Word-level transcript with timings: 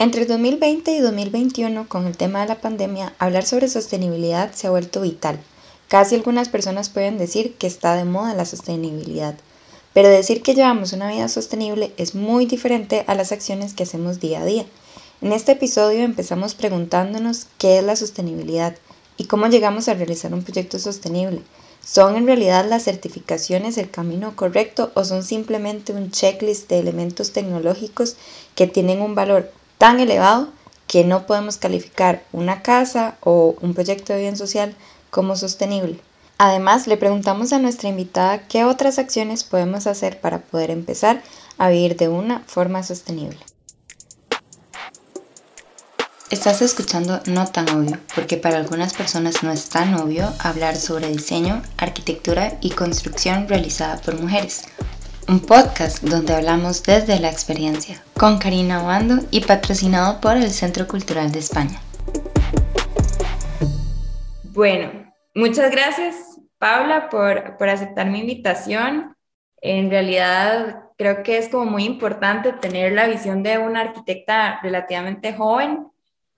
Entre 0.00 0.26
2020 0.26 0.92
y 0.92 1.00
2021, 1.00 1.88
con 1.88 2.06
el 2.06 2.16
tema 2.16 2.42
de 2.42 2.46
la 2.46 2.60
pandemia, 2.60 3.14
hablar 3.18 3.44
sobre 3.44 3.66
sostenibilidad 3.66 4.52
se 4.52 4.68
ha 4.68 4.70
vuelto 4.70 5.00
vital. 5.00 5.40
Casi 5.88 6.14
algunas 6.14 6.48
personas 6.48 6.88
pueden 6.88 7.18
decir 7.18 7.54
que 7.54 7.66
está 7.66 7.96
de 7.96 8.04
moda 8.04 8.32
la 8.34 8.44
sostenibilidad, 8.44 9.34
pero 9.94 10.08
decir 10.08 10.40
que 10.40 10.54
llevamos 10.54 10.92
una 10.92 11.10
vida 11.10 11.26
sostenible 11.26 11.92
es 11.96 12.14
muy 12.14 12.46
diferente 12.46 13.02
a 13.08 13.16
las 13.16 13.32
acciones 13.32 13.74
que 13.74 13.82
hacemos 13.82 14.20
día 14.20 14.42
a 14.42 14.44
día. 14.44 14.66
En 15.20 15.32
este 15.32 15.50
episodio 15.50 16.04
empezamos 16.04 16.54
preguntándonos 16.54 17.48
qué 17.58 17.78
es 17.78 17.84
la 17.84 17.96
sostenibilidad 17.96 18.76
y 19.16 19.24
cómo 19.24 19.48
llegamos 19.48 19.88
a 19.88 19.94
realizar 19.94 20.32
un 20.32 20.44
proyecto 20.44 20.78
sostenible. 20.78 21.42
¿Son 21.84 22.14
en 22.14 22.26
realidad 22.26 22.68
las 22.68 22.84
certificaciones 22.84 23.78
el 23.78 23.90
camino 23.90 24.36
correcto 24.36 24.92
o 24.94 25.02
son 25.04 25.24
simplemente 25.24 25.92
un 25.92 26.12
checklist 26.12 26.68
de 26.68 26.78
elementos 26.78 27.32
tecnológicos 27.32 28.14
que 28.54 28.68
tienen 28.68 29.00
un 29.00 29.16
valor 29.16 29.50
tan 29.78 30.00
elevado 30.00 30.48
que 30.86 31.04
no 31.04 31.26
podemos 31.26 31.56
calificar 31.56 32.24
una 32.32 32.62
casa 32.62 33.16
o 33.20 33.56
un 33.60 33.74
proyecto 33.74 34.12
de 34.12 34.20
bien 34.20 34.36
social 34.36 34.74
como 35.10 35.36
sostenible. 35.36 36.00
Además, 36.38 36.86
le 36.86 36.96
preguntamos 36.96 37.52
a 37.52 37.58
nuestra 37.58 37.88
invitada 37.88 38.46
qué 38.46 38.64
otras 38.64 38.98
acciones 38.98 39.44
podemos 39.44 39.86
hacer 39.86 40.20
para 40.20 40.38
poder 40.38 40.70
empezar 40.70 41.22
a 41.58 41.68
vivir 41.68 41.96
de 41.96 42.08
una 42.08 42.42
forma 42.46 42.82
sostenible. 42.82 43.38
Estás 46.30 46.60
escuchando 46.60 47.20
No 47.26 47.46
tan 47.46 47.68
obvio, 47.70 47.98
porque 48.14 48.36
para 48.36 48.58
algunas 48.58 48.92
personas 48.92 49.42
no 49.42 49.50
es 49.50 49.70
tan 49.70 49.94
obvio 49.94 50.32
hablar 50.38 50.76
sobre 50.76 51.08
diseño, 51.08 51.62
arquitectura 51.78 52.58
y 52.60 52.70
construcción 52.70 53.48
realizada 53.48 53.96
por 54.00 54.20
mujeres 54.20 54.64
un 55.28 55.40
podcast 55.40 56.02
donde 56.02 56.34
hablamos 56.34 56.82
desde 56.82 57.20
la 57.20 57.30
experiencia, 57.30 58.02
con 58.14 58.38
Karina 58.38 58.82
Obando 58.82 59.18
y 59.30 59.42
patrocinado 59.42 60.22
por 60.22 60.38
el 60.38 60.50
Centro 60.50 60.88
Cultural 60.88 61.30
de 61.30 61.40
España. 61.40 61.82
Bueno, 64.54 65.12
muchas 65.34 65.70
gracias 65.70 66.16
Paula 66.58 67.10
por, 67.10 67.58
por 67.58 67.68
aceptar 67.68 68.08
mi 68.10 68.20
invitación. 68.20 69.14
En 69.60 69.90
realidad 69.90 70.84
creo 70.96 71.22
que 71.22 71.36
es 71.36 71.50
como 71.50 71.66
muy 71.66 71.84
importante 71.84 72.52
tener 72.54 72.92
la 72.92 73.06
visión 73.06 73.42
de 73.42 73.58
una 73.58 73.82
arquitecta 73.82 74.60
relativamente 74.62 75.34
joven 75.34 75.88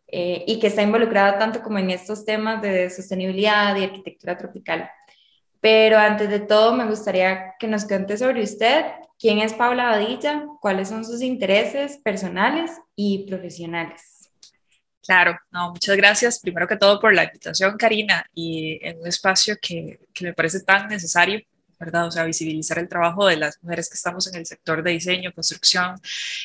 eh, 0.09 0.43
y 0.49 0.59
que 0.59 0.67
está 0.67 0.83
involucrada 0.83 1.39
tanto 1.39 1.63
como 1.63 1.79
en 1.79 1.91
estos 1.91 2.25
temas 2.25 2.61
de 2.61 2.91
sostenibilidad 2.91 3.77
y 3.77 3.85
arquitectura 3.85 4.37
tropical. 4.37 4.91
Pero 5.61 5.99
antes 5.99 6.31
de 6.31 6.41
todo, 6.41 6.75
me 6.75 6.87
gustaría 6.87 7.55
que 7.59 7.67
nos 7.67 7.85
cuente 7.85 8.17
sobre 8.17 8.43
usted, 8.43 8.87
quién 9.19 9.39
es 9.39 9.53
Paula 9.53 9.85
Badilla, 9.91 10.47
cuáles 10.61 10.89
son 10.89 11.05
sus 11.05 11.21
intereses 11.23 11.99
personales 11.99 12.71
y 12.97 13.27
profesionales. 13.29 14.31
Claro, 15.03 15.37
no, 15.51 15.71
muchas 15.71 15.97
gracias 15.97 16.41
primero 16.41 16.67
que 16.67 16.77
todo 16.77 17.01
por 17.01 17.15
la 17.15 17.25
invitación, 17.25 17.77
Karina, 17.77 18.25
y 18.35 18.79
en 18.83 19.01
un 19.01 19.07
espacio 19.07 19.57
que, 19.61 19.99
que 20.13 20.25
me 20.25 20.35
parece 20.35 20.61
tan 20.61 20.89
necesario 20.89 21.41
¿verdad? 21.81 22.07
O 22.07 22.11
sea, 22.11 22.25
visibilizar 22.25 22.79
el 22.79 22.89
trabajo 22.89 23.27
de 23.27 23.39
las 23.39 23.59
mujeres 23.63 23.89
que 23.89 23.95
estamos 23.95 24.27
en 24.27 24.37
el 24.37 24.45
sector 24.45 24.83
de 24.83 24.91
diseño, 24.91 25.33
construcción 25.33 25.99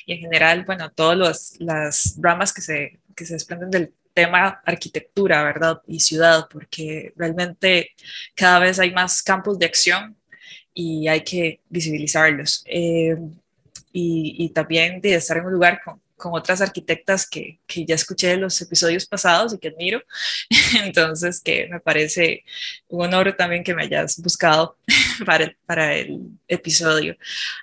y 0.06 0.14
en 0.14 0.20
general, 0.20 0.64
bueno, 0.64 0.90
todas 0.92 1.58
las 1.60 2.16
ramas 2.22 2.54
que 2.54 2.62
se, 2.62 3.02
que 3.14 3.26
se 3.26 3.34
desprenden 3.34 3.70
del 3.70 3.94
tema 4.16 4.62
arquitectura, 4.66 5.44
¿verdad? 5.44 5.82
Y 5.86 6.00
ciudad, 6.00 6.48
porque 6.50 7.14
realmente 7.16 7.92
cada 8.34 8.60
vez 8.60 8.80
hay 8.80 8.92
más 8.92 9.22
campos 9.22 9.60
de 9.60 9.68
acción 9.68 10.18
y 10.74 11.08
hay 11.08 11.22
que 11.22 11.60
visibilizarlos. 11.70 12.64
Eh, 12.66 13.18
y, 13.98 14.50
también 14.50 15.00
de 15.00 15.16
estar 15.16 15.38
en 15.38 15.46
un 15.46 15.54
lugar 15.54 15.80
con, 15.84 16.02
con 16.18 16.34
otras 16.34 16.60
arquitectas 16.62 17.30
que, 17.30 17.60
que, 17.66 17.86
ya 17.86 17.96
escuché 17.96 18.34
en 18.34 18.42
los 18.42 18.62
episodios 18.62 19.06
pasados 19.06 19.54
y 19.54 19.58
que 19.58 19.70
admiro. 19.70 20.02
Entonces, 20.84 21.42
que 21.42 21.68
me 21.68 21.80
parece 21.80 22.44
un 22.90 23.06
honor 23.06 23.36
también 23.38 23.64
que 23.64 23.74
me 23.74 23.84
hayas 23.84 24.20
buscado 24.22 24.78
para 25.26 25.46
el, 25.46 25.58
para 25.66 25.96
el 25.96 26.20
episodio. 26.48 27.16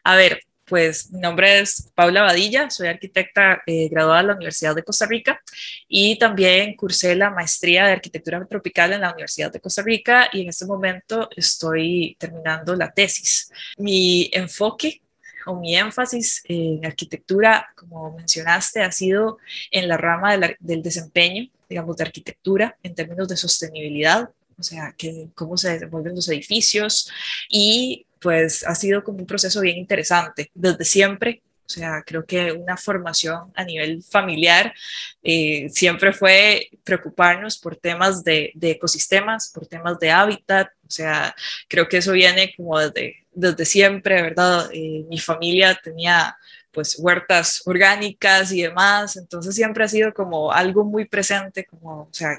A 0.05 0.17
ver, 0.17 0.43
pues 0.73 1.13
mi 1.13 1.21
nombre 1.21 1.61
es 1.61 1.91
Paula 1.95 2.23
Badilla, 2.23 2.71
soy 2.71 2.89
arquitecta 2.89 3.61
eh, 3.67 3.91
graduada 3.91 4.23
de 4.23 4.29
la 4.29 4.35
Universidad 4.37 4.75
de 4.75 4.83
Costa 4.83 5.05
Rica 5.05 5.39
y 5.87 6.19
también 6.19 6.75
cursé 6.77 7.15
la 7.15 7.29
maestría 7.29 7.85
de 7.85 7.93
arquitectura 7.93 8.43
tropical 8.47 8.95
en 8.95 9.03
la 9.03 9.13
Universidad 9.13 9.53
de 9.53 9.61
Costa 9.61 9.83
Rica 9.83 10.31
y 10.33 10.41
en 10.41 10.49
este 10.49 10.65
momento 10.65 11.29
estoy 11.37 12.17
terminando 12.19 12.75
la 12.75 12.91
tesis. 12.91 13.53
Mi 13.77 14.31
enfoque 14.33 15.03
o 15.45 15.57
mi 15.57 15.77
énfasis 15.77 16.43
en 16.49 16.87
arquitectura, 16.87 17.69
como 17.77 18.17
mencionaste, 18.17 18.81
ha 18.81 18.93
sido 18.93 19.37
en 19.71 19.89
la 19.89 19.99
rama 19.99 20.39
del 20.59 20.83
desempeño, 20.83 21.51
digamos, 21.69 21.99
de 21.99 22.05
arquitectura 22.05 22.79
en 22.83 22.95
términos 22.95 23.29
de 23.29 23.37
sostenibilidad, 23.37 24.31
o 24.59 24.63
sea, 24.63 24.95
que, 24.97 25.29
cómo 25.35 25.59
se 25.59 25.75
desenvuelven 25.75 26.15
los 26.15 26.31
edificios 26.31 27.13
y 27.51 28.07
pues 28.23 28.67
ha 28.67 28.75
sido 28.75 29.03
como 29.05 29.19
un 29.19 29.27
proceso 29.27 29.61
bien 29.61 29.77
interesante 29.79 30.51
desde 30.55 30.85
siempre. 30.85 31.43
O 31.65 31.69
sea, 31.69 32.03
creo 32.05 32.27
que 32.27 32.53
una 32.53 32.77
formación 32.77 33.51
a 33.55 33.65
nivel 33.65 34.03
familiar 34.03 34.75
eh, 35.23 35.69
siempre 35.71 36.13
fue 36.13 36.69
preocuparnos 36.85 37.57
por 37.59 37.77
temas 37.77 38.23
de, 38.25 38.53
ecosistemas, 38.61 39.51
por 39.55 39.67
temas 39.67 39.99
de 39.99 40.11
hábitat. 40.11 40.69
O 40.87 40.91
sea, 40.91 41.35
creo 41.69 41.89
que 41.89 41.99
eso 41.99 42.13
viene 42.13 42.53
como 42.57 42.79
desde, 42.79 43.27
desde 43.33 43.65
siempre, 43.65 44.21
¿verdad? 44.21 44.69
Eh, 44.73 45.05
mi 45.09 45.19
familia 45.19 45.79
tenía 45.83 46.37
pues 46.73 46.99
huertas 46.99 47.63
orgánicas 47.67 48.51
y 48.53 48.63
demás, 48.63 49.17
entonces 49.17 49.55
siempre 49.55 49.85
ha 49.85 49.89
sido 49.89 50.15
como 50.15 50.53
algo 50.53 50.85
muy 50.85 51.05
presente, 51.05 51.67
como, 51.67 52.03
o 52.03 52.09
sea, 52.13 52.39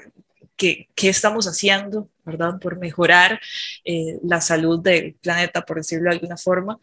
qué, 0.56 0.88
estamos 0.96 1.46
haciendo, 1.46 2.08
¿verdad? 2.24 2.58
Por 2.58 2.78
mejorar 2.78 3.40
eh, 3.84 4.18
la 4.22 4.40
salud 4.40 4.80
del 4.80 5.14
planeta, 5.14 5.62
por 5.64 5.78
decirlo 5.78 6.10
de 6.10 6.16
alguna 6.16 6.36
forma. 6.36 6.78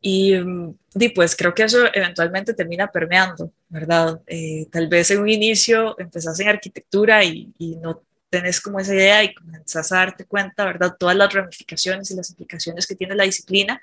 Y, 0.00 0.34
mm, 0.34 0.74
pues 1.14 1.36
creo 1.36 1.54
que 1.54 1.62
eso 1.62 1.78
eventualmente 1.92 2.54
termina 2.54 2.88
permeando, 2.88 3.52
¿verdad? 3.68 4.20
Eh, 4.26 4.66
tal 4.70 4.88
vez 4.88 5.10
en 5.10 5.20
un 5.20 5.28
inicio 5.28 5.98
empezás 5.98 6.38
en 6.40 6.48
arquitectura 6.48 7.24
y, 7.24 7.52
y 7.58 7.76
no 7.76 8.02
tenés 8.28 8.60
como 8.60 8.80
esa 8.80 8.94
idea 8.94 9.22
y 9.22 9.34
comenzás 9.34 9.92
a 9.92 9.98
darte 9.98 10.24
cuenta, 10.24 10.64
¿verdad? 10.64 10.96
Todas 10.98 11.14
las 11.16 11.32
ramificaciones 11.32 12.10
y 12.10 12.16
las 12.16 12.30
implicaciones 12.30 12.86
que 12.86 12.96
tiene 12.96 13.14
la 13.14 13.24
disciplina 13.24 13.80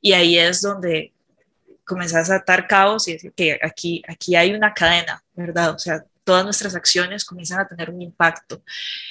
y 0.00 0.12
ahí 0.12 0.38
es 0.38 0.60
donde 0.60 1.12
comenzás 1.84 2.30
a 2.30 2.36
atar 2.36 2.66
caos 2.66 3.06
y 3.08 3.12
decir 3.12 3.32
que 3.32 3.58
aquí, 3.62 4.02
aquí 4.08 4.34
hay 4.34 4.54
una 4.54 4.74
cadena, 4.74 5.22
¿verdad? 5.34 5.74
O 5.74 5.78
sea, 5.78 6.04
todas 6.24 6.44
nuestras 6.44 6.74
acciones 6.74 7.24
comienzan 7.24 7.60
a 7.60 7.68
tener 7.68 7.90
un 7.90 8.00
impacto. 8.02 8.62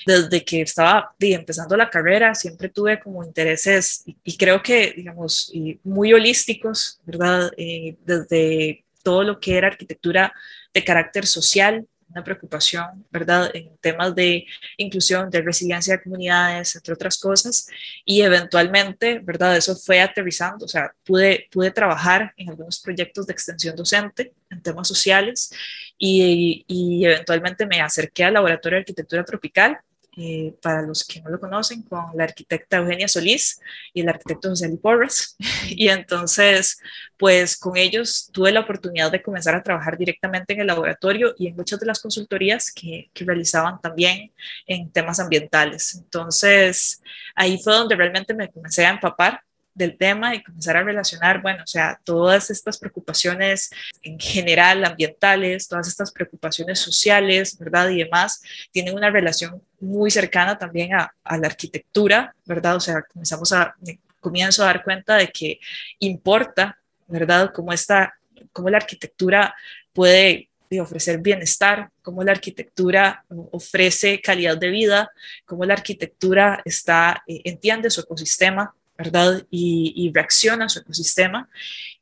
Desde 0.05 0.44
que 0.44 0.61
estaba 0.61 1.13
empezando 1.19 1.75
la 1.77 1.89
carrera, 1.89 2.35
siempre 2.35 2.69
tuve 2.69 2.99
como 2.99 3.23
intereses 3.23 4.03
y, 4.05 4.38
creo 4.38 4.61
que, 4.61 4.94
digamos, 4.95 5.51
muy 5.83 6.13
holísticos, 6.13 6.99
¿verdad? 7.05 7.51
Eh, 7.57 7.95
desde 8.05 8.85
todo 9.03 9.23
lo 9.23 9.39
que 9.39 9.57
era 9.57 9.67
arquitectura 9.67 10.33
de 10.73 10.83
carácter 10.83 11.25
social, 11.25 11.88
una 12.11 12.23
preocupación, 12.23 13.05
¿verdad?, 13.09 13.49
en 13.53 13.75
temas 13.77 14.13
de 14.16 14.45
inclusión, 14.77 15.29
de 15.29 15.41
resiliencia 15.41 15.95
de 15.95 16.03
comunidades, 16.03 16.75
entre 16.75 16.94
otras 16.94 17.17
cosas, 17.17 17.67
y 18.05 18.22
eventualmente, 18.22 19.19
¿verdad?, 19.19 19.55
eso 19.57 19.75
fue 19.75 20.01
aterrizando, 20.01 20.66
o 20.66 20.67
sea, 20.67 20.94
pude, 21.03 21.47
pude 21.51 21.72
trabajar 21.72 22.33
en 22.38 22.49
algunos 22.49 22.79
proyectos 22.79 23.27
de 23.27 23.33
extensión 23.33 23.75
docente 23.75 24.33
en 24.49 24.61
temas 24.61 24.88
sociales 24.88 25.51
y, 25.97 26.66
y 26.67 27.05
eventualmente 27.05 27.66
me 27.66 27.81
acerqué 27.81 28.25
al 28.25 28.33
Laboratorio 28.33 28.78
de 28.78 28.81
Arquitectura 28.81 29.23
Tropical, 29.23 29.79
eh, 30.17 30.55
para 30.61 30.81
los 30.81 31.05
que 31.05 31.22
no 31.22 31.29
lo 31.29 31.39
conocen, 31.39 31.83
con 31.83 32.05
la 32.16 32.25
arquitecta 32.25 32.77
Eugenia 32.77 33.07
Solís 33.07 33.61
y 33.94 34.01
el 34.01 34.09
arquitecto 34.09 34.49
José 34.49 34.67
Luis 34.67 34.79
Porras. 34.81 35.38
Y 35.69 35.88
entonces, 35.88 36.79
pues 37.17 37.57
con 37.57 37.77
ellos 37.77 38.29
tuve 38.33 38.51
la 38.51 38.59
oportunidad 38.61 39.11
de 39.11 39.22
comenzar 39.22 39.55
a 39.55 39.63
trabajar 39.63 39.97
directamente 39.97 40.53
en 40.53 40.61
el 40.61 40.67
laboratorio 40.67 41.33
y 41.38 41.47
en 41.47 41.55
muchas 41.55 41.79
de 41.79 41.85
las 41.85 42.02
consultorías 42.02 42.72
que, 42.72 43.09
que 43.13 43.25
realizaban 43.25 43.79
también 43.81 44.34
en 44.67 44.91
temas 44.91 45.19
ambientales. 45.19 45.96
Entonces, 45.96 47.02
ahí 47.35 47.58
fue 47.63 47.73
donde 47.73 47.96
realmente 47.96 48.34
me 48.34 48.49
comencé 48.49 48.85
a 48.85 48.91
empapar 48.91 49.41
del 49.73 49.97
tema 49.97 50.35
y 50.35 50.44
comenzar 50.44 50.78
a 50.78 50.84
relacionar, 50.84 51.41
bueno, 51.41 51.64
o 51.64 51.68
sea, 51.68 52.00
todas 52.03 52.50
estas 52.50 52.78
preocupaciones 52.78 53.72
en 54.03 54.20
general 54.20 54.84
ambientales, 54.84 55.68
todas 55.68 55.88
estas 55.88 56.12
preocupaciones 56.12 56.79
sociales, 56.79 57.58
¿verdad? 57.58 57.90
Y 57.90 58.03
demás, 58.03 58.41
tienen 58.72 58.96
una 58.96 59.09
relación 59.09 59.62
muy 59.79 60.12
cercana 60.12 60.58
también 60.58 60.94
a, 60.94 61.14
la 61.23 61.47
arquitectura, 61.47 62.35
¿verdad? 62.46 62.76
O 62.76 62.79
sea, 62.79 63.02
comenzamos 63.02 63.53
a, 63.53 63.76
comienzo 64.20 64.64
a 64.64 64.68
dar 64.68 64.84
cuenta 64.84 65.16
de 65.16 65.29
que 65.29 65.59
importa, 66.00 66.78
¿verdad? 67.08 67.52
Cómo, 67.53 67.73
esta, 67.73 68.14
cómo 68.52 68.70
la 68.70 68.78
arquitectura 68.78 69.56
puede 69.94 70.50
ofrecer 70.79 71.20
bienestar, 71.20 71.90
cómo 72.02 72.23
la 72.23 72.32
arquitectura 72.32 73.26
ofrece 73.52 74.22
calidad 74.22 74.58
de 74.58 74.70
vida, 74.70 75.12
cómo 75.46 75.66
la 75.66 75.73
arquitectura 75.73 76.62
está, 76.64 77.23
eh, 77.28 77.41
entiende 77.44 77.90
su 77.90 78.02
ecosistema, 78.02 78.73
¿verdad? 79.03 79.45
Y, 79.49 80.11
reacciona 80.13 80.65
a 80.65 80.69
su 80.69 80.79
ecosistema. 80.79 81.49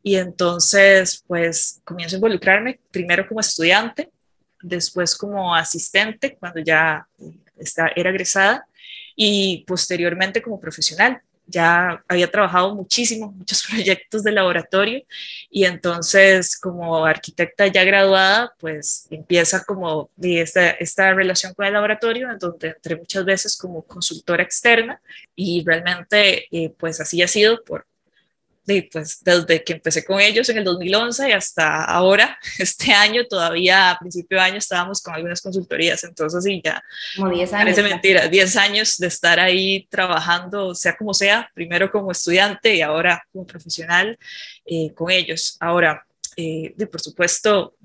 Y 0.03 0.15
entonces, 0.15 1.23
pues, 1.27 1.81
comienzo 1.83 2.15
a 2.15 2.17
involucrarme 2.17 2.79
primero 2.91 3.27
como 3.27 3.39
estudiante, 3.39 4.09
después 4.61 5.15
como 5.15 5.55
asistente 5.55 6.37
cuando 6.37 6.59
ya 6.59 7.07
está, 7.57 7.89
era 7.95 8.09
egresada 8.09 8.65
y 9.15 9.63
posteriormente 9.67 10.41
como 10.41 10.59
profesional 10.59 11.21
ya 11.49 12.03
había 12.07 12.29
trabajado 12.29 12.75
muchísimo, 12.75 13.31
muchos 13.31 13.63
proyectos 13.69 14.23
de 14.23 14.31
laboratorio 14.31 15.03
y 15.49 15.65
entonces 15.65 16.57
como 16.59 17.05
arquitecta 17.05 17.67
ya 17.67 17.83
graduada, 17.83 18.53
pues 18.59 19.07
empieza 19.09 19.63
como 19.63 20.09
esta, 20.21 20.71
esta 20.71 21.13
relación 21.13 21.53
con 21.53 21.65
el 21.65 21.73
laboratorio, 21.73 22.31
en 22.31 22.39
donde 22.39 22.69
entré 22.69 22.95
muchas 22.95 23.25
veces 23.25 23.57
como 23.57 23.81
consultora 23.83 24.43
externa 24.43 25.01
y 25.35 25.63
realmente 25.65 26.47
eh, 26.51 26.73
pues 26.77 26.99
así 27.01 27.21
ha 27.21 27.27
sido 27.27 27.63
por 27.63 27.85
pues 28.91 29.23
desde 29.23 29.63
que 29.63 29.73
empecé 29.73 30.05
con 30.05 30.19
ellos 30.19 30.47
en 30.49 30.59
el 30.59 30.63
2011 30.63 31.29
y 31.29 31.31
hasta 31.31 31.83
ahora, 31.83 32.37
este 32.59 32.91
año, 32.93 33.25
todavía 33.25 33.91
a 33.91 33.99
principio 33.99 34.37
de 34.37 34.43
año 34.43 34.57
estábamos 34.57 35.01
con 35.01 35.15
algunas 35.15 35.41
consultorías, 35.41 36.03
entonces 36.03 36.43
sí, 36.43 36.61
ya 36.63 36.83
como 37.15 37.29
10 37.29 37.53
años. 37.53 37.63
Parece 37.63 37.83
mentira, 37.83 38.27
10 38.27 38.55
años 38.57 38.97
de 38.97 39.07
estar 39.07 39.39
ahí 39.39 39.87
trabajando, 39.89 40.75
sea 40.75 40.95
como 40.95 41.13
sea, 41.13 41.49
primero 41.53 41.91
como 41.91 42.11
estudiante 42.11 42.75
y 42.75 42.81
ahora 42.81 43.23
como 43.31 43.45
profesional 43.45 44.17
eh, 44.65 44.93
con 44.93 45.11
ellos. 45.11 45.57
Ahora, 45.59 46.05
eh, 46.37 46.73
por 46.91 47.01
supuesto, 47.01 47.75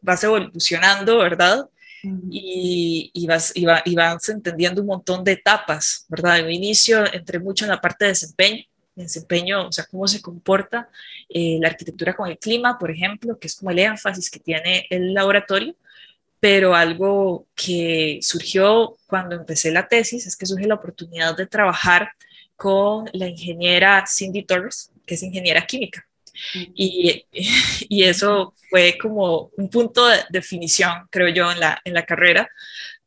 vas 0.00 0.22
evolucionando, 0.24 1.18
¿verdad? 1.18 1.68
Y, 2.30 3.12
y, 3.14 3.26
vas, 3.28 3.52
y, 3.54 3.64
y, 3.84 3.94
vas 3.94 4.28
entendiendo 4.28 4.80
un 4.80 4.88
montón 4.88 5.22
de 5.22 5.32
etapas, 5.32 6.04
¿verdad? 6.08 6.40
En 6.40 6.46
un 6.46 6.50
inicio 6.50 7.04
entré 7.12 7.38
mucho 7.38 7.64
en 7.64 7.70
la 7.70 7.80
parte 7.80 8.06
de 8.06 8.10
desempeño, 8.10 8.64
desempeño, 8.94 9.68
o 9.68 9.72
sea, 9.72 9.86
cómo 9.90 10.06
se 10.06 10.20
comporta 10.20 10.88
eh, 11.28 11.58
la 11.60 11.68
arquitectura 11.68 12.14
con 12.14 12.28
el 12.28 12.38
clima, 12.38 12.78
por 12.78 12.90
ejemplo, 12.90 13.38
que 13.38 13.46
es 13.46 13.56
como 13.56 13.70
el 13.70 13.78
énfasis 13.78 14.30
que 14.30 14.40
tiene 14.40 14.86
el 14.90 15.14
laboratorio, 15.14 15.74
pero 16.40 16.74
algo 16.74 17.46
que 17.54 18.18
surgió 18.22 18.96
cuando 19.06 19.36
empecé 19.36 19.70
la 19.70 19.88
tesis 19.88 20.26
es 20.26 20.36
que 20.36 20.46
surge 20.46 20.66
la 20.66 20.74
oportunidad 20.74 21.36
de 21.36 21.46
trabajar 21.46 22.10
con 22.56 23.08
la 23.12 23.28
ingeniera 23.28 24.04
Cindy 24.06 24.42
Torres, 24.42 24.90
que 25.06 25.14
es 25.14 25.22
ingeniera 25.22 25.66
química. 25.66 26.06
Y, 26.74 27.24
y, 27.32 28.02
eso 28.04 28.54
fue 28.70 28.96
como 29.00 29.50
un 29.56 29.68
punto 29.68 30.06
de 30.06 30.24
definición, 30.30 31.08
creo 31.10 31.28
yo, 31.28 31.50
en 31.52 31.60
la, 31.60 31.80
en 31.84 31.94
la 31.94 32.04
carrera, 32.04 32.48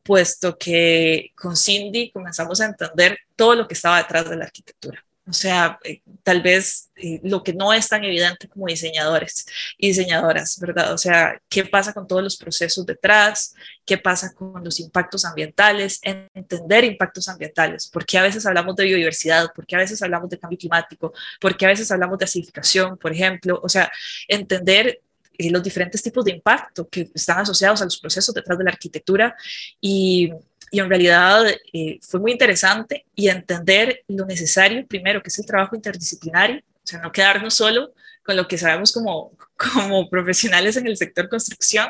puesto 0.02 0.56
que 0.56 1.32
con 1.34 1.56
Cindy 1.56 2.10
comenzamos 2.10 2.60
a 2.60 2.66
entender 2.66 3.18
todo 3.34 3.54
lo 3.54 3.66
que 3.68 3.74
estaba 3.74 3.98
detrás 3.98 4.28
de 4.30 4.36
la 4.36 4.44
arquitectura. 4.44 5.05
O 5.28 5.32
sea, 5.32 5.78
eh, 5.82 6.02
tal 6.22 6.40
vez 6.40 6.90
eh, 6.94 7.20
lo 7.24 7.42
que 7.42 7.52
no 7.52 7.72
es 7.72 7.88
tan 7.88 8.04
evidente 8.04 8.48
como 8.48 8.66
diseñadores 8.66 9.44
y 9.76 9.88
diseñadoras, 9.88 10.58
¿verdad? 10.60 10.92
O 10.92 10.98
sea, 10.98 11.40
¿qué 11.48 11.64
pasa 11.64 11.92
con 11.92 12.06
todos 12.06 12.22
los 12.22 12.36
procesos 12.36 12.86
detrás? 12.86 13.54
¿Qué 13.84 13.98
pasa 13.98 14.32
con 14.32 14.62
los 14.62 14.78
impactos 14.78 15.24
ambientales? 15.24 16.00
Entender 16.02 16.84
impactos 16.84 17.26
ambientales. 17.28 17.88
¿Por 17.88 18.06
qué 18.06 18.18
a 18.18 18.22
veces 18.22 18.46
hablamos 18.46 18.76
de 18.76 18.84
biodiversidad? 18.84 19.52
¿Por 19.52 19.66
qué 19.66 19.74
a 19.74 19.80
veces 19.80 20.00
hablamos 20.00 20.30
de 20.30 20.38
cambio 20.38 20.58
climático? 20.58 21.12
¿Por 21.40 21.56
qué 21.56 21.66
a 21.66 21.70
veces 21.70 21.90
hablamos 21.90 22.18
de 22.18 22.24
acidificación, 22.26 22.96
por 22.96 23.12
ejemplo? 23.12 23.58
O 23.64 23.68
sea, 23.68 23.90
entender 24.28 25.00
eh, 25.38 25.50
los 25.50 25.62
diferentes 25.62 26.02
tipos 26.02 26.24
de 26.24 26.32
impacto 26.32 26.88
que 26.88 27.10
están 27.12 27.40
asociados 27.40 27.82
a 27.82 27.84
los 27.84 27.98
procesos 27.98 28.32
detrás 28.32 28.56
de 28.58 28.64
la 28.64 28.70
arquitectura 28.70 29.34
y 29.80 30.30
y 30.70 30.80
en 30.80 30.88
realidad 30.88 31.46
eh, 31.72 31.98
fue 32.02 32.20
muy 32.20 32.32
interesante 32.32 33.06
y 33.14 33.28
entender 33.28 34.02
lo 34.08 34.26
necesario, 34.26 34.86
primero, 34.86 35.22
que 35.22 35.28
es 35.28 35.38
el 35.38 35.46
trabajo 35.46 35.76
interdisciplinario, 35.76 36.58
o 36.58 36.86
sea, 36.86 37.00
no 37.00 37.12
quedarnos 37.12 37.54
solo 37.54 37.92
con 38.22 38.36
lo 38.36 38.48
que 38.48 38.58
sabemos 38.58 38.92
como, 38.92 39.32
como 39.56 40.08
profesionales 40.10 40.76
en 40.76 40.86
el 40.86 40.96
sector 40.96 41.28
construcción, 41.28 41.88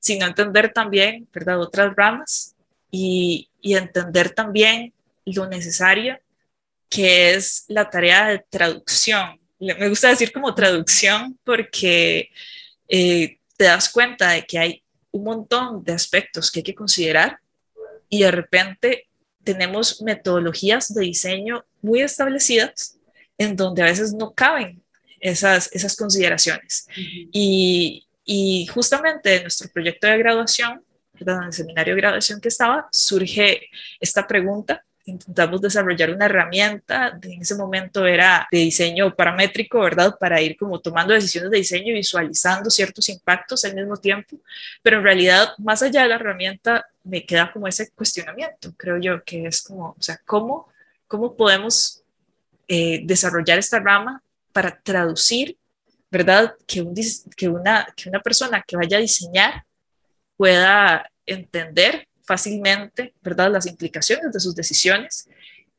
sino 0.00 0.26
entender 0.26 0.72
también, 0.72 1.26
¿verdad?, 1.32 1.60
otras 1.60 1.94
ramas 1.96 2.54
y, 2.90 3.48
y 3.60 3.74
entender 3.74 4.30
también 4.30 4.92
lo 5.24 5.46
necesario 5.46 6.18
que 6.88 7.34
es 7.34 7.64
la 7.68 7.88
tarea 7.90 8.28
de 8.28 8.38
traducción. 8.48 9.38
Me 9.58 9.88
gusta 9.88 10.08
decir 10.08 10.32
como 10.32 10.54
traducción 10.54 11.38
porque 11.44 12.30
eh, 12.88 13.38
te 13.56 13.64
das 13.64 13.88
cuenta 13.90 14.30
de 14.30 14.46
que 14.46 14.58
hay 14.58 14.82
un 15.10 15.24
montón 15.24 15.84
de 15.84 15.92
aspectos 15.92 16.50
que 16.50 16.60
hay 16.60 16.64
que 16.64 16.74
considerar 16.74 17.40
y 18.08 18.22
de 18.22 18.30
repente 18.30 19.08
tenemos 19.44 20.02
metodologías 20.02 20.92
de 20.92 21.02
diseño 21.02 21.64
muy 21.80 22.02
establecidas 22.02 22.98
en 23.38 23.56
donde 23.56 23.82
a 23.82 23.86
veces 23.86 24.12
no 24.12 24.32
caben 24.32 24.82
esas, 25.20 25.70
esas 25.72 25.96
consideraciones. 25.96 26.86
y, 27.32 28.06
y, 28.24 28.66
justamente 28.66 29.36
en 29.36 29.42
nuestro 29.42 29.68
proyecto 29.70 30.06
de 30.06 30.18
graduación, 30.18 30.82
en 31.18 31.28
el 31.44 31.52
seminario 31.52 31.94
de 31.94 32.00
graduación 32.00 32.40
que 32.40 32.48
estaba, 32.48 32.88
surge 32.92 33.68
esta 34.00 34.26
pregunta 34.26 34.84
intentamos 35.08 35.60
desarrollar 35.60 36.10
una 36.10 36.26
herramienta, 36.26 37.18
en 37.22 37.40
ese 37.42 37.54
momento 37.54 38.06
era 38.06 38.46
de 38.50 38.58
diseño 38.58 39.14
paramétrico, 39.14 39.80
¿verdad? 39.80 40.16
Para 40.18 40.40
ir 40.40 40.56
como 40.56 40.80
tomando 40.80 41.14
decisiones 41.14 41.50
de 41.50 41.58
diseño 41.58 41.90
y 41.90 41.94
visualizando 41.94 42.70
ciertos 42.70 43.08
impactos 43.08 43.64
al 43.64 43.74
mismo 43.74 43.96
tiempo, 43.96 44.36
pero 44.82 44.98
en 44.98 45.04
realidad, 45.04 45.48
más 45.58 45.82
allá 45.82 46.02
de 46.02 46.08
la 46.08 46.14
herramienta, 46.16 46.86
me 47.08 47.24
queda 47.24 47.50
como 47.52 47.66
ese 47.66 47.90
cuestionamiento, 47.92 48.72
creo 48.76 48.98
yo, 48.98 49.24
que 49.24 49.46
es 49.46 49.62
como, 49.62 49.96
o 49.98 50.02
sea, 50.02 50.20
¿cómo, 50.26 50.68
cómo 51.06 51.36
podemos 51.36 52.02
eh, 52.68 53.00
desarrollar 53.04 53.58
esta 53.58 53.80
rama 53.80 54.22
para 54.52 54.78
traducir, 54.80 55.56
¿verdad? 56.10 56.54
Que, 56.66 56.82
un, 56.82 56.94
que, 57.36 57.48
una, 57.48 57.86
que 57.96 58.08
una 58.08 58.20
persona 58.20 58.62
que 58.66 58.76
vaya 58.76 58.98
a 58.98 59.00
diseñar 59.00 59.64
pueda 60.36 61.10
entender 61.24 62.06
fácilmente, 62.22 63.14
¿verdad?, 63.22 63.50
las 63.50 63.66
implicaciones 63.66 64.32
de 64.32 64.40
sus 64.40 64.54
decisiones 64.54 65.28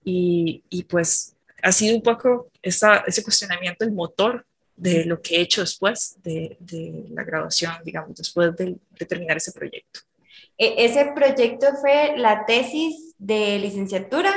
y, 0.03 0.63
y 0.69 0.83
pues 0.83 1.35
ha 1.61 1.71
sido 1.71 1.95
un 1.95 2.01
poco 2.01 2.49
esa, 2.61 3.03
ese 3.05 3.23
cuestionamiento 3.23 3.85
el 3.85 3.91
motor 3.91 4.45
de 4.75 5.05
lo 5.05 5.21
que 5.21 5.35
he 5.35 5.41
hecho 5.41 5.61
después 5.61 6.15
de, 6.23 6.57
de 6.59 7.05
la 7.11 7.23
graduación, 7.23 7.73
digamos, 7.83 8.15
después 8.15 8.55
de, 8.55 8.77
de, 8.97 9.05
terminar 9.05 9.37
ese 9.37 9.51
proyecto. 9.51 9.99
E, 10.59 10.85
¿Ese 10.85 11.11
proyecto 11.15 11.67
fue 11.79 12.17
la 12.17 12.45
tesis 12.45 13.15
de 13.17 13.57
licenciatura? 13.59 14.31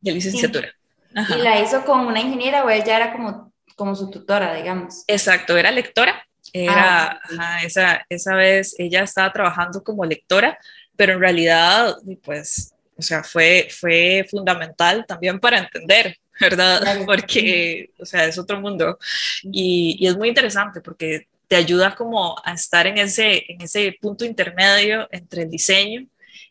De 0.00 0.12
licenciatura. 0.12 0.68
¿Y 1.14 1.40
la 1.40 1.60
hizo 1.60 1.84
con 1.84 2.00
una 2.00 2.20
ingeniera 2.20 2.64
o 2.64 2.70
ella 2.70 2.96
era 2.96 3.12
como, 3.12 3.52
como 3.76 3.94
su 3.94 4.10
tutora, 4.10 4.54
digamos? 4.54 5.04
Exacto, 5.06 5.56
era 5.56 5.70
lectora. 5.70 6.24
Era, 6.52 7.20
ah, 7.38 7.60
esa, 7.62 8.04
esa 8.08 8.34
vez 8.34 8.74
ella 8.78 9.02
estaba 9.02 9.32
trabajando 9.32 9.82
como 9.84 10.04
lectora, 10.04 10.58
pero 10.96 11.12
en 11.12 11.20
realidad, 11.20 11.96
pues, 12.24 12.74
o 12.96 13.02
sea, 13.02 13.22
fue, 13.22 13.68
fue 13.70 14.26
fundamental 14.28 15.04
también 15.06 15.38
para 15.38 15.58
entender, 15.58 16.16
¿verdad? 16.40 16.80
Porque, 17.06 17.90
o 17.98 18.06
sea, 18.06 18.24
es 18.24 18.38
otro 18.38 18.60
mundo 18.60 18.98
y, 19.42 19.96
y, 20.00 20.06
es 20.06 20.16
muy 20.16 20.28
interesante 20.28 20.80
porque 20.80 21.27
te 21.48 21.56
ayuda 21.56 21.94
como 21.94 22.36
a 22.44 22.52
estar 22.52 22.86
en 22.86 22.98
ese, 22.98 23.44
en 23.50 23.62
ese 23.62 23.96
punto 24.00 24.24
intermedio 24.24 25.08
entre 25.10 25.42
el 25.42 25.50
diseño 25.50 26.06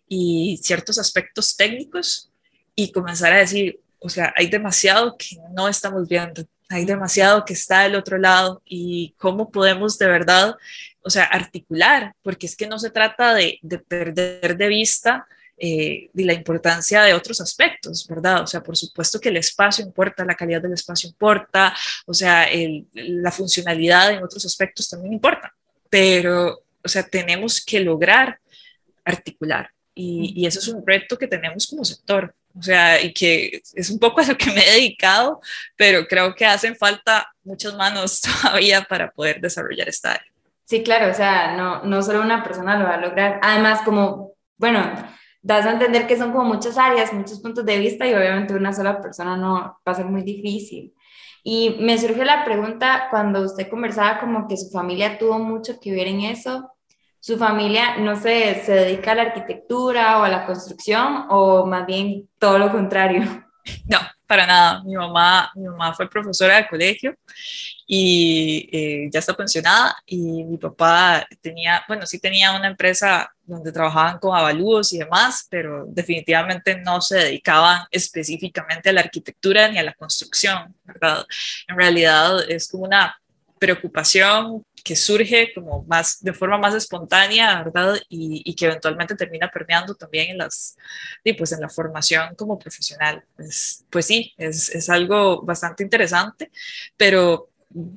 y 0.07 0.59
ciertos 0.61 0.97
aspectos 0.97 1.55
técnicos 1.55 2.31
y 2.75 2.91
comenzar 2.91 3.33
a 3.33 3.37
decir, 3.37 3.79
o 3.99 4.09
sea, 4.09 4.33
hay 4.35 4.47
demasiado 4.47 5.15
que 5.17 5.37
no 5.53 5.67
estamos 5.67 6.07
viendo, 6.07 6.43
hay 6.69 6.85
demasiado 6.85 7.45
que 7.45 7.53
está 7.53 7.83
del 7.83 7.95
otro 7.95 8.17
lado 8.17 8.61
y 8.65 9.13
cómo 9.17 9.51
podemos 9.51 9.97
de 9.97 10.07
verdad 10.07 10.55
o 11.07 11.09
sea, 11.09 11.23
articular, 11.23 12.13
porque 12.21 12.47
es 12.47 12.57
que 12.57 12.67
no 12.67 12.77
se 12.79 12.89
trata 12.89 13.33
de, 13.33 13.61
perder 13.87 14.57
de 14.57 14.67
vista 14.67 15.25
eh, 15.57 16.09
de 16.13 16.25
la 16.25 16.33
importancia 16.33 17.03
de 17.03 17.13
otros 17.13 17.41
aspectos, 17.41 18.05
¿verdad? 18.07 18.43
O 18.43 18.47
sea, 18.47 18.61
por 18.61 18.77
supuesto 18.77 19.19
que 19.19 19.29
el 19.29 19.37
espacio 19.37 19.83
importa, 19.83 20.23
la 20.23 20.35
calidad 20.35 20.61
del 20.61 20.73
espacio 20.73 21.09
importa, 21.09 21.75
o 22.05 22.13
sea, 22.13 22.47
la 22.93 23.31
funcionalidad 23.31 24.11
en 24.11 24.23
otros 24.23 24.45
aspectos 24.45 24.87
también 24.87 25.13
importa, 25.13 25.53
pero, 25.89 26.63
o 26.83 26.87
sea, 26.87 27.03
tenemos 27.03 27.63
que 27.63 27.79
lograr 27.79 28.39
articular 29.03 29.71
y, 29.95 30.33
y 30.35 30.45
eso 30.45 30.59
es 30.59 30.67
un 30.67 30.85
reto 30.85 31.17
que 31.17 31.27
tenemos 31.27 31.65
como 31.65 31.83
sector, 31.83 32.35
o 32.57 32.61
sea, 32.61 33.01
y 33.01 33.13
que 33.13 33.61
es 33.73 33.89
un 33.89 33.99
poco 33.99 34.21
a 34.21 34.25
lo 34.25 34.37
que 34.37 34.51
me 34.51 34.61
he 34.61 34.73
dedicado, 34.73 35.41
pero 35.75 36.07
creo 36.07 36.33
que 36.35 36.45
hacen 36.45 36.75
falta 36.75 37.31
muchas 37.43 37.75
manos 37.75 38.21
todavía 38.41 38.83
para 38.83 39.11
poder 39.11 39.39
desarrollar 39.41 39.89
esta 39.89 40.11
área. 40.11 40.31
Sí, 40.65 40.83
claro, 40.83 41.09
o 41.09 41.13
sea, 41.13 41.55
no, 41.55 41.83
no 41.83 42.01
solo 42.03 42.21
una 42.21 42.43
persona 42.43 42.77
lo 42.77 42.85
va 42.85 42.95
a 42.95 43.01
lograr. 43.01 43.39
Además, 43.41 43.81
como, 43.85 44.33
bueno, 44.57 44.81
das 45.41 45.65
a 45.65 45.71
entender 45.71 46.07
que 46.07 46.17
son 46.17 46.31
como 46.31 46.45
muchas 46.45 46.77
áreas, 46.77 47.13
muchos 47.13 47.39
puntos 47.39 47.65
de 47.65 47.77
vista 47.77 48.05
y 48.07 48.13
obviamente 48.13 48.53
una 48.53 48.73
sola 48.73 49.01
persona 49.01 49.37
no 49.37 49.79
va 49.87 49.91
a 49.91 49.95
ser 49.95 50.05
muy 50.05 50.23
difícil. 50.23 50.93
Y 51.43 51.77
me 51.79 51.97
surge 51.97 52.25
la 52.25 52.43
pregunta, 52.43 53.07
cuando 53.09 53.41
usted 53.41 53.69
conversaba 53.69 54.19
como 54.19 54.47
que 54.47 54.57
su 54.57 54.69
familia 54.69 55.17
tuvo 55.17 55.39
mucho 55.39 55.79
que 55.79 55.91
ver 55.93 56.07
en 56.07 56.21
eso, 56.21 56.69
¿su 57.19 57.37
familia, 57.37 57.97
no 57.97 58.15
sé, 58.15 58.61
se 58.65 58.73
dedica 58.73 59.11
a 59.11 59.15
la 59.15 59.21
arquitectura 59.23 60.19
o 60.19 60.23
a 60.23 60.29
la 60.29 60.45
construcción 60.45 61.25
o 61.29 61.65
más 61.65 61.85
bien 61.85 62.27
todo 62.39 62.57
lo 62.57 62.71
contrario? 62.71 63.23
No, 63.85 63.99
para 64.25 64.47
nada. 64.47 64.81
Mi 64.85 64.95
mamá, 64.95 65.51
mi 65.53 65.63
mamá 65.63 65.93
fue 65.93 66.09
profesora 66.09 66.55
de 66.55 66.67
colegio 66.69 67.15
y 67.85 68.69
eh, 68.71 69.09
ya 69.11 69.19
está 69.19 69.33
pensionada 69.33 69.93
y 70.05 70.45
mi 70.45 70.57
papá 70.57 71.27
tenía, 71.41 71.83
bueno, 71.85 72.05
sí 72.05 72.17
tenía 72.17 72.53
una 72.53 72.67
empresa 72.67 73.29
donde 73.47 73.71
trabajaban 73.71 74.19
con 74.19 74.35
avalúos 74.35 74.93
y 74.93 74.99
demás, 74.99 75.47
pero 75.49 75.85
definitivamente 75.87 76.77
no 76.77 77.01
se 77.01 77.17
dedicaban 77.17 77.81
específicamente 77.89 78.89
a 78.89 78.93
la 78.93 79.01
arquitectura 79.01 79.69
ni 79.69 79.79
a 79.79 79.83
la 79.83 79.93
construcción, 79.93 80.75
¿verdad? 80.83 81.25
En 81.67 81.77
realidad 81.77 82.49
es 82.49 82.67
como 82.67 82.83
una 82.83 83.19
preocupación 83.57 84.63
que 84.83 84.95
surge 84.95 85.51
como 85.53 85.83
más 85.83 86.21
de 86.21 86.33
forma 86.33 86.57
más 86.57 86.75
espontánea, 86.75 87.63
¿verdad? 87.63 87.97
Y, 88.09 88.53
que 88.53 88.65
eventualmente 88.65 89.15
termina 89.15 89.49
permeando 89.49 89.95
también 89.95 90.31
en 90.31 90.37
las, 90.37 90.77
y 91.23 91.33
pues 91.33 91.51
en 91.51 91.61
la 91.61 91.69
formación 91.69 92.35
como 92.35 92.59
profesional. 92.59 93.23
Pues, 93.35 93.85
pues 93.89 94.05
sí, 94.05 94.33
es, 94.37 94.69
es 94.69 94.89
algo 94.89 95.41
bastante 95.41 95.83
interesante, 95.83 96.51
pero 96.95 97.49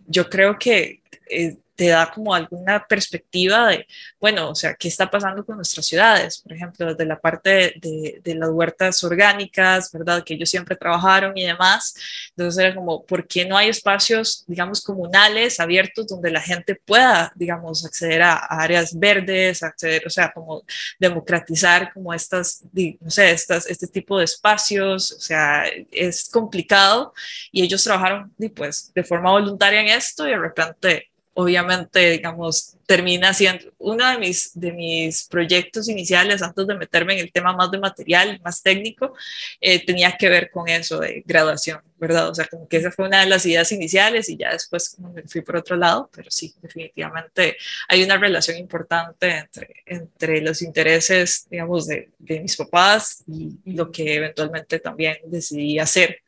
yo 0.06 0.28
creo 0.28 0.58
que 0.58 1.02
eh, 1.28 1.56
te 1.80 1.88
da 1.88 2.10
como 2.10 2.34
alguna 2.34 2.86
perspectiva 2.86 3.68
de, 3.68 3.86
bueno, 4.20 4.50
o 4.50 4.54
sea, 4.54 4.74
qué 4.74 4.86
está 4.86 5.10
pasando 5.10 5.46
con 5.46 5.56
nuestras 5.56 5.86
ciudades, 5.86 6.38
por 6.42 6.52
ejemplo, 6.52 6.84
desde 6.84 7.06
la 7.06 7.18
parte 7.18 7.74
de, 7.80 8.20
de, 8.22 8.34
las 8.34 8.50
huertas 8.50 9.02
orgánicas, 9.02 9.90
¿verdad? 9.90 10.22
Que 10.22 10.34
ellos 10.34 10.50
siempre 10.50 10.76
trabajaron 10.76 11.38
y 11.38 11.46
demás. 11.46 11.94
Entonces 12.36 12.62
era 12.62 12.74
como, 12.74 13.02
¿por 13.06 13.26
qué 13.26 13.46
no 13.46 13.56
hay 13.56 13.70
espacios, 13.70 14.44
digamos, 14.46 14.82
comunales, 14.82 15.58
abiertos, 15.58 16.06
donde 16.06 16.30
la 16.30 16.42
gente 16.42 16.74
pueda, 16.74 17.32
digamos, 17.34 17.86
acceder 17.86 18.20
a, 18.24 18.34
áreas 18.34 18.98
verdes, 18.98 19.62
acceder, 19.62 20.06
o 20.06 20.10
sea, 20.10 20.32
como 20.32 20.62
democratizar 20.98 21.94
como 21.94 22.12
estas, 22.12 22.62
no 23.00 23.10
sé, 23.10 23.30
estas, 23.30 23.66
este 23.66 23.86
tipo 23.86 24.18
de 24.18 24.26
espacios, 24.26 25.12
o 25.12 25.20
sea, 25.20 25.64
es 25.90 26.28
complicado 26.28 27.14
y 27.50 27.62
ellos 27.62 27.82
trabajaron, 27.82 28.34
pues, 28.54 28.92
de 28.92 29.02
forma 29.02 29.30
voluntaria 29.30 29.80
en 29.80 29.88
esto 29.88 30.28
y 30.28 30.32
de 30.32 30.38
repente 30.38 31.10
obviamente, 31.34 32.10
digamos, 32.10 32.76
termina 32.86 33.32
siendo 33.32 33.72
uno 33.78 34.08
de 34.10 34.18
mis, 34.18 34.50
de 34.58 34.72
mis 34.72 35.24
proyectos 35.28 35.88
iniciales 35.88 36.42
antes 36.42 36.66
de 36.66 36.74
meterme 36.74 37.14
en 37.14 37.20
el 37.20 37.32
tema 37.32 37.52
más 37.52 37.70
de 37.70 37.78
material, 37.78 38.40
más 38.44 38.62
técnico, 38.62 39.14
eh, 39.60 39.84
tenía 39.84 40.16
que 40.16 40.28
ver 40.28 40.50
con 40.50 40.68
eso 40.68 40.98
de 40.98 41.22
graduación, 41.24 41.80
¿verdad? 41.98 42.28
O 42.28 42.34
sea, 42.34 42.46
como 42.46 42.66
que 42.68 42.78
esa 42.78 42.90
fue 42.90 43.06
una 43.06 43.20
de 43.20 43.26
las 43.26 43.46
ideas 43.46 43.70
iniciales 43.70 44.28
y 44.28 44.36
ya 44.36 44.52
después 44.52 44.98
me 44.98 45.22
fui 45.22 45.42
por 45.42 45.56
otro 45.56 45.76
lado, 45.76 46.10
pero 46.12 46.30
sí, 46.30 46.54
definitivamente 46.60 47.56
hay 47.88 48.02
una 48.02 48.16
relación 48.16 48.58
importante 48.58 49.38
entre, 49.38 49.74
entre 49.86 50.40
los 50.40 50.62
intereses, 50.62 51.46
digamos, 51.48 51.86
de, 51.86 52.10
de 52.18 52.40
mis 52.40 52.56
papás 52.56 53.22
y 53.28 53.56
lo 53.72 53.90
que 53.90 54.16
eventualmente 54.16 54.80
también 54.80 55.18
decidí 55.26 55.78
hacer 55.78 56.22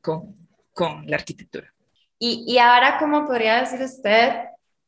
con, 0.00 0.34
con 0.72 1.06
la 1.06 1.16
arquitectura. 1.16 1.75
Y, 2.18 2.44
y, 2.46 2.58
ahora, 2.58 2.98
¿cómo 2.98 3.26
podría 3.26 3.60
decir 3.60 3.82
usted 3.82 4.32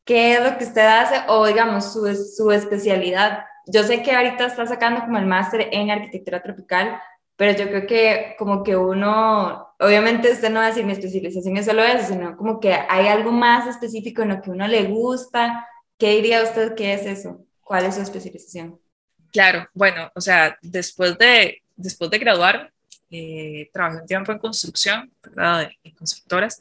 qué 0.04 0.34
es 0.34 0.42
lo 0.42 0.56
que 0.56 0.64
usted 0.64 0.86
hace 0.86 1.16
o, 1.28 1.46
digamos, 1.46 1.92
su, 1.92 2.14
su 2.14 2.50
especialidad? 2.50 3.44
Yo 3.66 3.82
sé 3.82 4.02
que 4.02 4.12
ahorita 4.12 4.46
está 4.46 4.66
sacando 4.66 5.02
como 5.02 5.18
el 5.18 5.26
máster 5.26 5.68
en 5.72 5.90
arquitectura 5.90 6.42
tropical, 6.42 6.98
pero 7.36 7.56
yo 7.56 7.68
creo 7.68 7.86
que 7.86 8.34
como 8.38 8.64
que 8.64 8.76
uno, 8.76 9.74
obviamente 9.78 10.32
usted 10.32 10.50
no 10.50 10.60
va 10.60 10.66
a 10.66 10.68
decir 10.68 10.84
mi 10.84 10.92
especialización 10.92 11.56
es 11.56 11.66
solo 11.66 11.84
eso, 11.84 12.08
sino 12.08 12.36
como 12.36 12.58
que 12.58 12.72
hay 12.72 13.06
algo 13.06 13.30
más 13.30 13.68
específico 13.68 14.22
en 14.22 14.30
lo 14.30 14.42
que 14.42 14.50
uno 14.50 14.66
le 14.66 14.84
gusta. 14.84 15.68
¿Qué 15.98 16.16
diría 16.16 16.42
usted 16.42 16.74
que 16.74 16.94
es 16.94 17.06
eso? 17.06 17.44
¿Cuál 17.62 17.84
es 17.84 17.94
su 17.96 18.00
especialización? 18.00 18.80
Claro, 19.30 19.68
bueno, 19.74 20.10
o 20.14 20.20
sea, 20.20 20.58
después 20.62 21.18
de, 21.18 21.62
después 21.76 22.10
de 22.10 22.18
graduar, 22.18 22.72
eh, 23.10 23.70
trabajé 23.72 24.00
un 24.00 24.06
tiempo 24.06 24.32
en 24.32 24.38
construcción, 24.38 25.12
¿verdad? 25.22 25.70
En 25.82 25.94
constructoras, 25.94 26.60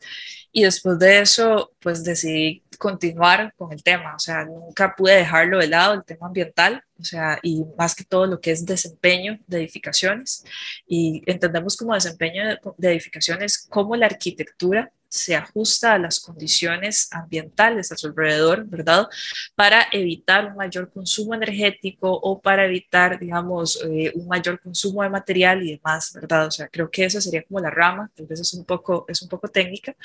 y 0.51 0.63
después 0.63 0.97
de 0.99 1.19
eso, 1.19 1.73
pues 1.79 2.03
decidí 2.03 2.63
continuar 2.77 3.53
con 3.55 3.73
el 3.73 3.83
tema, 3.83 4.15
o 4.15 4.19
sea, 4.19 4.45
nunca 4.45 4.95
pude 4.95 5.15
dejarlo 5.15 5.59
de 5.59 5.67
lado, 5.67 5.95
el 5.95 6.03
tema 6.03 6.27
ambiental, 6.27 6.83
o 6.99 7.03
sea, 7.03 7.39
y 7.41 7.63
más 7.77 7.95
que 7.95 8.03
todo 8.03 8.25
lo 8.27 8.39
que 8.39 8.51
es 8.51 8.65
desempeño 8.65 9.39
de 9.47 9.57
edificaciones, 9.57 10.45
y 10.87 11.21
entendemos 11.25 11.75
como 11.75 11.93
desempeño 11.93 12.43
de 12.77 12.91
edificaciones 12.91 13.67
como 13.69 13.95
la 13.95 14.05
arquitectura 14.05 14.91
se 15.09 15.35
ajusta 15.35 15.93
a 15.93 15.99
las 15.99 16.19
condiciones 16.19 17.07
ambientales 17.11 17.91
a 17.91 17.97
su 17.97 18.07
alrededor, 18.07 18.65
¿verdad? 18.65 19.07
Para 19.55 19.87
evitar 19.91 20.45
un 20.45 20.55
mayor 20.55 20.91
consumo 20.91 21.33
energético 21.33 22.11
o 22.11 22.39
para 22.39 22.65
evitar, 22.65 23.19
digamos, 23.19 23.81
eh, 23.83 24.11
un 24.15 24.27
mayor 24.27 24.59
consumo 24.59 25.03
de 25.03 25.09
material 25.09 25.63
y 25.63 25.77
demás, 25.77 26.13
¿verdad? 26.13 26.47
O 26.47 26.51
sea, 26.51 26.67
creo 26.67 26.89
que 26.89 27.05
esa 27.05 27.21
sería 27.21 27.43
como 27.43 27.59
la 27.59 27.69
rama, 27.69 28.11
tal 28.15 28.25
vez 28.25 28.39
es 28.39 28.53
un 28.53 28.65
poco, 28.65 29.05
es 29.07 29.21
un 29.21 29.29
poco 29.29 29.47
técnica. 29.47 29.95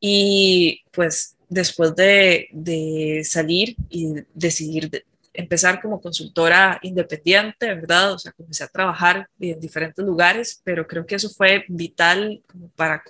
Y 0.00 0.84
pues 0.90 1.36
después 1.48 1.94
de, 1.94 2.48
de 2.52 3.22
salir 3.24 3.76
y 3.88 4.14
decidir 4.34 5.04
empezar 5.34 5.82
como 5.82 6.00
consultora 6.00 6.78
independiente, 6.82 7.74
¿verdad? 7.74 8.12
O 8.12 8.18
sea, 8.18 8.32
comencé 8.32 8.64
a 8.64 8.68
trabajar 8.68 9.28
en 9.38 9.60
diferentes 9.60 10.04
lugares, 10.04 10.60
pero 10.64 10.86
creo 10.86 11.04
que 11.04 11.16
eso 11.16 11.28
fue 11.28 11.64
vital 11.68 12.42
como 12.46 12.70
para 12.70 13.02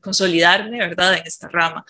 consolidarme, 0.00 0.78
¿verdad? 0.78 1.18
En 1.18 1.26
esta 1.26 1.48
rama. 1.48 1.84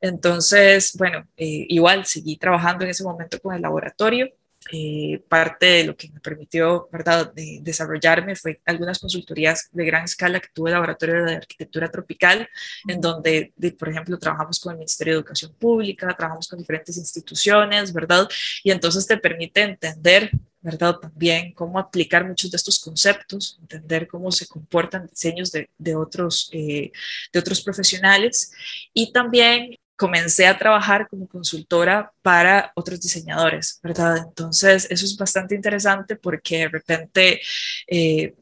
Entonces, 0.00 0.94
bueno, 0.96 1.26
eh, 1.36 1.66
igual 1.68 2.04
seguí 2.06 2.36
trabajando 2.36 2.84
en 2.84 2.90
ese 2.90 3.02
momento 3.02 3.40
con 3.40 3.54
el 3.54 3.62
laboratorio 3.62 4.30
eh, 4.72 5.22
parte 5.28 5.66
de 5.66 5.84
lo 5.84 5.96
que 5.96 6.10
me 6.10 6.20
permitió 6.20 6.88
¿verdad? 6.92 7.32
De 7.32 7.58
desarrollarme 7.62 8.36
fue 8.36 8.60
algunas 8.64 8.98
consultorías 8.98 9.68
de 9.72 9.84
gran 9.84 10.04
escala 10.04 10.40
que 10.40 10.48
tuve 10.52 10.70
el 10.70 10.74
Laboratorio 10.74 11.24
de 11.24 11.36
Arquitectura 11.36 11.90
Tropical, 11.90 12.48
en 12.86 13.00
donde, 13.00 13.52
por 13.78 13.88
ejemplo, 13.88 14.18
trabajamos 14.18 14.60
con 14.60 14.72
el 14.72 14.78
Ministerio 14.78 15.14
de 15.14 15.18
Educación 15.20 15.54
Pública, 15.54 16.14
trabajamos 16.16 16.48
con 16.48 16.58
diferentes 16.58 16.96
instituciones, 16.96 17.92
¿verdad? 17.92 18.28
Y 18.62 18.70
entonces 18.70 19.06
te 19.06 19.16
permite 19.16 19.62
entender 19.62 20.30
¿verdad? 20.60 20.96
También 20.96 21.52
cómo 21.52 21.78
aplicar 21.78 22.26
muchos 22.26 22.50
de 22.50 22.56
estos 22.56 22.80
conceptos, 22.80 23.58
entender 23.60 24.08
cómo 24.08 24.32
se 24.32 24.46
comportan 24.46 25.06
diseños 25.06 25.52
de, 25.52 25.70
de 25.78 25.94
otros, 25.94 26.50
eh, 26.52 26.90
de 27.32 27.38
otros 27.38 27.62
profesionales 27.62 28.52
y 28.92 29.12
también 29.12 29.76
comencé 29.98 30.46
a 30.46 30.56
trabajar 30.56 31.08
como 31.08 31.26
consultora 31.26 32.12
para 32.22 32.70
otros 32.76 33.00
diseñadores, 33.00 33.80
¿verdad? 33.82 34.18
Entonces, 34.28 34.86
eso 34.90 35.04
es 35.04 35.16
bastante 35.16 35.56
interesante 35.56 36.14
porque 36.14 36.58
de 36.58 36.68
repente 36.68 37.40
eh, 37.88 38.32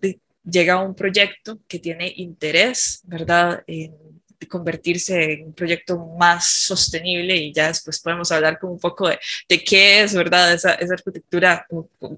llega 0.44 0.82
un 0.82 0.94
proyecto 0.94 1.58
que 1.66 1.78
tiene 1.78 2.12
interés, 2.14 3.00
¿verdad? 3.04 3.64
En 3.66 3.94
convertirse 4.48 5.32
en 5.32 5.46
un 5.46 5.52
proyecto 5.54 5.98
más 6.18 6.46
sostenible 6.46 7.34
y 7.34 7.54
ya 7.54 7.68
después 7.68 8.00
podemos 8.00 8.30
hablar 8.30 8.58
como 8.58 8.74
un 8.74 8.78
poco 8.78 9.08
de, 9.08 9.18
de 9.48 9.64
qué 9.64 10.02
es, 10.02 10.14
¿verdad? 10.14 10.52
Esa, 10.52 10.74
esa 10.74 10.92
arquitectura, 10.92 11.66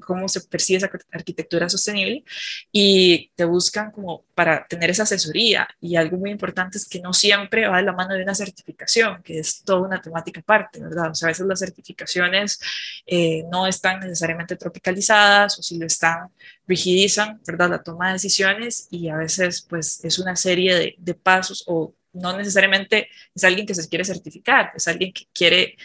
cómo 0.05 0.29
se 0.29 0.41
percibe 0.41 0.79
esa 0.79 0.91
arquitectura 1.13 1.69
sostenible 1.69 2.25
y 2.73 3.31
te 3.37 3.45
buscan 3.45 3.93
como 3.93 4.25
para 4.39 4.65
tener 4.69 4.89
esa 4.89 5.03
asesoría 5.03 5.67
y 5.81 5.97
algo 5.97 6.17
muy 6.17 6.31
importante 6.31 6.79
es 6.79 6.89
que 6.89 7.01
no 7.01 7.13
siempre 7.13 7.67
va 7.67 7.79
de 7.79 7.83
la 7.83 7.93
mano 7.93 8.15
de 8.15 8.23
una 8.23 8.37
certificación, 8.37 9.21
que 9.25 9.41
es 9.41 9.65
toda 9.65 9.81
una 9.81 10.01
temática 10.01 10.39
aparte, 10.39 10.79
¿verdad? 10.79 11.11
O 11.11 11.15
sea, 11.17 11.27
a 11.27 11.31
veces 11.31 11.45
las 11.45 11.59
certificaciones 11.59 12.61
eh, 13.05 13.43
no 13.51 13.67
están 13.67 13.99
necesariamente 13.99 14.55
tropicalizadas 14.55 15.59
o 15.59 15.63
si 15.65 15.77
lo 15.77 15.87
están, 15.87 16.29
rigidizan, 16.69 17.41
¿verdad? 17.45 17.69
La 17.69 17.83
toma 17.83 18.07
de 18.07 18.13
decisiones 18.13 18.87
y 18.93 19.09
a 19.09 19.17
veces 19.17 19.67
pues 19.69 20.05
es 20.05 20.21
una 20.21 20.37
serie 20.37 20.95
de, 20.97 21.15
pasos 21.15 21.65
o 21.67 21.97
no 22.13 22.37
necesariamente 22.37 23.09
es 23.35 23.43
alguien 23.43 23.67
que 23.67 23.75
se 23.75 23.89
quiere 23.89 24.05
certificar, 24.05 24.71
es 24.77 24.87
alguien 24.87 25.13
que 25.13 25.27
quiere 25.33 25.77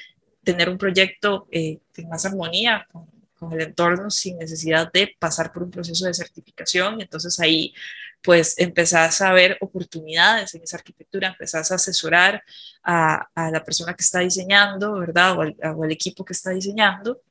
tener 0.44 0.70
un 0.70 0.78
proyecto 0.78 1.48
eh, 1.50 1.80
en 1.98 2.08
más 2.08 2.24
armonía 2.28 2.88
con, 2.92 3.08
con, 3.50 3.54
el 3.54 3.68
entorno 3.68 4.10
sin 4.10 4.38
necesidad 4.38 4.92
de 4.92 5.16
pasar 5.20 5.52
por 5.52 5.64
un 5.64 5.72
proceso 5.72 6.06
de 6.06 6.14
certificación. 6.14 7.02
Entonces 7.02 7.40
ahí 7.40 7.74
pues 8.22 8.58
empezás 8.58 9.22
a 9.22 9.34
ver 9.34 9.58
oportunidades 9.62 10.56
en 10.56 10.64
esa 10.64 10.78
arquitectura, 10.78 11.28
empezás 11.28 11.72
a 11.72 11.76
asesorar 11.76 12.42
a, 12.84 13.28
a 13.36 13.52
la 13.52 13.64
persona 13.64 13.94
que 13.94 14.04
está 14.04 14.20
diseñando, 14.20 14.94
¿verdad? 14.94 15.38
O 15.38 15.42
al, 15.42 15.56
o 15.76 15.84
al 15.84 15.92
equipo 15.92 16.24
que 16.24 16.34
está 16.34 16.52
diseñando 16.52 17.22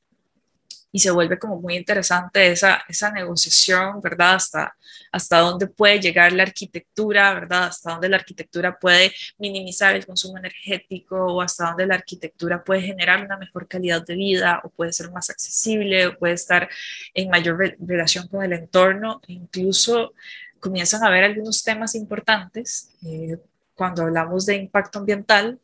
y 0.95 0.99
se 0.99 1.09
vuelve 1.09 1.39
como 1.39 1.59
muy 1.59 1.75
interesante 1.75 2.51
esa, 2.51 2.83
esa 2.87 3.11
negociación, 3.11 3.99
¿verdad? 3.99 4.35
Hasta, 4.35 4.77
hasta 5.11 5.39
dónde 5.39 5.65
puede 5.65 5.99
llegar 5.99 6.31
la 6.33 6.43
arquitectura, 6.43 7.33
¿verdad? 7.33 7.63
Hasta 7.63 7.93
dónde 7.93 8.09
la 8.09 8.17
arquitectura 8.17 8.77
puede 8.77 9.11
minimizar 9.39 9.95
el 9.95 10.05
consumo 10.05 10.37
energético 10.37 11.15
o 11.17 11.41
hasta 11.41 11.65
dónde 11.65 11.87
la 11.87 11.95
arquitectura 11.95 12.63
puede 12.63 12.83
generar 12.83 13.25
una 13.25 13.37
mejor 13.37 13.67
calidad 13.67 14.05
de 14.05 14.15
vida 14.15 14.61
o 14.63 14.69
puede 14.69 14.93
ser 14.93 15.09
más 15.11 15.31
accesible 15.31 16.05
o 16.05 16.17
puede 16.19 16.35
estar 16.35 16.69
en 17.15 17.27
mayor 17.31 17.75
relación 17.79 18.27
con 18.27 18.43
el 18.43 18.53
entorno. 18.53 19.19
incluso 19.27 20.13
comienzan 20.59 21.03
a 21.03 21.07
haber 21.07 21.23
algunos 21.23 21.63
temas 21.63 21.95
importantes 21.95 22.91
eh, 23.03 23.37
cuando 23.73 24.03
hablamos 24.03 24.45
de 24.45 24.57
impacto 24.57 24.99
ambiental 24.99 25.59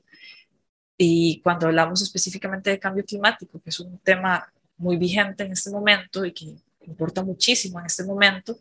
y 0.98 1.40
cuando 1.42 1.68
hablamos 1.68 2.02
específicamente 2.02 2.72
de 2.72 2.80
cambio 2.80 3.06
climático, 3.06 3.62
que 3.62 3.70
es 3.70 3.80
un 3.80 4.00
tema 4.00 4.52
muy 4.80 4.98
vigente 4.98 5.44
en 5.44 5.52
este 5.52 5.70
momento 5.70 6.26
y 6.26 6.34
que 6.34 6.56
importa 6.88 7.24
muchísimo 7.24 7.80
en 7.80 7.86
este 7.86 8.04
momento, 8.04 8.58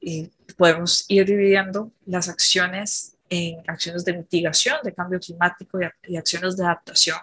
eh, 0.00 0.28
podemos 0.56 1.04
ir 1.08 1.26
dividiendo 1.26 1.90
las 2.06 2.28
acciones 2.28 3.16
en 3.28 3.62
acciones 3.66 4.04
de 4.04 4.14
mitigación 4.14 4.76
de 4.82 4.92
cambio 4.92 5.20
climático 5.20 5.78
y, 6.06 6.16
acciones 6.16 6.56
de 6.56 6.64
adaptación. 6.64 7.18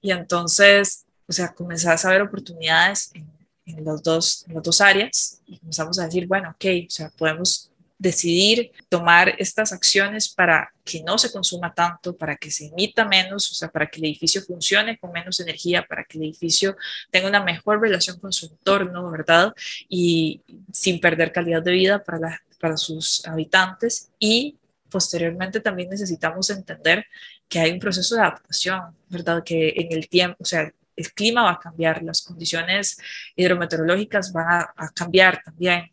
Y 0.00 0.12
entonces, 0.12 1.04
o 1.26 1.32
sea, 1.32 1.52
comenzás 1.52 2.04
a 2.04 2.10
ver 2.10 2.22
oportunidades 2.22 3.10
en, 3.14 3.28
en, 3.66 3.84
los 3.84 4.02
dos, 4.02 4.44
en 4.46 4.54
las 4.54 4.62
dos 4.62 4.80
áreas 4.80 5.42
y 5.46 5.58
comenzamos 5.58 5.98
a 5.98 6.04
decir, 6.04 6.26
bueno, 6.26 6.50
ok, 6.50 6.64
o 6.86 6.90
sea, 6.90 7.10
podemos 7.10 7.71
decidir 8.02 8.72
tomar 8.88 9.32
estas 9.38 9.72
acciones 9.72 10.28
para 10.28 10.72
que 10.84 11.04
no 11.04 11.18
se 11.18 11.30
consuma 11.30 11.72
tanto, 11.72 12.16
para 12.16 12.36
que 12.36 12.50
se 12.50 12.66
emita 12.66 13.04
menos, 13.04 13.48
o 13.52 13.54
sea, 13.54 13.68
para 13.68 13.86
que 13.86 14.00
el 14.00 14.06
edificio 14.06 14.42
funcione 14.42 14.98
con 14.98 15.12
menos 15.12 15.38
energía, 15.38 15.86
para 15.86 16.02
que 16.02 16.18
el 16.18 16.24
edificio 16.24 16.76
tenga 17.12 17.28
una 17.28 17.44
mejor 17.44 17.80
relación 17.80 18.18
con 18.18 18.32
su 18.32 18.46
entorno, 18.46 19.08
¿verdad? 19.08 19.54
Y 19.88 20.42
sin 20.72 21.00
perder 21.00 21.30
calidad 21.30 21.62
de 21.62 21.70
vida 21.70 22.02
para, 22.02 22.42
para 22.60 22.76
sus 22.76 23.24
habitantes. 23.24 24.10
Y 24.18 24.58
posteriormente 24.90 25.60
también 25.60 25.88
necesitamos 25.88 26.50
entender 26.50 27.06
que 27.48 27.60
hay 27.60 27.70
un 27.70 27.78
proceso 27.78 28.16
de 28.16 28.22
adaptación, 28.22 28.96
¿verdad? 29.10 29.44
Que 29.44 29.74
en 29.76 29.92
el 29.92 30.08
tiempo, 30.08 30.38
o 30.40 30.44
sea, 30.44 30.72
el 30.96 31.12
clima 31.12 31.44
va 31.44 31.52
a 31.52 31.60
cambiar, 31.60 32.02
las 32.02 32.20
condiciones 32.22 32.98
hidrometeorológicas 33.36 34.32
van 34.32 34.66
a 34.76 34.90
cambiar 34.92 35.40
también, 35.44 35.92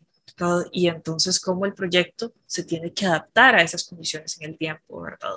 y 0.72 0.88
entonces 0.88 1.40
cómo 1.40 1.66
el 1.66 1.74
proyecto 1.74 2.32
se 2.46 2.64
tiene 2.64 2.92
que 2.92 3.06
adaptar 3.06 3.54
a 3.56 3.62
esas 3.62 3.84
condiciones 3.84 4.40
en 4.40 4.50
el 4.50 4.58
tiempo, 4.58 5.02
¿verdad? 5.02 5.36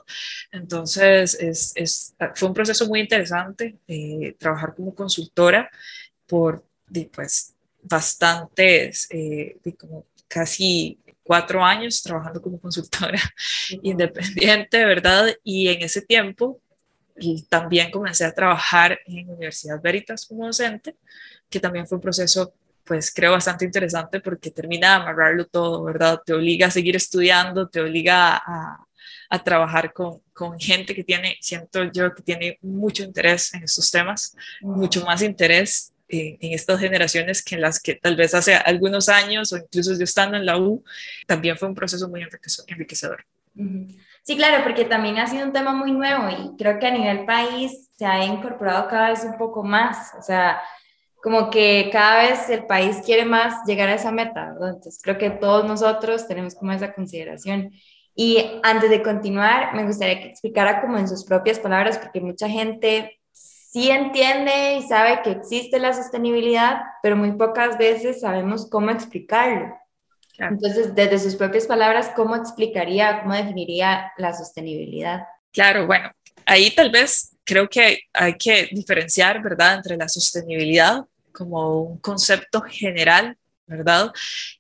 Entonces 0.52 1.36
es, 1.36 1.74
es, 1.76 2.16
fue 2.36 2.48
un 2.48 2.54
proceso 2.54 2.88
muy 2.88 3.00
interesante 3.00 3.78
eh, 3.88 4.36
trabajar 4.40 4.74
como 4.76 4.94
consultora 4.94 5.70
por 6.28 6.64
pues, 7.14 7.54
bastantes, 7.82 9.08
eh, 9.10 9.58
como 9.78 10.06
casi 10.28 11.00
cuatro 11.24 11.64
años 11.64 12.02
trabajando 12.02 12.42
como 12.42 12.60
consultora 12.60 13.20
independiente, 13.82 14.86
¿verdad? 14.86 15.34
Y 15.44 15.70
en 15.70 15.82
ese 15.82 16.02
tiempo 16.02 16.60
y 17.16 17.44
también 17.44 17.92
comencé 17.92 18.26
a 18.26 18.34
trabajar 18.34 19.00
en 19.06 19.30
Universidad 19.30 19.82
Veritas 19.82 20.26
como 20.26 20.46
docente, 20.46 20.96
que 21.50 21.60
también 21.60 21.88
fue 21.88 21.98
un 21.98 22.02
proceso 22.02 22.54
pues 22.86 23.14
creo 23.14 23.32
bastante 23.32 23.66
interesante 23.66 24.20
porque 24.20 24.52
termina 24.52 24.90
de 24.90 24.96
amarrarlo 24.96 25.46
todo, 25.46 25.84
¿verdad? 25.84 26.22
Te 26.26 26.34
obliga 26.34 26.68
a 26.68 26.72
seguir 26.72 26.96
estudiando, 26.96 27.70
te 27.70 27.82
obliga 27.82 28.36
a, 28.36 28.86
a 29.30 29.44
trabajar 29.44 29.94
con, 29.94 30.22
con, 30.34 30.60
gente 30.60 30.94
que 30.94 31.04
tiene, 31.04 31.38
siento 31.42 31.84
yo, 31.92 32.14
que 32.14 32.22
tiene 32.22 32.58
mucho 32.62 33.04
interés 33.04 33.54
en 33.54 33.64
estos 33.64 33.90
temas, 33.90 34.36
mucho 34.62 35.06
más 35.06 35.22
interés 35.22 35.94
en, 36.08 36.38
en, 36.40 36.54
estas 36.54 36.80
generaciones 36.80 37.44
que 37.44 37.56
en 37.56 37.62
las 37.62 37.80
que 37.80 37.96
tal 37.96 38.16
vez 38.16 38.36
hace 38.36 38.56
algunos 38.56 39.10
años 39.10 39.52
o 39.54 39.58
incluso 39.58 39.94
yo 39.98 40.04
estando 40.04 40.38
en 40.38 40.46
la 40.46 40.58
U, 40.58 40.84
también 41.26 41.58
fue 41.58 41.68
un 41.68 41.76
proceso 41.76 42.08
muy 42.10 42.22
enriquecedor. 42.68 43.26
Sí, 44.24 44.36
claro, 44.38 44.64
porque 44.64 44.86
también 44.86 45.20
ha 45.20 45.28
sido 45.28 45.46
un 45.46 45.54
tema 45.54 45.74
muy 45.74 45.92
nuevo 45.92 46.30
y 46.30 46.58
creo 46.58 46.80
que 46.80 46.88
a 46.88 46.92
nivel 46.92 47.26
país 47.26 47.90
se 47.98 48.06
ha 48.06 48.24
incorporado 48.26 48.88
cada 48.88 49.10
vez 49.10 49.24
un 49.24 49.38
poco 49.38 49.64
más, 49.64 50.14
o 50.18 50.22
sea, 50.22 50.62
como 51.24 51.50
que 51.50 51.90
cada 51.90 52.24
vez 52.24 52.50
el 52.50 52.66
país 52.66 52.98
quiere 53.06 53.24
más 53.24 53.66
llegar 53.66 53.88
a 53.88 53.96
esa 53.96 54.12
meta, 54.12 54.52
¿verdad? 54.52 54.72
Entonces 54.72 55.00
creo 55.02 55.18
que 55.18 55.30
todos 55.30 55.64
nosotros 55.64 56.28
tenemos 56.28 56.54
como 56.54 56.74
esa 56.74 56.94
consideración. 56.94 57.72
Y 58.14 58.60
antes 58.62 58.90
de 58.90 59.02
continuar, 59.02 59.74
me 59.74 59.86
gustaría 59.86 60.20
que 60.20 60.28
explicara 60.28 60.82
como 60.82 60.98
en 60.98 61.08
sus 61.08 61.24
propias 61.24 61.60
palabras, 61.60 61.98
porque 61.98 62.20
mucha 62.20 62.50
gente 62.50 63.22
sí 63.32 63.90
entiende 63.90 64.76
y 64.76 64.82
sabe 64.84 65.22
que 65.24 65.32
existe 65.32 65.80
la 65.80 65.94
sostenibilidad, 65.94 66.82
pero 67.02 67.16
muy 67.16 67.32
pocas 67.32 67.78
veces 67.78 68.20
sabemos 68.20 68.70
cómo 68.70 68.92
explicarlo. 68.92 69.74
Entonces, 70.38 70.94
desde 70.94 71.20
sus 71.20 71.38
propias 71.38 71.68
palabras, 71.68 72.12
¿cómo 72.18 72.36
explicaría, 72.36 73.22
cómo 73.22 73.34
definiría 73.34 74.12
la 74.18 74.34
sostenibilidad? 74.34 75.24
Claro, 75.54 75.88
bueno, 75.88 76.12
ahí 76.46 76.70
tal 76.72 76.92
vez 76.92 77.34
creo 77.46 77.70
que 77.70 78.00
hay 78.12 78.34
que 78.34 78.68
diferenciar, 78.74 79.42
¿verdad?, 79.42 79.76
entre 79.76 79.96
la 79.96 80.10
sostenibilidad 80.10 81.06
como 81.34 81.82
un 81.82 81.98
concepto 81.98 82.62
general, 82.62 83.38
¿verdad? 83.68 84.12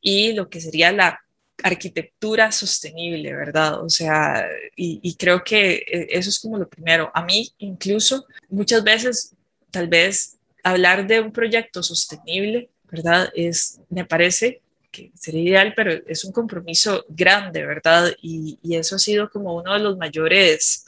Y 0.01 0.33
lo 0.33 0.49
que 0.49 0.59
sería 0.59 0.91
la 0.91 1.19
arquitectura 1.63 2.51
sostenible, 2.51 3.33
¿verdad? 3.33 3.81
O 3.83 3.89
sea, 3.89 4.45
y, 4.75 5.15
creo 5.15 5.43
que 5.43 5.75
eh, 5.75 6.07
eso 6.09 6.29
es 6.29 6.39
como 6.39 6.57
lo 6.57 6.67
primero. 6.67 7.11
A 7.13 7.23
mí 7.23 7.53
incluso 7.59 8.25
muchas 8.49 8.83
veces, 8.83 9.35
tal 9.71 9.87
vez, 9.87 10.37
hablar 10.63 11.07
de 11.07 11.21
un 11.21 11.31
proyecto 11.31 11.83
sostenible, 11.83 12.69
¿verdad? 12.91 13.29
Es, 13.35 13.79
me 13.89 14.05
parece 14.05 14.62
que 14.93 15.11
sería 15.15 15.41
ideal, 15.41 15.73
pero 15.75 15.91
es 16.07 16.23
un 16.23 16.31
compromiso 16.31 17.03
grande, 17.09 17.65
¿verdad? 17.65 18.15
Y, 18.21 18.59
y 18.63 18.75
eso 18.77 18.95
ha 18.95 18.99
sido 18.99 19.29
como 19.29 19.55
uno 19.55 19.73
de 19.73 19.79
los 19.79 19.97
mayores 19.97 20.85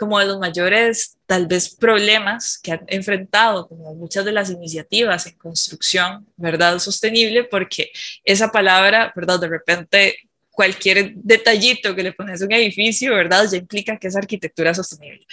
como 0.00 0.18
de 0.18 0.24
los 0.24 0.38
mayores, 0.38 1.18
tal 1.26 1.46
vez, 1.46 1.76
problemas 1.76 2.58
que 2.58 2.72
han 2.72 2.80
enfrentado 2.86 3.68
como 3.68 3.94
muchas 3.94 4.24
de 4.24 4.32
las 4.32 4.48
iniciativas 4.48 5.26
en 5.26 5.36
construcción, 5.36 6.26
¿verdad? 6.38 6.78
Sostenible, 6.78 7.44
porque 7.44 7.90
esa 8.24 8.50
palabra, 8.50 9.12
¿verdad? 9.14 9.38
De 9.38 9.48
repente 9.48 10.29
cualquier 10.60 11.14
detallito 11.14 11.94
que 11.94 12.02
le 12.02 12.12
pones 12.12 12.42
a 12.42 12.44
un 12.44 12.52
edificio, 12.52 13.14
¿verdad? 13.14 13.46
Ya 13.50 13.56
implica 13.56 13.96
que 13.96 14.08
es 14.08 14.14
arquitectura 14.14 14.74
sostenible. 14.74 15.26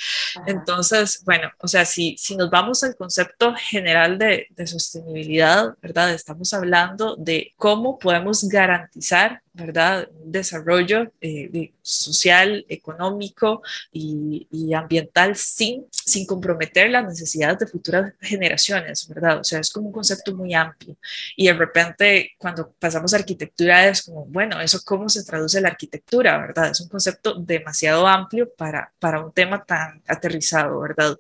Entonces, 0.46 1.22
bueno, 1.26 1.52
o 1.60 1.68
sea, 1.68 1.84
si, 1.84 2.16
si 2.18 2.38
nos 2.38 2.50
vamos 2.50 2.82
al 2.86 2.96
concepto 2.96 3.54
general 3.54 4.18
de, 4.18 4.48
de 4.52 4.68
sostenibilidad, 4.68 5.76
¿verdad? 5.82 6.14
Estamos 6.14 6.54
hablando 6.54 7.18
de 7.18 7.52
cómo 7.58 8.00
podemos 8.00 8.48
garantizar 8.48 9.42
¿verdad? 9.58 10.08
Un 10.24 10.32
desarrollo 10.32 11.12
eh, 11.20 11.72
social, 11.82 12.66
económico 12.70 13.62
y, 13.92 14.48
y, 14.52 14.74
ambiental 14.74 15.36
sin, 15.36 15.86
sin 15.90 16.26
comprometer 16.26 16.90
las 16.90 17.06
necesidades 17.06 17.60
de 17.60 17.68
futuras 17.68 18.14
generaciones, 18.22 19.08
¿verdad? 19.08 19.40
O 19.40 19.44
sea, 19.44 19.60
es 19.60 19.72
como 19.72 19.88
un 19.88 19.94
concepto 19.94 20.36
muy 20.36 20.54
amplio. 20.54 20.96
Y 21.36 21.48
de 21.48 21.54
repente, 21.54 22.32
cuando 22.38 22.72
pasamos 22.80 23.14
a 23.14 23.18
arquitectura, 23.18 23.88
es 23.88 24.04
como, 24.04 24.26
bueno, 24.26 24.62
¿eso 24.62 24.80
cómo 24.86 25.10
se 25.10 25.17
traduce 25.26 25.62
la 25.62 25.70
arquitectura, 25.70 26.38
verdad? 26.38 26.72
Es 26.72 26.82
un 26.82 26.90
concepto 26.90 27.36
demasiado 27.36 28.08
amplio 28.08 28.52
para, 28.54 28.92
para 29.00 29.24
un 29.24 29.32
tema 29.32 29.64
tan 29.64 30.02
aterrizado, 30.08 30.80
¿verdad? 30.80 31.18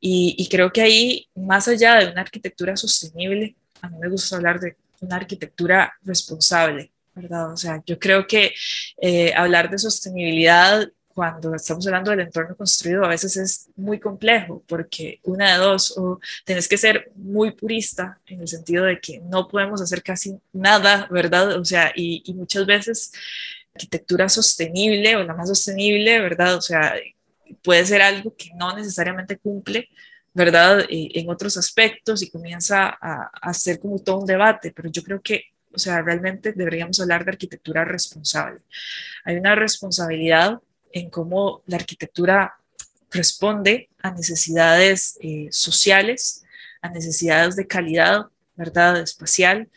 Y, 0.00 0.34
y 0.38 0.48
creo 0.48 0.72
que 0.72 0.82
ahí, 0.82 1.28
más 1.34 1.68
allá 1.68 1.96
de 1.96 2.12
una 2.12 2.22
arquitectura 2.22 2.76
sostenible, 2.76 3.56
a 3.82 3.88
mí 3.88 3.98
me 3.98 4.08
gusta 4.08 4.36
hablar 4.36 4.60
de 4.60 4.76
una 5.00 5.16
arquitectura 5.16 5.92
responsable, 6.02 6.92
¿verdad? 7.14 7.52
O 7.52 7.56
sea, 7.56 7.82
yo 7.86 7.98
creo 7.98 8.26
que 8.26 8.54
eh, 9.00 9.32
hablar 9.34 9.70
de 9.70 9.78
sostenibilidad 9.78 10.88
cuando 11.14 11.54
estamos 11.54 11.86
hablando 11.86 12.10
del 12.10 12.20
entorno 12.20 12.56
construido 12.56 13.04
a 13.04 13.08
veces 13.08 13.36
es 13.36 13.68
muy 13.76 13.98
complejo 13.98 14.62
porque 14.66 15.20
una 15.24 15.52
de 15.52 15.58
dos, 15.58 15.96
o 15.96 16.20
tenés 16.44 16.68
que 16.68 16.78
ser 16.78 17.10
muy 17.16 17.52
purista 17.52 18.18
en 18.26 18.40
el 18.40 18.48
sentido 18.48 18.84
de 18.84 19.00
que 19.00 19.20
no 19.20 19.48
podemos 19.48 19.80
hacer 19.80 20.02
casi 20.02 20.38
nada, 20.52 21.08
¿verdad? 21.10 21.58
O 21.58 21.64
sea, 21.64 21.92
y, 21.94 22.22
y 22.24 22.34
muchas 22.34 22.66
veces 22.66 23.12
arquitectura 23.74 24.28
sostenible 24.28 25.16
o 25.16 25.24
la 25.24 25.34
más 25.34 25.48
sostenible, 25.48 26.20
¿verdad? 26.20 26.56
O 26.56 26.60
sea, 26.60 26.94
puede 27.62 27.84
ser 27.86 28.02
algo 28.02 28.34
que 28.36 28.50
no 28.54 28.76
necesariamente 28.76 29.38
cumple 29.38 29.88
¿verdad? 30.32 30.86
En 30.88 31.28
otros 31.28 31.56
aspectos 31.56 32.22
y 32.22 32.30
comienza 32.30 32.96
a, 33.00 33.30
a 33.42 33.52
ser 33.52 33.80
como 33.80 33.98
todo 33.98 34.18
un 34.18 34.26
debate, 34.26 34.72
pero 34.72 34.88
yo 34.88 35.02
creo 35.02 35.20
que 35.20 35.46
o 35.72 35.78
sea, 35.78 36.02
realmente 36.02 36.52
deberíamos 36.52 37.00
hablar 37.00 37.24
de 37.24 37.32
arquitectura 37.32 37.84
responsable. 37.84 38.60
Hay 39.24 39.36
una 39.36 39.54
responsabilidad 39.54 40.60
en 40.92 41.10
cómo 41.10 41.62
la 41.66 41.76
arquitectura 41.76 42.54
responde 43.10 43.88
a 44.02 44.12
necesidades 44.12 45.18
eh, 45.20 45.48
sociales, 45.50 46.44
a 46.82 46.88
necesidades 46.88 47.56
de 47.56 47.66
calidad, 47.66 48.26
¿verdad? 48.56 49.00
Espacial 49.00 49.68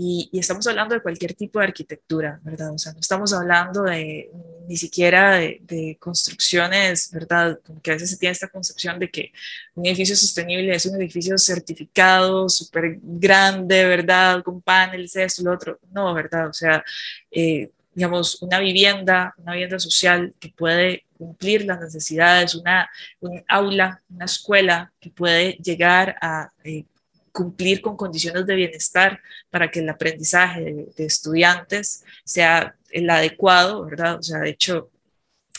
y, 0.00 0.30
estamos 0.32 0.64
hablando 0.68 0.94
de 0.94 1.02
cualquier 1.02 1.34
tipo 1.34 1.58
de 1.58 1.64
arquitectura, 1.64 2.38
¿verdad? 2.44 2.72
O 2.72 2.78
sea, 2.78 2.92
no 2.92 3.00
estamos 3.00 3.32
hablando 3.32 3.82
de 3.82 4.30
ni 4.68 4.76
siquiera 4.76 5.38
de, 5.38 5.96
construcciones, 5.98 7.10
¿verdad? 7.10 7.58
Que 7.82 7.90
a 7.90 7.94
veces 7.94 8.10
se 8.10 8.16
tiene 8.16 8.30
esta 8.30 8.46
concepción 8.46 9.00
de 9.00 9.10
que 9.10 9.32
un 9.74 9.86
edificio 9.86 10.14
sostenible 10.14 10.72
es 10.72 10.86
un 10.86 10.94
edificio 10.94 11.36
certificado, 11.36 12.48
súper 12.48 13.00
grande, 13.02 13.86
¿verdad? 13.86 14.44
Con 14.44 14.62
paneles, 14.62 15.16
esto, 15.16 15.42
lo 15.42 15.52
otro. 15.52 15.80
No, 15.90 16.14
¿verdad? 16.14 16.46
O 16.48 16.52
sea, 16.52 16.84
eh, 17.32 17.72
digamos, 17.98 18.40
una 18.42 18.60
vivienda, 18.60 19.34
una 19.38 19.54
vivienda 19.54 19.80
social 19.80 20.32
que 20.38 20.50
puede 20.50 21.04
cumplir 21.16 21.64
las 21.64 21.80
necesidades, 21.80 22.54
una, 22.54 22.88
un 23.18 23.42
aula, 23.48 24.00
una 24.08 24.24
escuela 24.24 24.92
que 25.00 25.10
puede 25.10 25.54
llegar 25.54 26.14
a 26.22 26.52
eh, 26.62 26.84
cumplir 27.32 27.80
con 27.80 27.96
condiciones 27.96 28.46
de 28.46 28.54
bienestar 28.54 29.20
para 29.50 29.68
que 29.68 29.80
el 29.80 29.88
aprendizaje 29.88 30.92
de, 30.96 31.04
estudiantes 31.04 32.04
sea 32.24 32.76
el 32.90 33.10
adecuado, 33.10 33.84
¿verdad? 33.84 34.20
O 34.20 34.22
sea, 34.22 34.38
de 34.38 34.50
hecho, 34.50 34.92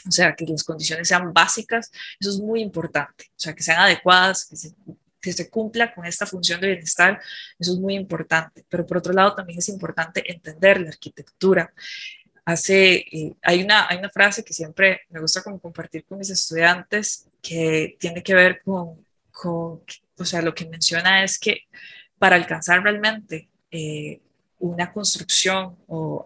o 0.08 0.12
sea, 0.12 0.34
que 0.34 0.46
las 0.46 0.64
condiciones 0.64 1.10
sean 1.10 1.34
básicas, 1.34 1.92
eso 2.22 2.30
es 2.30 2.38
muy 2.38 2.62
importante, 2.62 3.26
o 3.32 3.40
sea, 3.40 3.54
que 3.54 3.64
sean 3.64 3.82
adecuadas, 3.82 4.46
que 4.46 4.56
se 4.56 4.74
que 5.22 5.34
se 5.34 5.50
cumpla 5.50 5.94
con 5.94 6.06
esta 6.06 6.26
función 6.26 6.62
de 6.62 6.68
bienestar, 6.68 7.20
eso 7.58 7.74
es 7.74 7.80
muy 7.80 7.96
importante. 7.96 8.66
Pero 8.70 8.86
por 8.86 8.98
otro 8.98 9.14
lado, 9.14 9.36
también 9.36 9.60
es 9.60 9.70
importante 9.70 10.24
entender 10.32 10.82
la 10.82 10.90
arquitectura. 10.90 11.74
Hace, 12.50 13.06
hay, 13.44 13.64
una, 13.64 13.88
hay 13.88 13.98
una 13.98 14.10
frase 14.10 14.44
que 14.44 14.54
siempre 14.54 15.02
me 15.10 15.20
gusta 15.20 15.44
como 15.44 15.60
compartir 15.60 16.04
con 16.06 16.18
mis 16.18 16.32
estudiantes 16.32 17.28
que 17.44 17.96
tiene 18.00 18.24
que 18.24 18.34
ver 18.34 18.62
con, 18.64 19.06
con 19.32 19.84
o 20.18 20.26
sea, 20.26 20.42
lo 20.42 20.56
que 20.56 20.66
menciona 20.66 21.24
es 21.24 21.38
que 21.38 21.68
para 22.18 22.36
alcanzar 22.36 22.82
realmente 22.82 23.50
eh, 23.70 24.20
una 24.58 24.92
construcción 24.92 25.78
o, 25.88 26.26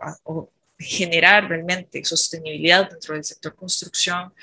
generar 0.83 1.47
realmente 1.47 2.03
sostenibilidad 2.03 2.89
dentro 2.89 3.15
del 3.15 3.23
sector 3.23 3.55
construcción, 3.55 4.33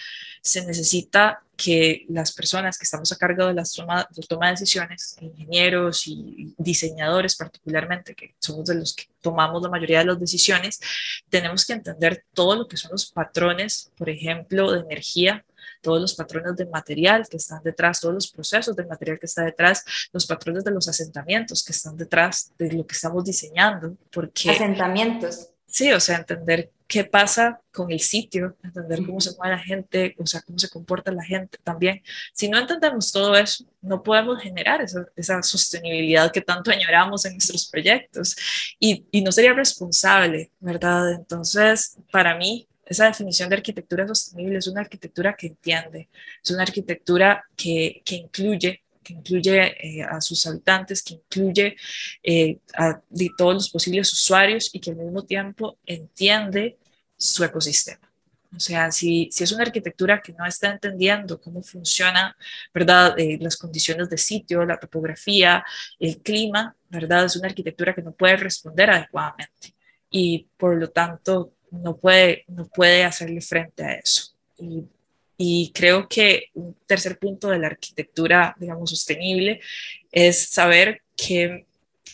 se 0.43 0.65
necesita 0.65 1.43
que 1.57 2.07
las 2.09 2.33
personas 2.33 2.79
que 2.79 2.85
estamos 2.85 3.13
a 3.13 3.17
cargo 3.17 3.47
de 3.47 3.55
la 3.55 3.65
toma, 3.65 4.09
de, 4.11 4.27
de 4.27 4.51
decisiones, 4.51 5.17
ingenieros 5.21 6.07
y 6.07 6.55
diseñadores 6.57 7.37
particularmente, 7.37 8.15
que 8.15 8.35
somos 8.39 8.65
de 8.65 8.77
los 8.77 8.95
que 8.95 9.05
tomamos 9.21 9.63
la 9.63 9.69
mayoría 9.69 9.99
de 9.99 10.07
las 10.07 10.19
decisiones, 10.19 10.81
tenemos 11.29 11.67
que 11.67 11.75
entender 11.75 12.25
todo 12.33 12.57
lo 12.57 12.67
que 12.67 12.79
son 12.79 12.93
los 12.93 13.11
patrones, 13.11 13.93
por 13.99 14.09
ejemplo, 14.09 14.73
de 14.73 14.81
energía, 14.81 15.45
todos 15.83 16.01
los 16.01 16.15
patrones 16.15 16.57
de 16.57 16.67
material 16.67 17.27
que 17.29 17.37
están 17.37 17.63
detrás, 17.63 18.01
todos 18.01 18.15
los 18.15 18.31
procesos 18.31 18.75
del 18.75 18.87
material 18.87 19.19
que 19.19 19.27
está 19.27 19.45
detrás, 19.45 19.85
los 20.13 20.27
patrones 20.27 20.65
de 20.65 20.71
los 20.71 20.89
asentamientos 20.89 21.63
que 21.63 21.73
están 21.73 21.97
detrás 21.97 22.53
de 22.59 22.73
lo 22.73 22.87
que 22.87 22.95
estamos 22.95 23.25
diseñando. 23.25 23.97
Porque, 24.11 24.51
asentamientos. 24.51 25.50
Sí, 25.71 25.93
o 25.93 26.01
sea, 26.01 26.19
entender 26.19 26.71
qué 26.89 27.05
pasa 27.05 27.61
con 27.73 27.93
el 27.93 28.01
sitio, 28.01 28.57
entender 28.65 29.07
cómo 29.07 29.21
se 29.21 29.37
mueve 29.37 29.55
la 29.55 29.63
gente, 29.63 30.17
o 30.19 30.27
sea, 30.27 30.43
cómo 30.43 30.59
se 30.59 30.69
comporta 30.69 31.13
la 31.13 31.23
gente 31.23 31.59
también. 31.63 32.03
Si 32.33 32.49
no 32.49 32.59
entendemos 32.59 33.13
todo 33.13 33.37
eso, 33.37 33.65
no 33.81 34.03
podemos 34.03 34.43
generar 34.43 34.83
esa, 34.83 35.07
esa 35.15 35.41
sostenibilidad 35.43 36.33
que 36.33 36.41
tanto 36.41 36.73
añoramos 36.73 37.25
en 37.25 37.35
nuestros 37.35 37.69
proyectos 37.69 38.37
y, 38.81 39.07
y 39.13 39.23
no 39.23 39.31
sería 39.31 39.53
responsable, 39.53 40.51
¿verdad? 40.59 41.13
Entonces, 41.13 41.97
para 42.11 42.37
mí, 42.37 42.67
esa 42.85 43.05
definición 43.05 43.49
de 43.49 43.57
arquitectura 43.57 44.09
sostenible 44.09 44.59
es 44.59 44.67
una 44.67 44.81
arquitectura 44.81 45.37
que 45.37 45.47
entiende, 45.47 46.09
es 46.43 46.51
una 46.51 46.65
arquitectura 46.65 47.45
que, 47.55 48.03
que 48.05 48.17
incluye 48.17 48.83
que 49.03 49.15
incluye 49.15 49.99
eh, 50.01 50.03
a 50.03 50.21
sus 50.21 50.47
habitantes, 50.47 51.03
que 51.03 51.15
incluye 51.15 51.77
eh, 52.23 52.59
a 52.75 53.01
todos 53.37 53.55
los 53.55 53.71
posibles 53.71 54.13
usuarios 54.13 54.71
y 54.75 54.81
que 54.81 54.91
al 54.91 54.97
mismo 54.97 55.25
tiempo 55.25 55.79
entiende 55.87 56.79
su 57.17 57.45
ecosistema. 57.45 58.11
O 58.55 58.59
sea, 58.59 58.91
si, 58.91 59.29
si 59.31 59.45
es 59.45 59.53
una 59.53 59.63
arquitectura 59.63 60.21
que 60.21 60.33
no 60.33 60.45
está 60.45 60.71
entendiendo 60.71 61.41
cómo 61.41 61.63
funciona, 61.63 62.37
¿verdad? 62.75 63.17
Eh, 63.19 63.39
las 63.41 63.57
condiciones 63.57 64.11
de 64.11 64.19
sitio, 64.19 64.65
la 64.65 64.79
topografía, 64.79 65.65
el 66.01 66.21
clima, 66.21 66.75
¿verdad? 66.89 67.27
Es 67.27 67.37
una 67.37 67.49
arquitectura 67.49 67.95
que 67.95 68.03
no 68.03 68.13
puede 68.13 68.37
responder 68.37 68.91
adecuadamente 68.91 69.75
y 70.11 70.49
por 70.57 70.77
lo 70.77 70.91
tanto 70.91 71.55
no 71.71 71.97
puede, 71.97 72.45
no 72.49 72.67
puede 72.67 73.05
hacerle 73.05 73.41
frente 73.41 73.85
a 73.85 73.93
eso. 73.95 74.35
Y 75.43 75.73
creo 75.75 76.07
que 76.07 76.51
un 76.53 76.77
tercer 76.87 77.19
punto 77.19 77.49
de 77.49 77.59
la 77.59 77.69
arquitectura, 77.69 78.55
digamos, 78.61 78.91
sostenible 78.91 79.63
es 80.13 80.51
saber 80.51 81.01
que 81.17 81.65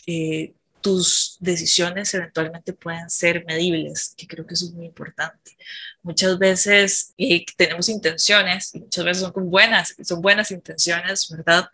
eh, 0.05 0.53
tus 0.79 1.35
decisiones 1.41 2.13
eventualmente 2.13 2.71
pueden 2.71 3.09
ser 3.09 3.43
medibles, 3.43 4.13
que 4.15 4.27
creo 4.27 4.47
que 4.47 4.53
eso 4.53 4.67
es 4.67 4.71
muy 4.71 4.85
importante. 4.85 5.57
Muchas 6.03 6.39
veces 6.39 7.13
tenemos 7.57 7.89
intenciones, 7.89 8.73
muchas 8.73 9.03
veces 9.03 9.23
son 9.23 9.49
buenas, 9.49 9.93
son 10.05 10.21
buenas 10.21 10.49
intenciones, 10.51 11.29
¿verdad? 11.29 11.69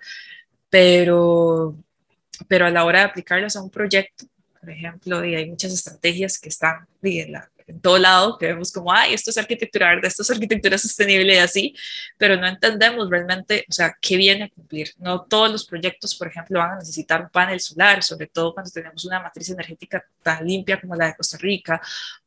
Pero, 0.72 1.78
pero 2.48 2.66
a 2.66 2.72
la 2.72 2.84
hora 2.84 3.02
de 3.02 3.06
aplicarlas 3.06 3.56
a 3.56 3.62
un 3.62 3.70
proyecto, 3.70 4.26
por 4.60 4.72
ejemplo, 4.72 5.24
y 5.24 5.36
hay 5.36 5.48
muchas 5.48 5.72
estrategias 5.72 6.40
que 6.40 6.50
están 6.50 6.88
en 7.04 7.32
la, 7.32 7.52
en 7.68 7.80
todo 7.82 7.98
lado, 7.98 8.38
que 8.38 8.48
vemos 8.48 8.72
como, 8.72 8.92
ay, 8.92 9.14
esto 9.14 9.30
es 9.30 9.38
arquitectura 9.38 9.90
verde, 9.90 10.08
esto 10.08 10.22
es 10.22 10.32
arquitectura 10.32 10.78
sostenible 10.78 11.36
y 11.36 11.38
así, 11.38 11.76
pero 12.18 12.38
no 12.38 12.48
entendemos 12.48 13.10
realmente, 13.10 13.66
o 13.70 13.72
sea, 13.72 13.96
qué 14.00 14.18
viene 14.18 14.46
a 14.46 14.50
cumplir. 14.50 14.92
No 14.98 15.24
todos 15.24 15.52
los 15.52 15.66
proyectos, 15.66 16.16
por 16.16 16.28
ejemplo, 16.28 16.60
van 16.60 16.72
a 16.72 16.80
necesitar 16.80 17.22
un 17.22 17.30
panel 17.30 17.60
solar, 17.60 18.04
sobre 18.04 18.28
todo 18.28 18.54
cuando 18.54 18.72
tenemos 18.72 19.06
una 19.06 19.20
matriz 19.22 19.50
energética 19.50 20.04
tan 20.22 20.46
limpia 20.46 20.80
como 20.80 20.96
la 20.96 21.08
de 21.08 21.16
Costa 21.16 21.38
Rica, 21.38 21.82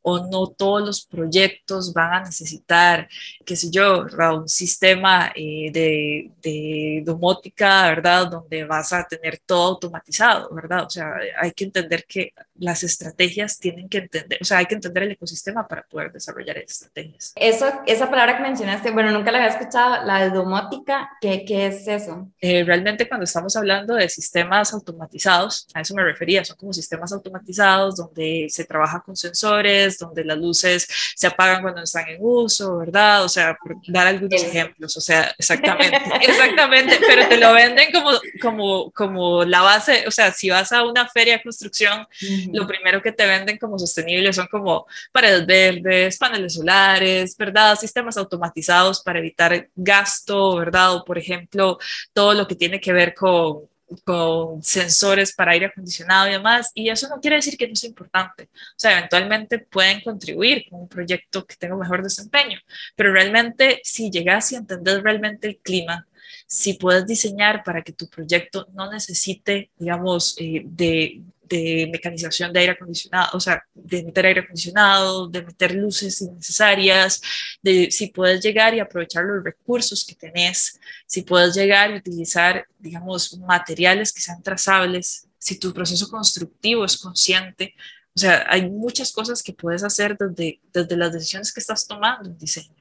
o 0.09 0.25
no 0.25 0.47
todos 0.47 0.81
los 0.85 1.05
proyectos 1.05 1.91
van 1.91 2.13
a 2.13 2.23
necesitar, 2.23 3.09
qué 3.45 3.57
sé 3.57 3.69
yo, 3.69 4.05
un 4.35 4.47
sistema 4.47 5.33
eh, 5.35 5.69
de, 5.69 6.31
de 6.41 7.01
domótica, 7.03 7.89
¿verdad? 7.89 8.27
Donde 8.31 8.63
vas 8.63 8.93
a 8.93 9.05
tener 9.05 9.37
todo 9.45 9.67
automatizado, 9.71 10.49
¿verdad? 10.55 10.85
O 10.85 10.89
sea, 10.89 11.11
hay 11.41 11.51
que 11.51 11.65
entender 11.65 12.05
que 12.07 12.31
las 12.55 12.83
estrategias 12.83 13.59
tienen 13.59 13.89
que 13.89 13.97
entender, 13.97 14.39
o 14.41 14.45
sea, 14.45 14.59
hay 14.59 14.65
que 14.65 14.75
entender 14.75 15.03
el 15.03 15.11
ecosistema 15.11 15.67
para 15.67 15.83
poder 15.83 16.13
desarrollar 16.13 16.57
estrategias. 16.57 17.33
Eso, 17.35 17.69
esa 17.85 18.09
palabra 18.09 18.37
que 18.37 18.43
mencionaste, 18.43 18.91
bueno, 18.91 19.11
nunca 19.11 19.33
la 19.33 19.39
había 19.39 19.57
escuchado, 19.57 20.05
la 20.05 20.21
de 20.21 20.29
domótica, 20.29 21.09
¿qué, 21.19 21.43
qué 21.43 21.67
es 21.67 21.85
eso? 21.85 22.31
Eh, 22.39 22.63
realmente 22.63 23.09
cuando 23.09 23.25
estamos 23.25 23.57
hablando 23.57 23.95
de 23.95 24.07
sistemas 24.07 24.73
automatizados, 24.73 25.67
a 25.73 25.81
eso 25.81 25.93
me 25.93 26.03
refería, 26.05 26.45
son 26.45 26.55
como 26.55 26.71
sistemas 26.71 27.11
automatizados 27.11 27.97
donde 27.97 28.47
se 28.49 28.63
trabaja 28.63 29.01
con 29.01 29.17
sensores, 29.17 29.96
donde 29.97 30.23
las 30.23 30.37
luces 30.37 30.87
se 31.15 31.27
apagan 31.27 31.61
cuando 31.61 31.81
están 31.83 32.07
en 32.09 32.17
uso, 32.19 32.77
¿verdad? 32.77 33.23
O 33.23 33.29
sea, 33.29 33.57
por 33.61 33.75
dar 33.87 34.07
algunos 34.07 34.41
ejemplos, 34.43 34.95
o 34.97 35.01
sea, 35.01 35.33
exactamente, 35.37 35.97
exactamente, 36.21 36.99
pero 37.07 37.27
te 37.27 37.37
lo 37.37 37.53
venden 37.53 37.91
como, 37.91 38.11
como, 38.41 38.91
como 38.91 39.43
la 39.43 39.61
base, 39.61 40.05
o 40.07 40.11
sea, 40.11 40.31
si 40.31 40.49
vas 40.49 40.71
a 40.71 40.83
una 40.83 41.07
feria 41.07 41.37
de 41.37 41.43
construcción, 41.43 42.07
lo 42.51 42.67
primero 42.67 43.01
que 43.01 43.11
te 43.11 43.25
venden 43.25 43.57
como 43.57 43.79
sostenible 43.79 44.31
son 44.33 44.47
como 44.47 44.87
paredes 45.11 45.45
verdes, 45.45 46.17
paneles 46.17 46.53
solares, 46.53 47.35
¿verdad? 47.37 47.77
Sistemas 47.77 48.17
automatizados 48.17 49.01
para 49.01 49.19
evitar 49.19 49.69
gasto, 49.75 50.57
¿verdad? 50.57 50.95
O 50.95 51.05
por 51.05 51.17
ejemplo, 51.17 51.77
todo 52.13 52.33
lo 52.33 52.47
que 52.47 52.55
tiene 52.55 52.79
que 52.79 52.93
ver 52.93 53.13
con 53.13 53.67
con 54.03 54.63
sensores 54.63 55.33
para 55.33 55.51
aire 55.51 55.67
acondicionado 55.67 56.27
y 56.27 56.31
demás, 56.31 56.71
y 56.73 56.89
eso 56.89 57.07
no 57.07 57.19
quiere 57.21 57.37
decir 57.37 57.57
que 57.57 57.67
no 57.67 57.75
sea 57.75 57.89
importante. 57.89 58.43
O 58.53 58.77
sea, 58.79 58.97
eventualmente 58.97 59.59
pueden 59.59 60.01
contribuir 60.01 60.65
con 60.69 60.81
un 60.81 60.87
proyecto 60.87 61.45
que 61.45 61.55
tenga 61.55 61.75
mejor 61.75 62.03
desempeño, 62.03 62.59
pero 62.95 63.13
realmente 63.13 63.81
si 63.83 64.09
llegas 64.09 64.51
a 64.53 64.57
entender 64.57 65.01
realmente 65.03 65.47
el 65.47 65.57
clima, 65.57 66.07
si 66.45 66.73
puedes 66.73 67.05
diseñar 67.05 67.63
para 67.63 67.81
que 67.81 67.91
tu 67.91 68.09
proyecto 68.09 68.67
no 68.73 68.89
necesite, 68.91 69.69
digamos, 69.77 70.35
eh, 70.39 70.63
de, 70.65 71.21
de 71.47 71.89
mecanización 71.91 72.51
de 72.51 72.59
aire 72.59 72.71
acondicionado, 72.73 73.29
o 73.33 73.39
sea, 73.39 73.63
de 73.73 74.03
meter 74.03 74.25
aire 74.25 74.41
acondicionado, 74.41 75.27
de 75.27 75.41
meter 75.41 75.75
luces 75.75 76.21
innecesarias, 76.21 77.21
de 77.61 77.89
si 77.91 78.07
puedes 78.07 78.41
llegar 78.41 78.73
y 78.73 78.79
aprovechar 78.79 79.23
los 79.23 79.43
recursos 79.43 80.05
que 80.05 80.15
tenés, 80.15 80.79
si 81.05 81.21
puedes 81.21 81.55
llegar 81.55 81.91
y 81.91 81.97
utilizar, 81.97 82.65
digamos, 82.79 83.37
materiales 83.39 84.13
que 84.13 84.21
sean 84.21 84.41
trazables, 84.43 85.27
si 85.37 85.57
tu 85.59 85.73
proceso 85.73 86.09
constructivo 86.09 86.85
es 86.85 86.97
consciente, 86.97 87.75
o 88.15 88.19
sea, 88.19 88.47
hay 88.49 88.67
muchas 88.69 89.11
cosas 89.11 89.43
que 89.43 89.53
puedes 89.53 89.83
hacer 89.83 90.17
desde, 90.17 90.59
desde 90.73 90.97
las 90.97 91.13
decisiones 91.13 91.53
que 91.53 91.59
estás 91.59 91.85
tomando 91.85 92.29
en 92.29 92.37
diseño. 92.37 92.73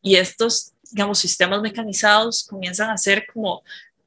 Y 0.00 0.14
estos, 0.14 0.72
digamos, 0.92 1.18
sistemas 1.18 1.60
mecanizados 1.62 2.44
comienzan 2.44 2.90
a 2.90 2.96
ser 2.96 3.26
como 3.26 3.64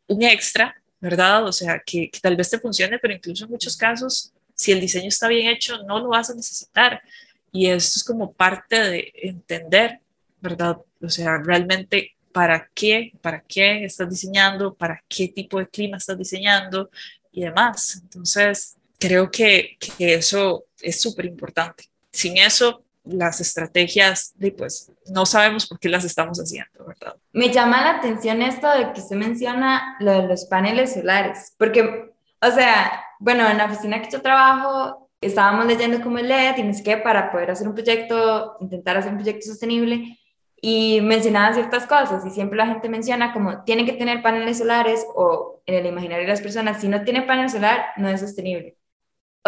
un 0.07 0.23
extra 0.23 0.81
¿verdad? 0.99 1.45
O 1.45 1.51
sea, 1.51 1.81
que, 1.85 2.09
tal 2.21 2.35
vez 2.35 2.49
te 2.49 2.59
funcione, 2.59 2.99
pero 2.99 3.13
incluso 3.13 3.45
en 3.45 3.51
muchos 3.51 3.77
casos, 3.77 4.33
si 4.55 4.71
el 4.71 4.81
diseño 4.81 5.07
está 5.07 5.27
bien 5.27 5.47
hecho, 5.47 5.83
no 5.83 5.99
lo 5.99 6.09
vas 6.09 6.29
a 6.29 6.35
necesitar. 6.35 7.01
Y 7.51 7.67
esto 7.67 7.93
es 7.97 8.03
como 8.03 8.33
parte 8.33 8.79
de 8.79 9.13
entender, 9.15 9.99
¿verdad? 10.41 10.77
O 11.01 11.09
sea, 11.09 11.37
realmente 11.37 12.15
para 12.31 12.69
qué, 12.73 13.13
para 13.21 13.41
qué 13.41 13.85
estás 13.85 14.09
diseñando, 14.09 14.73
para 14.75 15.03
qué 15.07 15.27
tipo 15.29 15.59
de 15.59 15.67
clima 15.67 15.97
estás 15.97 16.17
diseñando 16.17 16.89
y 17.31 17.41
demás. 17.41 17.99
Entonces, 18.03 18.77
creo 18.99 19.29
que, 19.31 19.77
que 19.79 20.15
eso 20.15 20.65
es 20.81 21.01
súper 21.01 21.25
importante. 21.25 21.85
Sin 22.11 22.37
eso, 22.37 22.83
las 23.09 23.39
estrategias, 23.41 24.33
de, 24.35 24.51
pues 24.51 24.91
no 25.11 25.25
sabemos 25.25 25.67
por 25.67 25.79
qué 25.79 25.89
las 25.89 26.03
estamos 26.03 26.39
haciendo, 26.39 26.85
¿verdad? 26.85 27.15
Me 27.33 27.51
llama 27.51 27.81
la 27.81 27.97
atención 27.97 28.41
esto 28.41 28.69
de 28.69 28.93
que 28.93 29.01
usted 29.01 29.15
menciona 29.15 29.95
lo 29.99 30.11
de 30.11 30.27
los 30.27 30.45
paneles 30.45 30.93
solares, 30.93 31.53
porque, 31.57 32.11
o 32.41 32.51
sea, 32.51 33.03
bueno, 33.19 33.49
en 33.49 33.57
la 33.57 33.65
oficina 33.65 34.01
que 34.01 34.11
yo 34.11 34.21
trabajo, 34.21 35.09
estábamos 35.21 35.65
leyendo 35.65 36.01
como 36.01 36.19
el 36.19 36.27
LED 36.27 36.57
y 36.57 36.63
no 36.63 36.73
sé 36.73 36.83
qué, 36.83 36.97
para 36.97 37.31
poder 37.31 37.51
hacer 37.51 37.67
un 37.67 37.73
proyecto, 37.73 38.57
intentar 38.59 38.97
hacer 38.97 39.11
un 39.11 39.17
proyecto 39.17 39.47
sostenible, 39.47 40.17
y 40.59 41.01
mencionaban 41.01 41.53
ciertas 41.53 41.85
cosas, 41.85 42.25
y 42.25 42.31
siempre 42.31 42.57
la 42.57 42.67
gente 42.67 42.89
menciona 42.89 43.31
como, 43.31 43.63
tiene 43.63 43.85
que 43.85 43.93
tener 43.93 44.21
paneles 44.21 44.57
solares, 44.57 45.05
o 45.15 45.61
en 45.65 45.75
el 45.75 45.85
imaginario 45.85 46.25
de 46.25 46.31
las 46.31 46.41
personas, 46.41 46.81
si 46.81 46.87
no 46.87 47.03
tiene 47.03 47.21
panel 47.23 47.49
solar, 47.49 47.87
no 47.97 48.09
es 48.09 48.21
sostenible. 48.21 48.75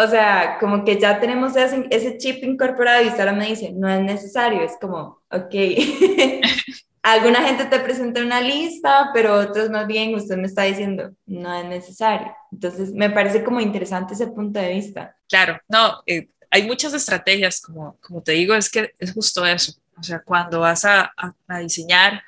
O 0.02 0.08
sea, 0.08 0.56
como 0.58 0.82
que 0.82 0.98
ya 0.98 1.20
tenemos 1.20 1.54
ese, 1.56 2.16
chip 2.16 2.42
incorporado 2.42 3.04
y 3.04 3.10
Sara 3.10 3.32
me 3.32 3.46
dice, 3.46 3.70
no 3.72 3.86
es 3.86 4.00
necesario, 4.00 4.62
es 4.62 4.72
como, 4.80 5.20
ok. 5.30 5.54
alguna 7.02 7.42
gente 7.42 7.66
te 7.66 7.80
presenta 7.80 8.22
una 8.22 8.40
lista, 8.40 9.10
pero 9.12 9.34
otros 9.34 9.68
más 9.68 9.86
bien 9.86 10.14
usted 10.14 10.38
me 10.38 10.46
está 10.46 10.62
diciendo, 10.62 11.10
no 11.26 11.54
es 11.54 11.66
necesario. 11.66 12.34
Entonces, 12.50 12.92
me 12.92 13.10
parece 13.10 13.44
como 13.44 13.60
interesante 13.60 14.14
ese 14.14 14.28
punto 14.28 14.58
de 14.58 14.72
vista. 14.72 15.14
Claro, 15.28 15.60
no, 15.68 16.02
eh, 16.06 16.30
hay 16.50 16.66
muchas 16.66 16.94
estrategias, 16.94 17.60
como, 17.60 17.98
como 18.00 18.22
te 18.22 18.32
digo, 18.32 18.54
es 18.54 18.70
que 18.70 18.94
es 18.98 19.12
justo 19.12 19.44
eso. 19.44 19.74
O 19.98 20.02
sea, 20.02 20.22
cuando 20.22 20.60
vas 20.60 20.86
a, 20.86 21.12
a, 21.46 21.58
diseñar 21.58 22.22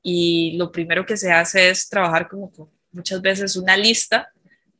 y 0.00 0.56
lo 0.56 0.70
primero 0.70 1.04
que 1.04 1.16
se 1.16 1.32
hace 1.32 1.70
es 1.70 1.88
trabajar 1.88 2.28
como 2.28 2.52
con 2.52 2.70
muchas 2.92 3.20
veces 3.20 3.56
una 3.56 3.76
lista 3.76 4.28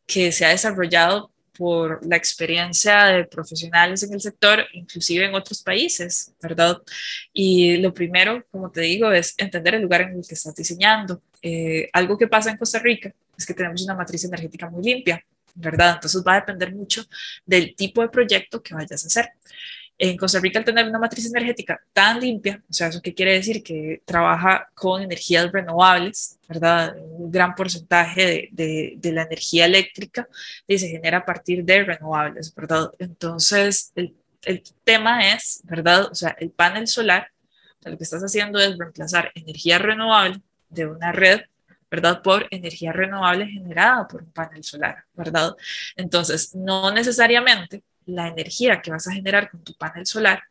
que 0.07 0.31
se 0.31 0.47
ha 0.47 0.51
desarrollado 0.51 1.33
por 1.57 2.05
la 2.07 2.17
experiencia 2.17 3.05
de 3.07 3.25
profesionales 3.25 4.03
en 4.03 4.15
el 4.15 4.21
sector, 4.21 4.65
inclusive 4.73 5.25
en 5.25 5.35
otros 5.35 5.63
países, 5.63 6.33
¿verdad? 6.43 6.79
Y 7.33 7.77
lo 7.79 7.93
primero, 7.93 8.45
como 8.51 8.71
te 8.71 8.83
digo, 8.83 9.11
es 9.13 9.35
entender 9.39 9.75
el 9.75 9.83
lugar 9.83 10.03
en 10.03 10.17
el 10.17 10.27
que 10.27 10.35
estás 10.35 10.55
diseñando. 10.55 11.23
Eh, 11.43 11.89
algo 11.93 12.17
que 12.19 12.29
pasa 12.29 12.51
en 12.51 12.57
Costa 12.57 12.79
Rica 12.79 13.13
es 13.37 13.47
que 13.47 13.55
tenemos 13.55 13.83
una 13.83 13.95
matriz 13.95 14.25
energética 14.25 14.69
muy 14.69 14.83
limpia, 14.85 15.25
¿verdad? 15.55 15.95
Entonces 15.95 16.23
va 16.27 16.35
a 16.35 16.41
depender 16.41 16.75
mucho 16.75 17.05
del 17.45 17.75
tipo 17.75 18.03
de 18.03 18.09
proyecto 18.09 18.63
que 18.63 18.75
vayas 18.75 19.05
a 19.05 19.07
hacer 19.07 19.31
en 19.99 20.17
Costa 20.17 20.41
Rica 20.41 20.59
al 20.59 20.65
tener 20.65 20.87
una 20.89 20.99
matriz 20.99 21.27
energética 21.27 21.81
tan 21.93 22.21
limpia, 22.21 22.63
o 22.69 22.73
sea, 22.73 22.89
¿eso 22.89 23.01
qué 23.01 23.15
quiere 23.15 23.33
decir? 23.33 23.63
Que 23.63 24.03
trabaja 24.05 24.71
con 24.75 25.03
energías 25.03 25.51
renovables, 25.51 26.39
¿verdad? 26.49 26.97
Un 26.99 27.31
gran 27.31 27.55
porcentaje 27.55 28.51
de, 28.53 28.99
la 29.13 29.23
energía 29.23 29.65
eléctrica 29.65 30.29
se 30.69 30.89
genera 30.89 31.19
a 31.19 31.25
partir 31.25 31.65
de 31.65 31.85
renovables, 31.85 32.55
¿verdad? 32.55 32.91
Entonces, 32.99 33.93
el, 33.95 34.15
el 34.43 34.63
tema 34.85 35.33
es, 35.33 35.63
¿verdad? 35.65 36.09
O 36.11 36.15
sea, 36.15 36.37
el 36.39 36.51
panel 36.51 36.87
solar, 36.87 37.31
lo 37.85 37.97
que 37.97 38.05
estás 38.05 38.23
haciendo 38.23 38.59
es 38.59 38.77
reemplazar 38.77 39.31
energía 39.35 39.79
renovable 39.79 40.41
de 40.69 40.87
una 40.87 41.13
red 41.13 41.41
¿verdad? 41.91 42.21
Por 42.21 42.47
energía 42.51 42.93
renovable 42.93 43.47
generada 43.47 44.09
por 44.09 44.23
un 44.23 44.33
panel 44.33 44.65
solar, 44.65 45.05
¿verdad? 45.15 45.55
Entonces, 45.95 46.55
no 46.55 46.91
necesariamente 46.93 47.83
la 48.07 48.29
energía 48.29 48.81
que 48.81 48.91
vas 48.91 49.07
a 49.07 49.13
generar 49.13 49.51
con 49.51 49.63
tu 49.63 49.75
panel 49.75 50.07
solar 50.07 50.43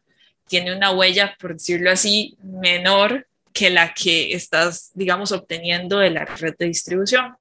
tiene 0.47 0.75
una 0.75 0.91
huella, 0.91 1.35
por 1.39 1.53
decirlo 1.53 1.91
así, 1.91 2.37
menor 2.43 3.27
que 3.51 3.69
la 3.69 3.93
que 3.93 4.33
estás, 4.33 4.91
digamos, 4.93 5.31
obteniendo 5.31 5.99
de 5.99 6.11
la 6.11 6.25
red 6.25 6.55
de 6.57 6.65
distribución. 6.65 7.35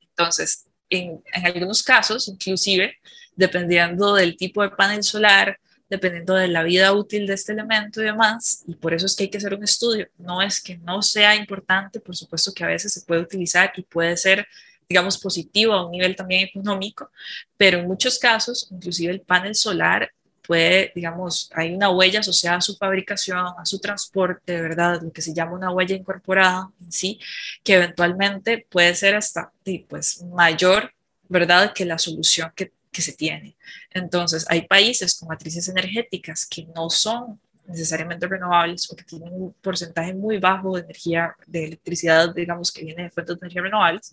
Entonces, 0.00 0.66
en, 0.90 1.22
algunos 1.44 1.82
casos, 1.82 2.28
inclusive, 2.28 2.96
dependiendo 3.36 4.14
del 4.14 4.36
tipo 4.36 4.62
de 4.62 4.70
panel 4.70 5.02
solar, 5.02 5.60
dependiendo 5.88 6.34
de 6.34 6.48
la 6.48 6.62
vida 6.62 6.92
útil 6.92 7.26
de 7.26 7.34
este 7.34 7.52
elemento 7.52 8.00
y 8.00 8.06
demás, 8.06 8.64
y 8.66 8.74
por 8.74 8.94
eso 8.94 9.06
es 9.06 9.14
que 9.14 9.24
hay 9.24 9.30
que 9.30 9.38
hacer 9.38 9.54
un 9.54 9.64
estudio. 9.64 10.08
No 10.18 10.42
es 10.42 10.60
que 10.60 10.76
no 10.78 11.02
sea 11.02 11.36
importante, 11.36 12.00
por 12.00 12.16
supuesto 12.16 12.52
que 12.52 12.64
a 12.64 12.68
veces 12.68 12.92
se 12.92 13.02
puede 13.02 13.20
utilizar 13.20 13.72
y 13.76 13.82
puede 13.82 14.16
ser 14.16 14.46
digamos, 14.88 15.18
positivo 15.18 15.74
a 15.74 15.84
un 15.84 15.92
nivel 15.92 16.16
también 16.16 16.44
económico, 16.44 17.10
pero 17.56 17.78
en 17.78 17.86
muchos 17.86 18.18
casos, 18.18 18.68
inclusive 18.70 19.12
el 19.12 19.20
panel 19.20 19.54
solar 19.54 20.12
puede, 20.46 20.92
digamos, 20.94 21.50
hay 21.54 21.74
una 21.74 21.90
huella 21.90 22.20
asociada 22.20 22.56
a 22.56 22.60
su 22.62 22.74
fabricación, 22.74 23.46
a 23.58 23.66
su 23.66 23.80
transporte, 23.80 24.58
¿verdad? 24.62 25.02
Lo 25.02 25.12
que 25.12 25.20
se 25.20 25.34
llama 25.34 25.52
una 25.52 25.70
huella 25.70 25.94
incorporada 25.94 26.70
en 26.80 26.90
sí, 26.90 27.20
que 27.62 27.74
eventualmente 27.74 28.66
puede 28.70 28.94
ser 28.94 29.14
hasta, 29.14 29.52
pues, 29.88 30.22
mayor, 30.22 30.94
¿verdad? 31.28 31.74
Que 31.74 31.84
la 31.84 31.98
solución 31.98 32.50
que, 32.56 32.72
que 32.90 33.02
se 33.02 33.12
tiene. 33.12 33.58
Entonces, 33.90 34.46
hay 34.48 34.62
países 34.62 35.18
con 35.18 35.28
matrices 35.28 35.68
energéticas 35.68 36.46
que 36.46 36.64
no 36.74 36.88
son 36.88 37.38
necesariamente 37.68 38.26
renovables 38.26 38.90
o 38.90 38.96
que 38.96 39.04
tienen 39.04 39.32
un 39.32 39.52
porcentaje 39.60 40.14
muy 40.14 40.38
bajo 40.38 40.76
de 40.76 40.82
energía, 40.82 41.34
de 41.46 41.66
electricidad, 41.66 42.34
digamos, 42.34 42.72
que 42.72 42.84
viene 42.84 43.04
de 43.04 43.10
fuentes 43.10 43.36
de 43.36 43.46
energía 43.46 43.62
renovables, 43.62 44.12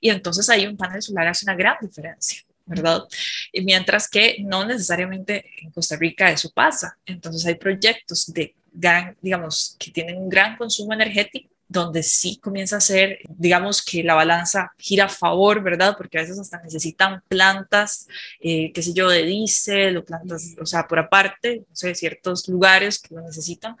y 0.00 0.10
entonces 0.10 0.48
ahí 0.50 0.66
un 0.66 0.76
panel 0.76 1.00
solar 1.00 1.28
hace 1.28 1.44
una 1.46 1.54
gran 1.54 1.76
diferencia. 1.80 2.42
¿verdad? 2.68 3.04
Y 3.52 3.62
mientras 3.62 4.08
que 4.08 4.38
no 4.40 4.64
necesariamente 4.64 5.48
en 5.62 5.70
Costa 5.70 5.94
Rica 5.96 6.32
eso 6.32 6.50
pasa. 6.50 6.98
Entonces 7.06 7.46
hay 7.46 7.54
proyectos 7.54 8.26
de 8.32 8.56
gran, 8.72 9.16
digamos, 9.22 9.76
que 9.78 9.92
tienen 9.92 10.18
un 10.18 10.28
gran 10.28 10.56
consumo 10.56 10.92
energético 10.92 11.55
donde 11.68 12.02
sí 12.02 12.38
comienza 12.38 12.76
a 12.76 12.80
ser, 12.80 13.18
digamos 13.28 13.84
que 13.84 14.02
la 14.02 14.14
balanza 14.14 14.72
gira 14.78 15.06
a 15.06 15.08
favor, 15.08 15.62
¿verdad? 15.62 15.94
Porque 15.96 16.18
a 16.18 16.22
veces 16.22 16.38
hasta 16.38 16.62
necesitan 16.62 17.22
plantas, 17.28 18.06
eh, 18.40 18.72
qué 18.72 18.82
sé 18.82 18.92
yo, 18.92 19.08
de 19.08 19.24
diésel 19.24 19.96
o 19.96 20.04
plantas, 20.04 20.54
o 20.60 20.66
sea, 20.66 20.86
por 20.86 20.98
aparte, 20.98 21.64
no 21.68 21.76
sé, 21.76 21.94
ciertos 21.94 22.48
lugares 22.48 22.98
que 22.98 23.14
lo 23.14 23.22
necesitan. 23.22 23.76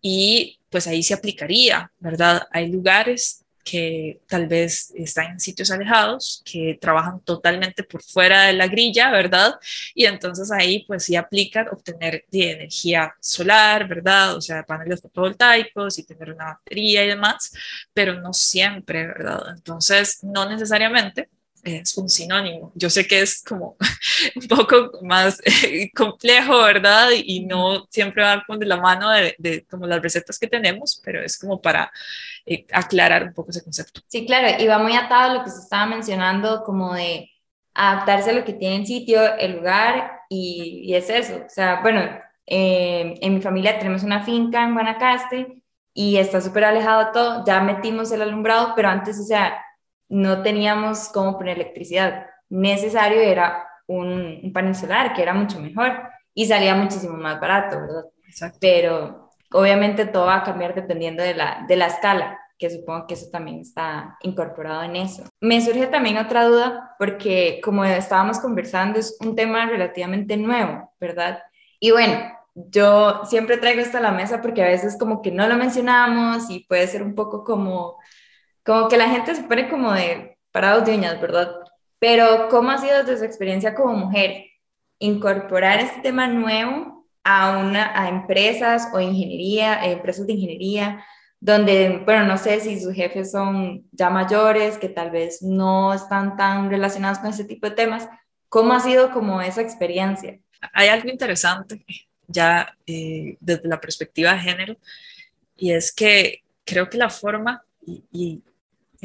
Y 0.00 0.58
pues 0.70 0.86
ahí 0.86 1.02
se 1.02 1.14
aplicaría, 1.14 1.90
¿verdad? 2.00 2.42
Hay 2.50 2.68
lugares 2.68 3.43
que 3.64 4.20
tal 4.28 4.46
vez 4.46 4.92
están 4.94 5.32
en 5.32 5.40
sitios 5.40 5.70
alejados, 5.70 6.42
que 6.44 6.78
trabajan 6.80 7.20
totalmente 7.20 7.82
por 7.82 8.02
fuera 8.02 8.42
de 8.42 8.52
la 8.52 8.68
grilla, 8.68 9.10
¿verdad? 9.10 9.54
Y 9.94 10.04
entonces 10.04 10.52
ahí 10.52 10.84
pues 10.86 11.04
sí 11.04 11.16
aplican 11.16 11.68
obtener 11.68 12.24
de 12.30 12.52
energía 12.52 13.14
solar, 13.20 13.88
¿verdad? 13.88 14.36
O 14.36 14.40
sea, 14.40 14.64
paneles 14.64 15.00
fotovoltaicos 15.00 15.98
y 15.98 16.04
tener 16.04 16.32
una 16.32 16.44
batería 16.44 17.04
y 17.04 17.08
demás, 17.08 17.52
pero 17.92 18.20
no 18.20 18.32
siempre, 18.32 19.06
¿verdad? 19.06 19.42
Entonces, 19.56 20.22
no 20.22 20.48
necesariamente 20.48 21.28
es 21.64 21.96
un 21.96 22.08
sinónimo. 22.08 22.72
Yo 22.74 22.90
sé 22.90 23.06
que 23.06 23.20
es 23.20 23.42
como 23.42 23.76
un 24.36 24.48
poco 24.48 24.90
más 25.02 25.40
eh, 25.44 25.90
complejo, 25.94 26.62
¿verdad? 26.62 27.08
Y 27.16 27.44
no 27.46 27.86
siempre 27.88 28.22
va 28.22 28.44
con 28.46 28.58
de 28.58 28.66
la 28.66 28.76
mano 28.76 29.10
de, 29.10 29.66
como 29.70 29.86
las 29.86 30.02
recetas 30.02 30.38
que 30.38 30.46
tenemos, 30.46 31.00
pero 31.04 31.22
es 31.22 31.38
como 31.38 31.60
para 31.60 31.90
eh, 32.46 32.66
aclarar 32.72 33.24
un 33.24 33.34
poco 33.34 33.50
ese 33.50 33.64
concepto. 33.64 34.00
Sí, 34.08 34.26
claro, 34.26 34.62
y 34.62 34.66
va 34.66 34.78
muy 34.78 34.94
atado 34.94 35.30
a 35.30 35.34
lo 35.34 35.44
que 35.44 35.50
se 35.50 35.60
estaba 35.60 35.86
mencionando, 35.86 36.62
como 36.64 36.94
de 36.94 37.30
adaptarse 37.74 38.30
a 38.30 38.34
lo 38.34 38.44
que 38.44 38.52
tiene 38.52 38.76
en 38.76 38.86
sitio, 38.86 39.36
el 39.36 39.56
lugar, 39.56 40.20
y, 40.28 40.82
y 40.84 40.94
es 40.94 41.10
eso. 41.10 41.42
O 41.46 41.48
sea, 41.48 41.80
bueno, 41.82 42.02
eh, 42.46 43.14
en 43.20 43.34
mi 43.34 43.40
familia 43.40 43.78
tenemos 43.78 44.02
una 44.02 44.22
finca 44.24 44.62
en 44.62 44.74
Guanacaste 44.74 45.62
y 45.94 46.16
está 46.16 46.40
súper 46.40 46.64
alejado 46.64 47.10
todo, 47.12 47.44
ya 47.46 47.60
metimos 47.60 48.12
el 48.12 48.22
alumbrado, 48.22 48.74
pero 48.76 48.88
antes, 48.88 49.18
o 49.18 49.24
sea, 49.24 49.64
no 50.14 50.42
teníamos 50.42 51.08
cómo 51.08 51.36
poner 51.36 51.56
electricidad. 51.56 52.26
Necesario 52.48 53.20
era 53.20 53.66
un, 53.88 54.52
panel 54.54 54.76
solar, 54.76 55.12
que 55.12 55.22
era 55.22 55.34
mucho 55.34 55.58
mejor 55.58 55.90
y 56.32 56.46
salía 56.46 56.76
muchísimo 56.76 57.16
más 57.16 57.40
barato, 57.40 57.80
¿verdad? 57.80 58.04
Pero 58.60 59.30
obviamente 59.50 60.06
todo 60.06 60.26
va 60.26 60.36
a 60.36 60.42
cambiar 60.44 60.72
dependiendo 60.72 61.20
de 61.20 61.34
la, 61.34 61.64
de 61.66 61.74
la 61.74 61.88
escala, 61.88 62.38
que 62.56 62.70
supongo 62.70 63.08
que 63.08 63.14
eso 63.14 63.26
también 63.32 63.58
está 63.58 64.16
incorporado 64.22 64.84
en 64.84 64.94
eso. 64.94 65.24
Me 65.40 65.60
surge 65.60 65.88
también 65.88 66.16
otra 66.16 66.44
duda, 66.44 66.94
porque 66.96 67.60
como 67.64 67.84
estábamos 67.84 68.38
conversando, 68.38 69.00
es 69.00 69.16
un 69.20 69.34
tema 69.34 69.66
relativamente 69.66 70.36
nuevo, 70.36 70.92
¿verdad? 71.00 71.42
Y 71.80 71.90
bueno, 71.90 72.20
yo 72.54 73.24
siempre 73.24 73.56
traigo 73.56 73.80
esto 73.80 73.98
a 73.98 74.00
la 74.00 74.12
mesa 74.12 74.40
porque 74.40 74.62
a 74.62 74.68
veces 74.68 74.96
como 74.96 75.22
que 75.22 75.32
no 75.32 75.48
lo 75.48 75.56
mencionamos 75.56 76.50
y 76.50 76.60
puede 76.60 76.86
ser 76.86 77.02
un 77.02 77.16
poco 77.16 77.42
como 77.42 77.96
como 78.64 78.88
que 78.88 78.96
la 78.96 79.08
gente 79.08 79.34
se 79.34 79.42
pone 79.42 79.68
como 79.68 79.92
de 79.92 80.36
parados 80.50 80.86
de 80.86 80.94
uñas, 80.94 81.20
¿verdad? 81.20 81.52
Pero 81.98 82.48
¿cómo 82.48 82.70
ha 82.70 82.78
sido 82.78 82.98
desde 82.98 83.18
su 83.18 83.24
experiencia 83.24 83.74
como 83.74 83.94
mujer 83.94 84.46
incorporar 84.98 85.80
este 85.80 86.00
tema 86.00 86.26
nuevo 86.26 87.06
a, 87.24 87.58
una, 87.58 87.98
a 88.00 88.08
empresas 88.08 88.88
o 88.92 89.00
ingeniería, 89.00 89.84
eh, 89.84 89.92
empresas 89.92 90.26
de 90.26 90.34
ingeniería, 90.34 91.04
donde, 91.40 92.02
bueno, 92.04 92.24
no 92.24 92.38
sé 92.38 92.60
si 92.60 92.80
sus 92.80 92.94
jefes 92.94 93.32
son 93.32 93.86
ya 93.92 94.08
mayores, 94.08 94.78
que 94.78 94.88
tal 94.88 95.10
vez 95.10 95.42
no 95.42 95.92
están 95.92 96.36
tan 96.36 96.70
relacionados 96.70 97.18
con 97.18 97.30
ese 97.30 97.44
tipo 97.44 97.68
de 97.68 97.74
temas. 97.74 98.08
¿Cómo 98.48 98.72
ha 98.72 98.80
sido 98.80 99.10
como 99.10 99.42
esa 99.42 99.60
experiencia? 99.60 100.38
Hay 100.72 100.88
algo 100.88 101.10
interesante 101.10 101.84
ya 102.26 102.74
eh, 102.86 103.36
desde 103.40 103.68
la 103.68 103.80
perspectiva 103.80 104.32
de 104.32 104.40
género, 104.40 104.76
y 105.56 105.72
es 105.72 105.92
que 105.92 106.42
creo 106.64 106.88
que 106.88 106.96
la 106.96 107.10
forma, 107.10 107.62
y 107.82 108.42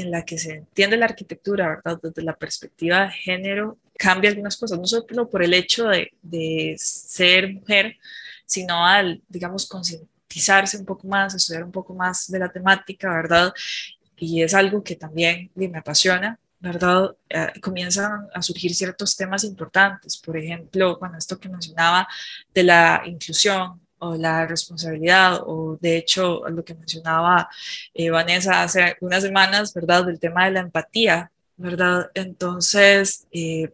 en 0.02 0.12
la 0.12 0.24
que 0.24 0.38
se 0.38 0.54
entiende 0.56 0.98
la 0.98 1.06
arquitectura, 1.06 1.68
¿verdad? 1.68 2.00
Desde 2.02 2.22
la 2.22 2.36
perspectiva 2.36 3.06
de 3.06 3.12
género, 3.12 3.78
cambia 3.98 4.30
algunas 4.30 4.58
cosas, 4.58 4.80
no 4.80 4.86
solo 4.86 5.30
por 5.30 5.44
el 5.44 5.54
hecho 5.54 5.88
de, 5.88 6.12
de 6.22 6.76
ser 6.78 7.54
mujer, 7.54 7.98
sino 8.46 8.86
al, 8.86 9.22
digamos, 9.28 9.68
concientizarse 9.68 10.78
un 10.78 10.86
poco 10.86 11.08
más, 11.08 11.36
estudiar 11.36 11.64
un 11.64 11.72
poco 11.72 11.94
más 11.94 12.30
de 12.32 12.40
la 12.40 12.50
temática, 12.52 13.14
¿verdad? 13.14 13.54
Y 14.18 14.42
es 14.42 14.54
algo 14.54 14.84
que 14.84 14.96
también 14.96 15.52
me 15.56 15.78
apasiona, 15.78 16.40
¿verdad? 16.60 17.16
Eh, 17.30 17.60
comienzan 17.62 18.28
a 18.34 18.42
surgir 18.42 18.74
ciertos 18.76 19.16
temas 19.16 19.44
importantes, 19.44 20.18
por 20.18 20.38
ejemplo, 20.38 20.98
bueno, 21.00 21.18
esto 21.18 21.40
que 21.40 21.50
mencionaba 21.50 22.08
de 22.54 22.64
la 22.64 23.02
inclusión, 23.06 23.80
o 24.00 24.16
la 24.16 24.46
responsabilidad, 24.46 25.42
o 25.46 25.78
de 25.80 25.98
hecho 25.98 26.48
lo 26.50 26.64
que 26.64 26.74
mencionaba 26.74 27.50
eh, 27.94 28.10
Vanessa 28.10 28.64
hace 28.64 28.98
unas 29.02 29.24
semanas, 29.24 29.74
¿verdad? 29.74 30.06
Del 30.06 30.20
tema 30.20 30.46
de 30.46 30.52
la 30.52 30.62
empatía, 30.62 31.32
¿verdad? 31.58 32.10
Entonces, 32.14 33.28
eh, 33.32 33.72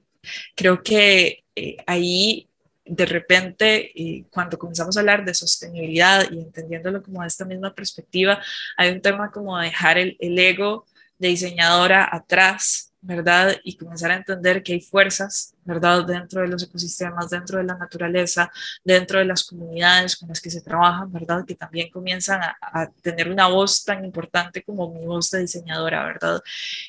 creo 0.56 0.82
que 0.84 1.44
eh, 1.56 1.78
ahí 1.88 2.48
de 2.86 3.06
repente, 3.06 3.92
y 3.96 4.24
cuando 4.26 4.60
comenzamos 4.60 4.96
a 4.96 5.00
hablar 5.00 5.26
de 5.26 5.34
sostenibilidad 5.34 6.30
y 6.30 6.40
entendiéndolo 6.40 7.02
como 7.02 7.22
de 7.22 7.28
esta 7.28 7.44
misma 7.44 7.74
perspectiva, 7.74 8.40
hay 8.78 8.92
un 8.92 9.02
tema 9.02 9.32
como 9.32 9.58
dejar 9.58 9.98
el, 9.98 10.16
el 10.20 10.38
ego 10.38 10.86
de 11.18 11.30
diseñadora 11.30 12.08
atrás, 12.12 12.92
¿verdad? 13.06 13.56
Y 13.63 13.78
comenzar 13.78 14.12
a 14.12 14.15
entender 14.15 14.63
que 14.63 14.74
hay 14.74 14.82
fuerzas, 14.82 15.54
¿verdad? 15.63 16.06
Dentro 16.06 16.41
de 16.41 16.48
los 16.48 16.63
ecosistemas, 16.63 17.30
dentro 17.30 17.58
de 17.58 17.63
la 17.63 17.78
naturaleza, 17.78 18.52
dentro 18.84 19.20
de 19.20 19.26
las 19.26 19.44
comunidades 19.44 20.15
con 20.15 20.30
las 20.30 20.41
que 20.41 20.50
se 20.50 20.62
trabajan, 20.62 21.12
¿verdad? 21.12 21.46
Que 21.46 21.56
también 21.56 21.89
comienzan 21.89 22.41
a, 22.41 22.58
a 22.62 22.91
tener 23.02 23.30
una 23.30 23.48
voz 23.48 23.84
tan 23.84 24.04
importante 24.04 24.63
como 24.63 24.91
mi 24.91 25.06
voz 25.06 25.30
de 25.32 25.41
diseñadora, 25.41 26.06
¿verdad? 26.06 26.41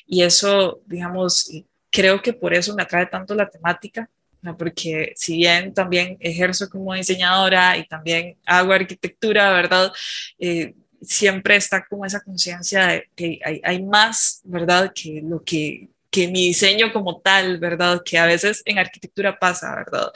Y 0.05 0.23
eso, 0.23 0.81
digamos, 0.85 1.51
creo 1.91 2.21
que 2.21 2.33
por 2.33 2.53
eso 2.53 2.75
me 2.75 2.83
atrae 2.83 3.05
tanto 3.05 3.35
la 3.35 3.49
temática, 3.49 4.09
porque 4.57 5.13
si 5.15 5.37
bien 5.37 5.73
también 5.73 6.17
ejerzo 6.19 6.69
como 6.69 6.93
diseñadora 6.93 7.77
y 7.77 7.87
también 7.87 8.37
hago 8.45 8.71
arquitectura, 8.71 9.51
¿verdad? 9.51 9.91
Eh, 10.39 10.73
siempre 11.01 11.55
está 11.55 11.85
como 11.85 12.05
esa 12.05 12.21
conciencia 12.21 12.87
de 12.87 13.09
que 13.15 13.39
hay, 13.43 13.61
hay, 13.63 13.83
más, 13.83 14.41
¿verdad? 14.43 14.91
Que 14.93 15.21
lo 15.23 15.43
que, 15.43 15.89
que 16.09 16.27
mi 16.27 16.47
diseño 16.47 16.91
como 16.93 17.19
tal, 17.19 17.59
¿verdad? 17.59 18.01
Que 18.03 18.17
a 18.17 18.25
veces 18.25 18.61
en 18.65 18.79
arquitectura 18.79 19.37
pasa, 19.39 19.75
¿verdad? 19.75 20.11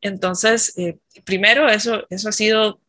Entonces, 0.00 0.76
eh, 0.78 0.98
primero, 1.24 1.68
eso, 1.68 2.06
eso 2.10 2.28
ha 2.28 2.32
sido, 2.32 2.80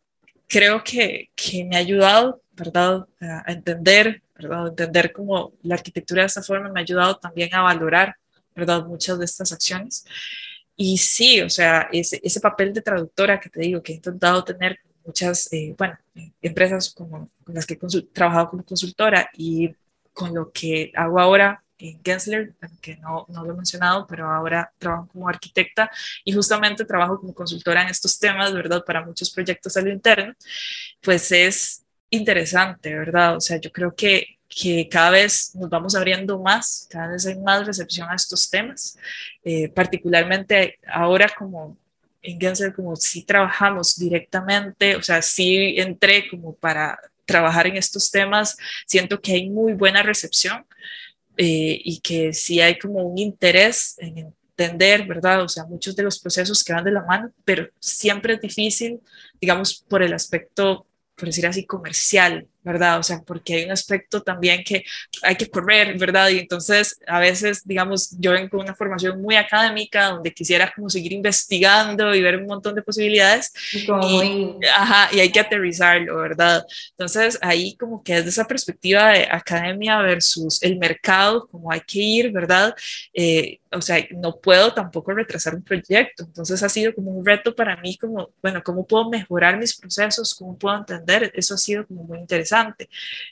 creo 0.48 0.84
que, 0.84 1.32
que 1.36 1.66
me 1.66 1.76
ha 1.76 1.80
ayudado, 1.80 2.42
¿verdad? 2.54 3.08
A 3.20 3.52
entender, 3.52 4.22
¿verdad? 4.36 4.68
Entender 4.68 5.12
cómo 5.14 5.54
la 5.64 5.76
arquitectura 5.76 6.24
de 6.24 6.28
esta 6.28 6.44
forma 6.44 6.70
me 6.70 6.80
ha 6.80 6.84
ayudado 6.84 7.18
también 7.18 7.54
a 7.54 7.62
valorar, 7.62 8.16
¿verdad? 8.56 8.86
Muchas 8.86 9.18
de 9.20 9.26
estas 9.26 9.52
acciones. 9.52 10.06
Y 10.76 10.98
sí, 10.98 11.42
o 11.42 11.50
sea, 11.50 11.90
ese, 11.92 12.20
ese 12.24 12.40
papel 12.40 12.74
de 12.74 12.82
traductora 12.82 13.40
que 13.40 13.50
te 13.50 13.62
digo, 13.62 13.82
que 13.82 13.94
he 13.94 13.96
intentado 13.96 14.44
tener 14.44 14.80
muchas, 15.04 15.52
eh, 15.54 15.74
bueno, 15.78 15.98
empresas 16.42 16.94
como, 16.94 17.30
con 17.44 17.56
las 17.56 17.66
que 17.66 17.76
he 17.76 18.02
trabajado 18.14 18.50
como 18.52 18.64
consultora 18.64 19.30
y 19.34 19.74
con 20.14 20.36
lo 20.36 20.52
que 20.52 20.92
hago 20.96 21.20
ahora 21.20 21.64
Gensler, 22.04 22.54
que 22.82 22.98
no, 22.98 23.26
no 23.30 23.46
lo 23.46 23.54
he 23.54 23.56
mencionado, 23.56 24.08
pero 24.08 24.30
ahora 24.30 24.72
trabajo 24.78 25.08
como 25.12 25.30
arquitecta 25.30 25.90
y 26.24 26.34
justamente 26.34 26.86
trabajo 26.86 27.20
como 27.20 27.34
consultora 27.34 27.84
en 27.84 27.90
estos 27.90 28.20
temas, 28.20 28.54
¿verdad? 28.54 28.84
Para 28.86 29.06
muchos 29.06 29.30
proyectos 29.32 29.78
a 29.78 29.82
lo 29.82 29.92
interno, 29.92 30.34
pues 31.02 31.32
es 31.32 31.84
interesante, 32.10 32.96
¿verdad? 32.96 33.36
O 33.36 33.42
sea, 33.42 33.58
yo 33.58 33.72
creo 33.72 33.96
que 33.96 34.38
que 34.50 34.88
cada 34.90 35.10
vez 35.10 35.54
nos 35.56 35.70
vamos 35.70 35.96
abriendo 35.96 36.40
más, 36.40 36.88
cada 36.90 37.10
vez 37.10 37.26
hay 37.26 37.38
más 37.38 37.66
recepción 37.68 38.10
a 38.10 38.16
estos 38.16 38.50
temas, 38.50 38.98
eh, 39.44 39.70
particularmente 39.70 40.80
ahora 40.88 41.30
como 41.38 41.78
en 42.22 42.40
Gensler, 42.40 42.74
como 42.74 42.96
si 42.96 43.24
trabajamos 43.24 43.98
directamente, 43.98 44.96
o 44.96 45.04
sea, 45.04 45.22
si 45.22 45.78
entré 45.78 46.30
como 46.30 46.56
para 46.56 47.00
trabajar 47.26 47.68
en 47.68 47.78
estos 47.78 48.10
temas, 48.10 48.58
siento 48.86 49.22
que 49.22 49.34
hay 49.34 49.50
muy 49.50 49.74
buena 49.74 50.02
recepción 50.02 50.66
eh, 51.38 51.80
y 51.84 52.00
que 52.00 52.34
sí 52.34 52.60
hay 52.60 52.78
como 52.78 53.04
un 53.04 53.18
interés 53.18 53.96
en 54.00 54.34
entender, 54.58 55.06
¿verdad? 55.06 55.44
O 55.44 55.48
sea, 55.48 55.66
muchos 55.66 55.96
de 55.96 56.04
los 56.04 56.20
procesos 56.20 56.64
que 56.64 56.74
van 56.74 56.84
de 56.84 56.92
la 56.92 57.04
mano, 57.04 57.32
pero 57.46 57.70
siempre 57.80 58.34
es 58.34 58.42
difícil, 58.42 59.00
digamos, 59.40 59.86
por 59.88 60.02
el 60.02 60.14
aspecto, 60.14 60.88
por 61.16 61.28
decir 61.28 61.46
así, 61.46 61.66
comercial, 61.66 62.48
¿verdad? 62.68 63.00
O 63.00 63.04
sea, 63.04 63.22
porque 63.26 63.56
hay 63.56 63.66
un 63.66 63.72
aspecto 63.72 64.22
también 64.22 64.62
que 64.64 64.84
hay 65.24 65.36
que 65.36 65.50
correr, 65.50 65.98
¿verdad? 65.98 66.30
Y 66.30 66.40
entonces 66.40 67.00
a 67.08 67.20
veces, 67.20 67.66
digamos, 67.66 68.12
yo 68.20 68.34
vengo 68.34 68.50
con 68.50 68.60
una 68.60 68.76
formación 68.76 69.22
muy 69.22 69.38
académica 69.38 70.10
donde 70.10 70.34
quisiera 70.34 70.72
como 70.76 70.90
seguir 70.90 71.14
investigando 71.14 72.14
y 72.14 72.22
ver 72.22 72.36
un 72.38 72.46
montón 72.46 72.76
de 72.76 72.82
posibilidades 72.82 73.54
y, 73.74 74.56
ajá, 74.76 75.10
y 75.14 75.22
hay 75.22 75.32
que 75.32 75.40
aterrizarlo, 75.40 76.18
¿verdad? 76.18 76.66
Entonces 76.92 77.40
ahí 77.42 77.76
como 77.78 78.04
que 78.04 78.16
desde 78.16 78.30
esa 78.30 78.46
perspectiva 78.46 79.14
de 79.14 79.28
academia 79.32 80.00
versus 80.00 80.62
el 80.62 80.78
mercado, 80.78 81.48
como 81.48 81.72
hay 81.72 81.82
que 81.82 82.00
ir, 82.00 82.32
¿verdad? 82.34 82.76
Eh, 83.14 83.60
o 83.72 83.82
sea, 83.82 84.06
no 84.12 84.36
puedo 84.38 84.74
tampoco 84.74 85.14
retrasar 85.14 85.56
un 85.56 85.64
proyecto. 85.64 86.24
Entonces 86.24 86.62
ha 86.64 86.70
sido 86.70 86.94
como 86.94 87.12
un 87.12 87.26
reto 87.26 87.56
para 87.56 87.78
mí, 87.78 87.98
como, 87.98 88.30
bueno, 88.42 88.62
¿cómo 88.64 88.86
puedo 88.86 89.10
mejorar 89.10 89.58
mis 89.58 89.76
procesos? 89.78 90.36
¿Cómo 90.36 90.58
puedo 90.58 90.78
entender? 90.78 91.32
Eso 91.34 91.54
ha 91.54 91.58
sido 91.58 91.86
como 91.86 92.04
muy 92.04 92.20
interesante 92.20 92.57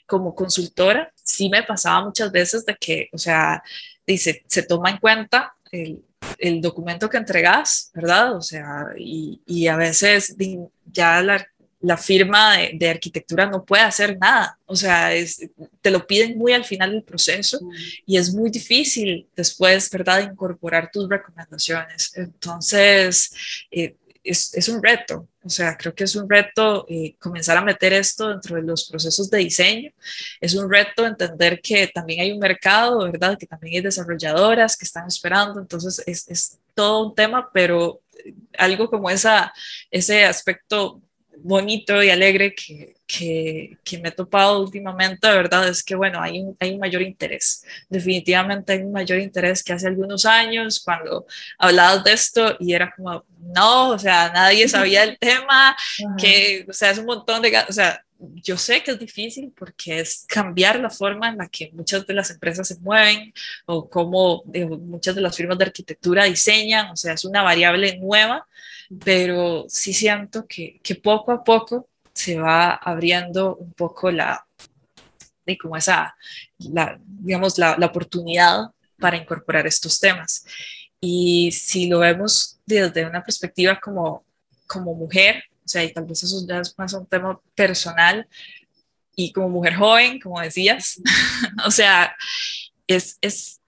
como 0.06 0.34
consultora, 0.34 1.12
sí 1.22 1.48
me 1.48 1.62
pasaba 1.62 2.04
muchas 2.04 2.30
veces 2.32 2.64
de 2.64 2.76
que, 2.76 3.08
o 3.12 3.18
sea, 3.18 3.62
dice, 4.06 4.44
se 4.46 4.62
toma 4.62 4.90
en 4.90 4.98
cuenta 4.98 5.54
el, 5.72 6.04
el 6.38 6.60
documento 6.60 7.08
que 7.08 7.16
entregas, 7.16 7.90
¿verdad? 7.94 8.36
O 8.36 8.40
sea, 8.40 8.86
y, 8.96 9.40
y 9.46 9.66
a 9.66 9.76
veces 9.76 10.36
ya 10.84 11.22
la, 11.22 11.46
la 11.80 11.96
firma 11.96 12.56
de, 12.56 12.72
de, 12.74 12.90
arquitectura 12.90 13.46
no 13.46 13.64
puede 13.64 13.82
hacer 13.82 14.18
nada, 14.18 14.58
o 14.64 14.74
sea, 14.74 15.12
es, 15.14 15.40
te 15.80 15.90
lo 15.90 16.06
piden 16.06 16.38
muy 16.38 16.52
al 16.52 16.64
final 16.64 16.92
del 16.92 17.02
proceso 17.02 17.60
y 18.06 18.16
es 18.16 18.32
muy 18.32 18.50
difícil 18.50 19.28
después, 19.36 19.90
¿verdad?, 19.90 20.30
incorporar 20.30 20.90
tus 20.90 21.08
recomendaciones. 21.08 22.12
Entonces, 22.16 23.32
eh, 23.70 23.96
es, 24.30 24.54
es, 24.54 24.68
un 24.68 24.82
reto, 24.82 25.28
o 25.42 25.48
sea, 25.48 25.76
creo 25.76 25.94
que 25.94 26.04
es 26.04 26.16
un 26.16 26.28
reto 26.28 26.86
eh, 26.88 27.16
comenzar 27.18 27.56
a 27.56 27.64
meter 27.64 27.92
esto 27.92 28.28
dentro 28.28 28.56
de 28.56 28.62
los 28.62 28.88
procesos 28.88 29.30
de 29.30 29.38
diseño. 29.38 29.92
Es 30.40 30.54
un 30.54 30.70
reto 30.70 31.06
entender 31.06 31.60
que 31.60 31.86
también 31.88 32.20
hay 32.20 32.32
un 32.32 32.38
mercado, 32.38 32.98
¿verdad? 32.98 33.38
Que 33.38 33.46
también 33.46 33.76
hay 33.76 33.82
desarrolladoras 33.82 34.76
que 34.76 34.84
están 34.84 35.06
esperando. 35.06 35.60
Entonces, 35.60 36.02
es, 36.06 36.28
es 36.28 36.58
todo 36.74 37.08
un 37.08 37.14
tema, 37.14 37.50
pero 37.52 38.00
algo 38.58 38.88
como 38.90 39.10
esa, 39.10 39.52
ese 39.90 40.24
aspecto 40.24 41.00
bonito 41.42 42.02
y 42.02 42.10
alegre 42.10 42.54
que, 42.54 42.96
que, 43.06 43.78
que, 43.84 43.98
me 43.98 44.08
he 44.08 44.12
topado 44.12 44.60
últimamente, 44.60 45.28
de 45.28 45.36
verdad, 45.36 45.68
es 45.68 45.82
que, 45.82 45.94
bueno, 45.94 46.20
hay 46.20 46.40
un, 46.40 46.56
hay 46.58 46.72
un 46.72 46.80
mayor 46.80 47.02
interés. 47.02 47.64
Definitivamente 47.88 48.72
hay 48.72 48.80
un 48.80 48.92
mayor 48.92 49.18
interés 49.18 49.62
que 49.62 49.72
hace 49.72 49.86
algunos 49.86 50.24
años 50.24 50.80
cuando 50.84 51.26
hablabas 51.58 52.04
de 52.04 52.12
esto 52.12 52.56
y 52.58 52.72
era 52.72 52.92
como, 52.94 53.24
no, 53.38 53.90
o 53.90 53.98
sea, 53.98 54.30
nadie 54.32 54.68
sabía 54.68 55.04
el 55.04 55.18
tema, 55.18 55.76
que, 56.18 56.66
o 56.68 56.72
sea, 56.72 56.90
es 56.90 56.98
un 56.98 57.06
montón 57.06 57.42
de, 57.42 57.56
o 57.68 57.72
sea, 57.72 58.02
yo 58.18 58.56
sé 58.56 58.82
que 58.82 58.92
es 58.92 58.98
difícil 58.98 59.52
porque 59.56 60.00
es 60.00 60.24
cambiar 60.28 60.80
la 60.80 60.90
forma 60.90 61.28
en 61.28 61.38
la 61.38 61.48
que 61.48 61.70
muchas 61.72 62.06
de 62.06 62.14
las 62.14 62.30
empresas 62.30 62.66
se 62.68 62.78
mueven 62.78 63.32
o 63.66 63.88
cómo 63.88 64.42
muchas 64.80 65.14
de 65.14 65.20
las 65.20 65.36
firmas 65.36 65.58
de 65.58 65.64
arquitectura 65.64 66.24
diseñan, 66.24 66.90
o 66.90 66.96
sea, 66.96 67.12
es 67.12 67.24
una 67.24 67.42
variable 67.42 67.98
nueva, 67.98 68.46
pero 69.04 69.66
sí 69.68 69.92
siento 69.92 70.46
que, 70.46 70.80
que 70.82 70.94
poco 70.96 71.32
a 71.32 71.42
poco 71.42 71.88
se 72.12 72.38
va 72.38 72.74
abriendo 72.74 73.56
un 73.56 73.72
poco 73.72 74.10
la, 74.10 74.46
de 75.44 75.58
como 75.58 75.76
esa, 75.76 76.16
la, 76.58 76.98
digamos, 77.04 77.58
la, 77.58 77.76
la 77.78 77.86
oportunidad 77.86 78.70
para 78.98 79.16
incorporar 79.16 79.66
estos 79.66 80.00
temas. 80.00 80.44
Y 81.00 81.52
si 81.52 81.86
lo 81.86 82.00
vemos 82.00 82.58
desde 82.64 83.06
una 83.06 83.22
perspectiva 83.22 83.78
como, 83.78 84.24
como 84.66 84.94
mujer, 84.94 85.44
o 85.64 85.68
sea, 85.68 85.84
y 85.84 85.92
tal 85.92 86.04
vez 86.04 86.22
eso 86.22 86.44
ya 86.48 86.60
es 86.60 86.74
más 86.78 86.92
un 86.94 87.06
tema 87.06 87.38
personal, 87.54 88.26
y 89.14 89.32
como 89.32 89.48
mujer 89.48 89.74
joven, 89.74 90.20
como 90.20 90.40
decías, 90.40 91.00
o 91.66 91.70
sea, 91.70 92.14
es, 92.86 93.18
es 93.20 93.60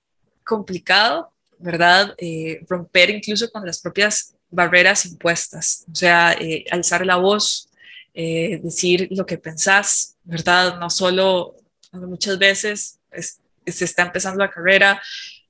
complicado, 0.45 1.33
¿verdad? 1.59 2.15
Eh, 2.19 2.61
romper 2.69 3.11
incluso 3.11 3.51
con 3.51 3.67
las 3.67 3.81
propias 3.81 4.35
barreras 4.51 5.07
impuestas, 5.07 5.85
o 5.91 5.95
sea, 5.95 6.33
eh, 6.33 6.65
alzar 6.71 7.05
la 7.05 7.17
voz, 7.17 7.69
eh, 8.15 8.61
decir 8.63 9.09
lo 9.11 9.27
que 9.27 9.39
pensás, 9.39 10.17
¿verdad? 10.25 10.79
No 10.79 10.91
solo, 10.91 11.55
muchas 11.93 12.39
veces 12.39 12.99
se 13.67 13.85
está 13.85 14.03
empezando 14.03 14.43
la 14.43 14.51
carrera 14.51 15.01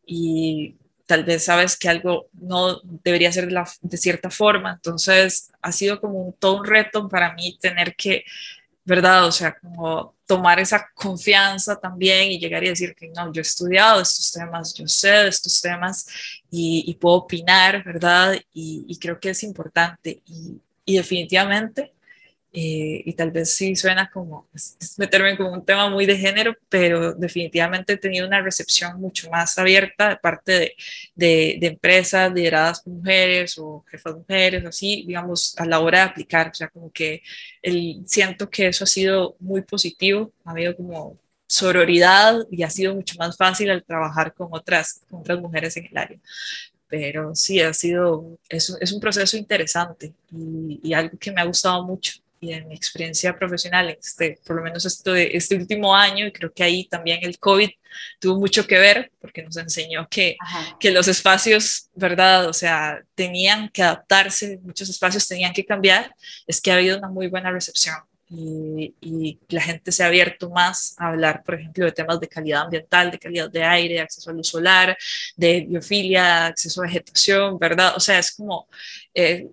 y 0.04 0.74
tal 1.08 1.24
vez 1.24 1.44
sabes 1.44 1.76
que 1.76 1.88
algo 1.88 2.28
no 2.34 2.80
debería 2.82 3.32
ser 3.32 3.48
de, 3.48 3.96
cierta 3.96 4.30
forma, 4.30 4.72
entonces 4.72 5.50
ha 5.62 5.72
sido 5.72 6.00
como 6.00 6.20
un, 6.20 6.32
todo 6.34 6.58
un 6.58 6.66
reto 6.66 7.08
para 7.08 7.32
mí 7.32 7.56
tener 7.58 7.96
que, 7.96 8.24
¿verdad? 8.84 9.24
O 9.24 9.32
sea, 9.32 9.58
como 9.58 10.14
tomar 10.26 10.60
esa 10.60 10.86
confianza 10.94 11.80
también 11.80 12.30
y 12.30 12.38
llegar 12.38 12.62
y 12.62 12.68
decir 12.68 12.94
que 12.94 13.08
no, 13.08 13.32
yo 13.32 13.40
he 13.40 13.42
estudiado 13.42 14.02
estos 14.02 14.30
temas, 14.30 14.74
yo 14.74 14.86
sé 14.86 15.08
de 15.08 15.28
estos 15.28 15.62
temas 15.62 16.06
y, 16.50 16.84
y 16.86 16.94
puedo 16.94 17.16
opinar, 17.16 17.84
¿verdad? 17.84 18.34
Y, 18.52 18.84
y, 18.88 18.98
creo 18.98 19.20
que 19.20 19.30
es 19.30 19.42
importante 19.42 20.22
y, 20.26 20.60
y 20.84 20.96
definitivamente 20.96 21.92
eh, 22.50 23.02
y 23.04 23.12
tal 23.12 23.30
vez 23.30 23.54
sí 23.54 23.76
suena 23.76 24.10
como 24.10 24.48
es 24.54 24.94
meterme 24.98 25.36
como 25.36 25.52
un 25.52 25.64
tema 25.66 25.90
muy 25.90 26.06
de 26.06 26.16
género, 26.16 26.56
pero 26.70 27.12
definitivamente 27.12 27.92
he 27.92 27.96
tenido 27.98 28.26
una 28.26 28.40
recepción 28.40 28.98
mucho 28.98 29.28
más 29.30 29.58
abierta 29.58 30.08
de 30.08 30.16
parte 30.16 30.52
de, 30.52 30.74
de, 31.14 31.58
de 31.60 31.66
empresas 31.66 32.32
lideradas 32.32 32.80
por 32.80 32.94
mujeres 32.94 33.58
o 33.58 33.84
jefas 33.90 34.14
mujeres, 34.16 34.64
así, 34.64 35.04
digamos, 35.06 35.54
a 35.58 35.66
la 35.66 35.80
hora 35.80 35.98
de 35.98 36.04
aplicar. 36.04 36.48
O 36.48 36.54
sea, 36.54 36.68
como 36.68 36.90
que 36.90 37.22
el, 37.62 38.02
siento 38.06 38.48
que 38.48 38.68
eso 38.68 38.84
ha 38.84 38.86
sido 38.86 39.36
muy 39.40 39.60
positivo, 39.62 40.32
ha 40.44 40.52
habido 40.52 40.74
como 40.74 41.18
sororidad 41.48 42.46
y 42.50 42.62
ha 42.62 42.70
sido 42.70 42.94
mucho 42.94 43.16
más 43.18 43.36
fácil 43.36 43.70
al 43.70 43.82
trabajar 43.82 44.34
con 44.34 44.48
otras, 44.52 45.00
con 45.10 45.20
otras 45.20 45.40
mujeres 45.40 45.76
en 45.76 45.86
el 45.86 45.96
área. 45.96 46.18
pero 46.86 47.34
sí, 47.34 47.60
ha 47.60 47.72
sido, 47.74 48.38
es, 48.48 48.74
es 48.80 48.92
un 48.92 49.00
proceso 49.00 49.36
interesante 49.36 50.14
y, 50.30 50.80
y, 50.82 50.94
algo 50.94 51.18
que 51.18 51.32
me 51.32 51.40
ha 51.40 51.44
gustado 51.44 51.84
mucho 51.84 52.12
y 52.40 52.52
en 52.52 52.68
mi 52.68 52.74
experiencia 52.74 53.36
profesional, 53.36 53.90
este, 53.90 54.38
por 54.46 54.56
lo 54.56 54.62
menos 54.62 54.84
este, 54.84 55.36
este 55.36 55.56
último 55.56 55.94
año, 55.94 56.26
y 56.26 56.32
creo 56.32 56.52
que 56.52 56.62
ahí 56.62 56.84
también 56.84 57.20
el 57.22 57.38
COVID 57.38 57.70
tuvo 58.20 58.38
mucho 58.38 58.66
que 58.66 58.78
ver 58.78 59.10
porque 59.20 59.42
nos 59.42 59.56
enseñó 59.56 60.06
que, 60.08 60.36
que 60.78 60.90
los 60.90 61.08
espacios, 61.08 61.88
¿verdad? 61.94 62.48
O 62.48 62.52
sea, 62.52 63.02
tenían 63.14 63.68
que 63.70 63.82
adaptarse, 63.82 64.60
muchos 64.62 64.88
espacios 64.88 65.26
tenían 65.26 65.52
que 65.52 65.64
cambiar, 65.64 66.14
es 66.46 66.60
que 66.60 66.70
ha 66.70 66.74
habido 66.74 66.98
una 66.98 67.08
muy 67.08 67.26
buena 67.26 67.50
recepción 67.50 67.96
y, 68.30 68.94
y, 69.00 69.38
la 69.48 69.62
gente 69.62 69.90
se 69.90 70.02
ha 70.02 70.06
abierto 70.06 70.50
más 70.50 70.94
a 70.98 71.08
hablar, 71.08 71.42
por 71.42 71.54
ejemplo, 71.54 71.84
de 71.84 71.92
temas 71.92 72.20
de 72.20 72.28
calidad 72.28 72.62
ambiental, 72.62 73.10
de 73.10 73.18
calidad 73.18 73.50
de 73.50 73.64
aire, 73.64 73.94
de 73.94 74.00
acceso 74.00 74.30
a 74.30 74.34
luz 74.34 74.48
solar, 74.48 74.96
de 75.36 75.66
biofilia, 75.68 76.46
acceso 76.46 76.82
a 76.82 76.86
vegetación, 76.86 77.58
¿verdad? 77.58 77.94
O 77.96 78.00
sea, 78.00 78.18
es 78.18 78.32
como... 78.32 78.68
Eh, 79.14 79.48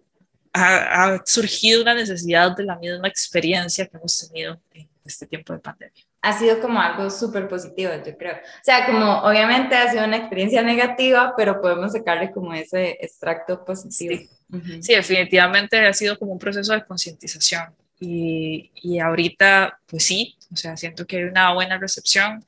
ha, 0.54 1.16
ha, 1.16 1.26
surgido 1.26 1.82
una 1.82 1.94
necesidad 1.94 2.56
de 2.56 2.64
la 2.64 2.78
misma 2.78 3.08
experiencia 3.10 3.86
que 3.88 3.98
hemos 3.98 4.28
tenido 4.28 4.58
en 4.74 4.88
este 5.04 5.28
tiempo 5.28 5.52
de 5.52 5.60
pandemia. 5.60 6.04
Ha 6.22 6.38
sido 6.40 6.60
como 6.60 6.80
algo 6.80 7.10
súper 7.10 7.48
positivo, 7.48 7.92
yo 8.06 8.18
creo. 8.18 8.36
O 8.36 8.64
sea, 8.64 8.86
como 8.86 9.20
obviamente 9.20 9.76
ha 9.76 9.92
sido 9.92 10.06
una 10.06 10.18
experiencia 10.18 10.64
negativa, 10.64 11.34
pero 11.38 11.62
podemos 11.62 11.92
sacarle 11.92 12.32
como 12.32 12.54
ese 12.54 12.98
extracto 13.02 13.64
positivo. 13.64 14.16
Sí, 14.16 14.30
uh 14.52 14.56
-huh. 14.56 14.82
sí 14.82 14.96
definitivamente 14.96 15.86
ha 15.86 15.94
sido 15.94 16.18
como 16.18 16.32
un 16.32 16.40
proceso 16.40 16.74
de 16.74 16.84
concientización. 16.86 17.76
Y, 18.00 18.72
y, 18.76 19.00
ahorita, 19.00 19.80
pues 19.86 20.06
sí, 20.06 20.38
o 20.52 20.56
sea, 20.56 20.76
siento 20.76 21.06
que 21.06 21.18
hay 21.18 21.24
una 21.24 21.54
buena 21.54 21.78
recepción. 21.78 22.44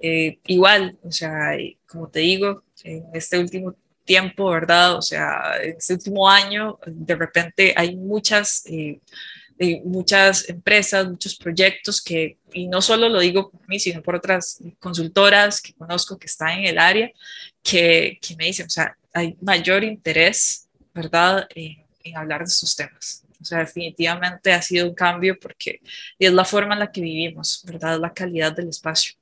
Eh, 0.00 0.38
igual, 0.46 0.98
o 1.02 1.10
sea, 1.10 1.56
como 1.86 2.08
te 2.08 2.20
digo, 2.20 2.62
en 2.84 3.04
este 3.12 3.38
último 3.38 3.74
tiempo, 4.04 4.50
¿verdad? 4.50 4.96
O 4.96 5.02
sea, 5.02 5.56
en 5.62 5.76
este 5.76 5.94
último 5.94 6.28
año, 6.28 6.78
de 6.86 7.14
repente 7.14 7.74
hay 7.76 7.96
muchas, 7.96 8.64
eh, 8.66 9.00
muchas 9.84 10.48
empresas, 10.48 11.08
muchos 11.08 11.36
proyectos 11.36 12.00
que, 12.00 12.38
y 12.52 12.68
no 12.68 12.80
solo 12.80 13.08
lo 13.08 13.20
digo 13.20 13.50
por 13.50 13.68
mí, 13.68 13.78
sino 13.78 14.02
por 14.02 14.14
otras 14.14 14.62
consultoras 14.78 15.60
que 15.60 15.74
conozco 15.74 16.18
que 16.18 16.26
están 16.26 16.60
en 16.60 16.66
el 16.66 16.78
área, 16.78 17.10
que, 17.62 18.18
que 18.22 18.36
me 18.36 18.46
dicen, 18.46 18.66
o 18.66 18.70
sea, 18.70 18.96
hay 19.12 19.36
mayor 19.40 19.84
interés, 19.84 20.68
¿verdad?, 20.94 21.46
en 21.54 22.16
hablar 22.16 22.40
de 22.40 22.46
estos 22.46 22.74
temas. 22.76 23.24
O 23.40 23.44
sea, 23.44 23.58
definitivamente 23.58 24.52
ha 24.52 24.62
sido 24.62 24.88
un 24.88 24.94
cambio 24.94 25.38
porque 25.40 25.80
es 26.18 26.32
la 26.32 26.44
forma 26.44 26.74
en 26.74 26.80
la 26.80 26.90
que 26.90 27.00
vivimos, 27.00 27.62
¿verdad? 27.66 27.98
La 28.00 28.12
calidad 28.12 28.52
del 28.52 28.68
espacio. 28.68 29.14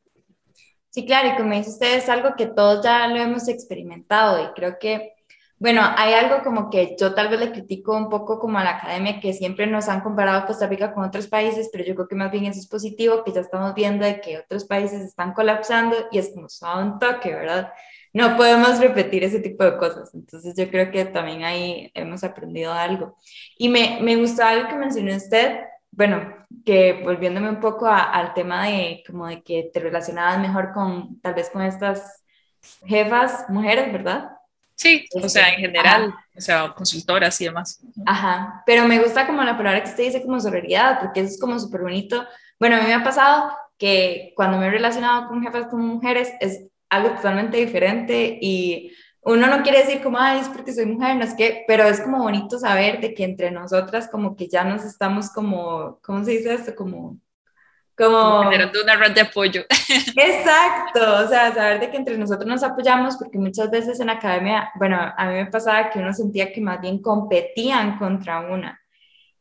Sí, 0.91 1.05
claro, 1.05 1.29
y 1.29 1.37
como 1.37 1.55
dice 1.55 1.69
usted, 1.69 1.99
es 1.99 2.09
algo 2.09 2.35
que 2.37 2.47
todos 2.47 2.83
ya 2.83 3.07
lo 3.09 3.17
hemos 3.17 3.49
experimentado 3.49 4.43
y 4.43 4.55
creo 4.55 4.79
que, 4.79 5.13
bueno, 5.59 5.83
hay 5.85 6.15
algo 6.15 6.43
como 6.43 6.71
que 6.71 6.97
yo 6.99 7.13
tal 7.13 7.29
vez 7.29 7.39
le 7.39 7.53
critico 7.53 7.95
un 7.95 8.09
poco 8.09 8.39
como 8.39 8.59
a 8.59 8.65
la 8.65 8.79
academia, 8.79 9.21
que 9.21 9.35
siempre 9.35 9.67
nos 9.67 9.91
han 9.91 10.01
comparado 10.01 10.47
Costa 10.47 10.67
Rica 10.67 10.95
con 10.95 11.05
otros 11.05 11.27
países, 11.27 11.69
pero 11.71 11.85
yo 11.85 11.95
creo 11.95 12.09
que 12.09 12.15
más 12.15 12.31
bien 12.31 12.47
eso 12.47 12.61
es 12.61 12.67
positivo, 12.67 13.23
que 13.25 13.33
ya 13.33 13.43
estamos 13.43 13.75
viendo 13.75 14.07
de 14.07 14.23
que 14.23 14.39
otros 14.39 14.65
países 14.65 15.03
están 15.03 15.35
colapsando 15.35 15.97
y 16.11 16.19
es 16.19 16.31
como 16.35 16.49
suave 16.49 16.85
un 16.85 16.99
toque, 16.99 17.35
¿verdad? 17.35 17.71
No 18.17 18.35
podemos 18.35 18.79
repetir 18.81 19.25
ese 19.25 19.41
tipo 19.41 19.63
de 19.63 19.77
cosas, 19.77 20.15
entonces 20.15 20.55
yo 20.57 20.71
creo 20.71 20.91
que 20.91 21.05
también 21.05 21.45
ahí 21.45 21.91
hemos 21.93 22.25
aprendido 22.25 22.73
algo. 22.73 23.15
Y 23.59 23.69
me, 23.69 23.99
me 24.01 24.17
gustó 24.17 24.43
algo 24.43 24.69
que 24.69 24.75
mencionó 24.75 25.15
usted, 25.15 25.61
bueno, 25.91 26.35
que 26.65 27.03
volviéndome 27.05 27.51
un 27.51 27.61
poco 27.61 27.85
a, 27.87 28.05
al 28.05 28.33
tema 28.33 28.69
de 28.69 29.03
como 29.07 29.27
de 29.27 29.43
que 29.43 29.71
te 29.71 29.81
relacionabas 29.81 30.39
mejor 30.41 30.73
con 30.73 31.21
tal 31.21 31.35
vez 31.35 31.51
con 31.51 31.61
estas 31.61 32.25
jefas 32.87 33.45
mujeres, 33.51 33.93
¿verdad? 33.93 34.31
Sí, 34.75 35.07
o 35.23 35.29
sea, 35.29 35.51
en 35.51 35.61
general, 35.61 36.05
Ajá. 36.05 36.25
o 36.35 36.41
sea, 36.41 36.75
consultoras 36.75 37.39
y 37.43 37.45
demás. 37.45 37.81
Ajá, 38.07 38.63
pero 38.65 38.89
me 38.89 38.99
gusta 38.99 39.27
como 39.27 39.43
la 39.43 39.59
palabra 39.59 39.83
que 39.83 39.91
usted 39.91 40.05
dice 40.05 40.23
como 40.23 40.41
sororidad, 40.41 41.01
porque 41.01 41.21
eso 41.21 41.35
es 41.35 41.41
como 41.41 41.59
súper 41.59 41.83
bonito. 41.83 42.27
Bueno, 42.59 42.77
a 42.77 42.81
mí 42.81 42.87
me 42.87 42.95
ha 42.95 43.05
pasado 43.05 43.55
que 43.77 44.33
cuando 44.37 44.57
me 44.57 44.69
he 44.69 44.71
relacionado 44.71 45.29
con 45.29 45.43
jefas 45.43 45.67
como 45.67 45.83
mujeres 45.83 46.33
es 46.41 46.67
algo 46.89 47.11
totalmente 47.11 47.57
diferente 47.57 48.39
y 48.41 48.93
uno 49.23 49.49
no 49.49 49.63
quiere 49.63 49.79
decir 49.79 50.03
como, 50.03 50.19
ay, 50.21 50.39
es 50.39 50.49
porque 50.49 50.73
soy 50.73 50.87
mujer, 50.87 51.17
no 51.17 51.25
es 51.25 51.35
que, 51.35 51.65
pero 51.67 51.83
es 51.85 52.01
como 52.01 52.19
bonito 52.19 52.61
saber 52.61 53.01
de 53.01 53.13
que 53.13 53.25
entre 53.25 53.51
nosotras 53.51 54.09
como 54.09 54.37
que 54.37 54.47
ya 54.47 54.63
nos 54.63 54.85
estamos 54.85 55.31
como, 55.31 55.99
¿cómo 56.01 56.25
se 56.25 56.31
dice 56.31 56.55
esto? 56.55 56.77
Como, 56.77 57.19
como... 57.99 58.45
Generando 58.45 58.83
una 58.85 58.95
red 58.95 59.13
de 59.15 59.23
apoyo. 59.23 59.63
Exacto, 60.17 61.25
o 61.25 61.29
sea, 61.29 61.53
saber 61.53 61.81
de 61.81 61.91
que 61.91 61.97
entre 61.97 62.17
nosotros 62.17 62.47
nos 62.47 62.63
apoyamos, 62.63 63.17
porque 63.17 63.39
muchas 63.39 63.69
veces 63.69 63.99
en 63.99 64.11
academia, 64.11 64.71
bueno, 64.77 64.97
a 64.97 65.27
mí 65.27 65.35
me 65.35 65.47
pasaba 65.47 65.91
que 65.91 65.99
uno 65.99 66.13
sentía 66.13 66.53
que 66.53 66.61
más 66.61 66.81
bien 66.81 67.03
competían 67.03 67.99
contra 67.99 68.41
una. 68.41 68.81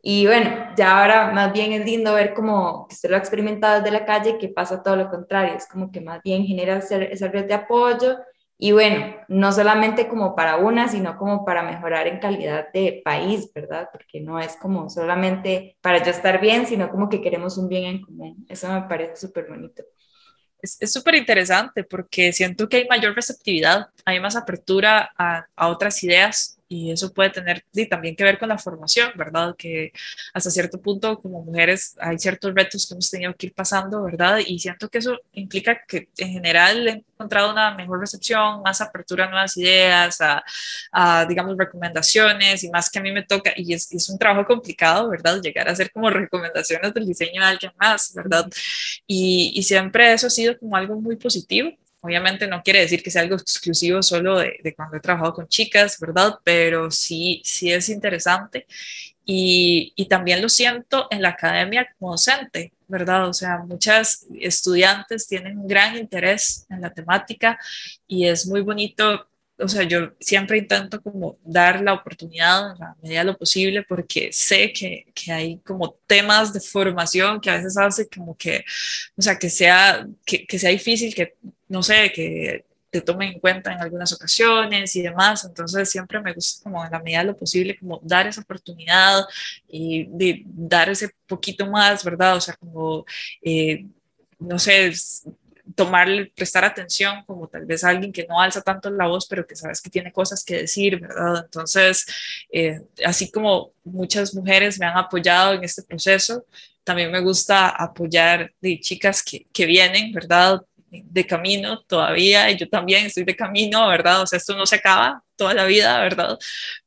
Y 0.07 0.27
bueno, 0.27 0.51
ya 0.77 1.01
ahora 1.01 1.31
más 1.31 1.51
bien 1.51 1.73
es 1.73 1.83
lindo 1.83 2.13
ver 2.13 2.35
como 2.35 2.87
que 2.87 2.93
usted 2.93 3.09
lo 3.09 3.15
ha 3.15 3.19
experimentado 3.19 3.81
desde 3.81 3.89
la 3.89 4.05
calle, 4.05 4.37
que 4.37 4.49
pasa 4.49 4.83
todo 4.83 4.95
lo 4.95 5.09
contrario, 5.09 5.55
es 5.55 5.67
como 5.67 5.91
que 5.91 5.99
más 5.99 6.21
bien 6.21 6.45
genera 6.45 6.77
esa 6.77 7.27
red 7.27 7.45
de 7.47 7.53
apoyo 7.55 8.17
y 8.59 8.71
bueno, 8.71 9.15
no 9.29 9.51
solamente 9.51 10.07
como 10.07 10.35
para 10.35 10.57
una, 10.57 10.87
sino 10.89 11.17
como 11.17 11.43
para 11.43 11.63
mejorar 11.63 12.05
en 12.05 12.19
calidad 12.19 12.71
de 12.71 13.01
país, 13.03 13.51
¿verdad? 13.51 13.89
Porque 13.91 14.21
no 14.21 14.39
es 14.39 14.55
como 14.57 14.91
solamente 14.91 15.75
para 15.81 16.03
yo 16.03 16.11
estar 16.11 16.39
bien, 16.39 16.67
sino 16.67 16.91
como 16.91 17.09
que 17.09 17.19
queremos 17.19 17.57
un 17.57 17.67
bien 17.67 17.85
en 17.85 18.01
común. 18.03 18.45
Eso 18.47 18.71
me 18.71 18.83
parece 18.83 19.15
súper 19.15 19.47
bonito. 19.49 19.81
Es 20.61 20.93
súper 20.93 21.15
interesante 21.15 21.83
porque 21.83 22.31
siento 22.31 22.69
que 22.69 22.77
hay 22.77 22.87
mayor 22.87 23.15
receptividad, 23.15 23.87
hay 24.05 24.19
más 24.19 24.35
apertura 24.35 25.09
a, 25.17 25.47
a 25.55 25.67
otras 25.69 26.03
ideas 26.03 26.54
y 26.68 26.91
eso 26.91 27.13
puede 27.13 27.30
tener 27.30 27.63
y 27.74 27.88
también 27.88 28.16
que 28.16 28.24
ver 28.24 28.39
con 28.39 28.49
la 28.49 28.57
formación, 28.57 29.11
¿verdad? 29.16 29.55
Que 29.57 29.91
hasta 30.34 30.49
cierto 30.49 30.82
punto 30.82 31.22
como 31.22 31.43
mujeres 31.43 31.95
hay 31.99 32.18
ciertos 32.18 32.53
retos 32.55 32.88
que 32.88 32.93
hemos 32.93 33.09
tenido 33.09 33.36
que 33.36 33.47
ir 33.47 33.53
pasando, 33.53 34.03
¿verdad? 34.03 34.39
Y 34.45 34.59
siento 34.59 34.89
que 34.89 34.99
eso 34.99 35.20
implica 35.34 35.84
que 35.88 36.09
en 36.18 36.30
general 36.32 36.88
he 36.88 36.91
encontrado 36.91 37.51
una 37.51 37.76
mejor 37.76 37.99
recepción, 37.99 38.61
más 38.63 38.82
apertura 38.82 39.26
a 39.26 39.30
nuevas 39.30 39.55
ideas, 39.57 40.20
a, 40.22 40.43
a 40.91 41.26
digamos, 41.26 41.55
recomendaciones 41.57 42.63
y 42.63 42.70
más 42.70 42.89
que 42.89 42.99
a 42.99 43.01
mí 43.01 43.11
me 43.11 43.24
toca, 43.24 43.53
y 43.55 43.74
es, 43.74 43.91
es 43.91 44.09
un 44.09 44.18
trabajo 44.18 44.45
complicado, 44.45 45.09
¿verdad? 45.09 45.41
Llegar 45.41 45.68
a 45.70 45.72
hacer 45.72 45.91
como 45.91 46.09
recomendaciones 46.09 46.93
del 46.93 47.05
diseño 47.05 47.41
de 47.41 47.47
alguien 47.47 47.72
más, 47.80 48.13
¿verdad? 48.13 48.47
Y, 49.07 49.51
y 49.55 49.63
siempre 49.63 50.13
eso 50.13 50.28
ha 50.28 50.30
sido 50.30 50.57
como 50.57 50.76
algo 50.76 50.99
muy 50.99 51.16
positivo 51.16 51.72
Obviamente 52.05 52.47
no 52.47 52.61
quiere 52.61 52.81
decir 52.81 53.01
que 53.01 53.09
sea 53.09 53.23
algo 53.23 53.35
exclusivo 53.35 54.03
solo 54.03 54.37
de, 54.37 54.73
cuando 54.75 54.97
he 54.97 54.99
trabajado 54.99 55.33
con 55.33 55.47
chicas, 55.47 55.99
¿verdad? 55.99 56.35
Pero 56.43 56.91
sí, 56.91 57.41
sí 57.43 57.71
es 57.71 57.89
interesante. 57.89 58.67
Y, 59.25 59.91
y, 59.95 60.05
también 60.05 60.39
lo 60.39 60.49
siento 60.49 61.07
en 61.09 61.23
la 61.23 61.29
academia 61.29 61.87
como 61.97 62.11
docente, 62.11 62.73
¿verdad? 62.87 63.27
O 63.27 63.33
sea, 63.33 63.57
muchas 63.57 64.27
estudiantes 64.39 65.27
tienen 65.27 65.57
un 65.57 65.67
gran 65.67 65.97
interés 65.97 66.67
en 66.69 66.81
la 66.81 66.93
temática 66.93 67.57
y 68.07 68.27
es 68.27 68.45
muy 68.45 68.61
bonito 68.61 69.27
o 69.57 69.67
sea, 69.67 69.83
yo 69.83 70.11
siempre 70.19 70.57
intento 70.57 71.01
como 71.01 71.37
dar 71.43 71.81
la 71.81 71.93
oportunidad 71.93 72.73
en 72.73 72.79
la 72.79 72.95
medida 73.01 73.19
de 73.19 73.25
lo 73.25 73.37
posible 73.37 73.83
porque 73.83 74.31
sé 74.33 74.73
que, 74.73 75.05
que, 75.13 75.31
hay 75.31 75.57
como 75.59 75.97
temas 76.07 76.53
de 76.53 76.59
formación 76.59 77.39
que 77.39 77.49
a 77.49 77.57
veces 77.57 77.77
hace 77.77 78.07
como 78.09 78.35
que, 78.37 78.65
o 79.15 79.21
sea, 79.21 79.37
que 79.39 79.49
sea, 79.49 80.05
que, 80.25 80.45
que 80.45 80.59
sea 80.59 80.71
difícil, 80.71 81.15
que, 81.15 81.35
no 81.69 81.83
sé, 81.83 82.11
que 82.13 82.65
te 82.89 83.01
tomen 83.01 83.33
en 83.33 83.39
cuenta 83.39 83.73
en 83.73 83.81
algunas 83.81 84.13
ocasiones 84.13 84.95
y 84.95 85.01
demás. 85.01 85.43
Entonces 85.45 85.89
siempre 85.89 86.21
me 86.21 86.33
gusta 86.33 86.63
como 86.63 86.83
en 86.85 86.91
la 86.91 86.99
medida 86.99 87.19
de 87.19 87.25
lo 87.25 87.37
posible 87.37 87.77
como 87.77 87.99
dar 88.03 88.27
esa 88.27 88.41
oportunidad 88.41 89.23
y 89.67 90.05
de 90.05 90.43
dar 90.45 90.89
ese 90.89 91.09
poquito 91.27 91.69
más, 91.69 92.03
¿verdad? 92.03 92.37
O 92.37 92.41
sea, 92.41 92.55
como, 92.55 93.05
eh, 93.41 93.85
no 94.39 94.59
sé, 94.59 94.93
tomarle, 95.74 96.32
prestar 96.36 96.63
atención, 96.63 97.24
como 97.26 97.47
tal 97.47 97.66
vez 97.66 97.84
alguien 97.84 98.11
que 98.11 98.26
no 98.28 98.39
alza 98.39 98.61
tanto 98.61 98.89
la 98.89 99.07
voz, 99.07 99.26
pero 99.28 99.47
que 99.47 99.55
sabes 99.55 99.82
que 99.82 99.89
tiene 99.89 100.11
cosas 100.11 100.43
que 100.43 100.57
decir, 100.57 100.99
¿verdad? 100.99 101.43
Entonces, 101.45 102.05
eh, 102.51 102.82
así 103.03 103.32
como 103.32 103.72
muchas 103.84 104.34
mujeres 104.36 104.80
me 104.80 104.86
han 104.86 104.97
apoyado 104.97 105.53
en 105.53 105.63
este 105.63 105.82
proceso, 105.84 106.45
también 106.84 107.11
me 107.11 107.20
gusta 107.20 107.70
apoyar 107.70 108.53
de 108.61 108.80
chicas 108.80 109.24
que, 109.24 109.47
que 109.51 109.66
vienen, 109.66 110.11
¿verdad? 110.13 110.61
de 111.03 111.26
camino 111.26 111.82
todavía, 111.82 112.49
y 112.51 112.57
yo 112.57 112.70
también 112.70 113.05
estoy 113.05 113.24
de 113.24 113.36
camino, 113.36 113.88
¿verdad? 113.88 114.22
O 114.22 114.28
sea, 114.28 114.38
esto 114.38 114.55
no 114.55 114.66
se 114.66 114.78
acaba 114.78 115.24
toda 115.36 115.53
la 115.53 115.66
vida, 115.66 115.99
¿verdad? 115.99 116.38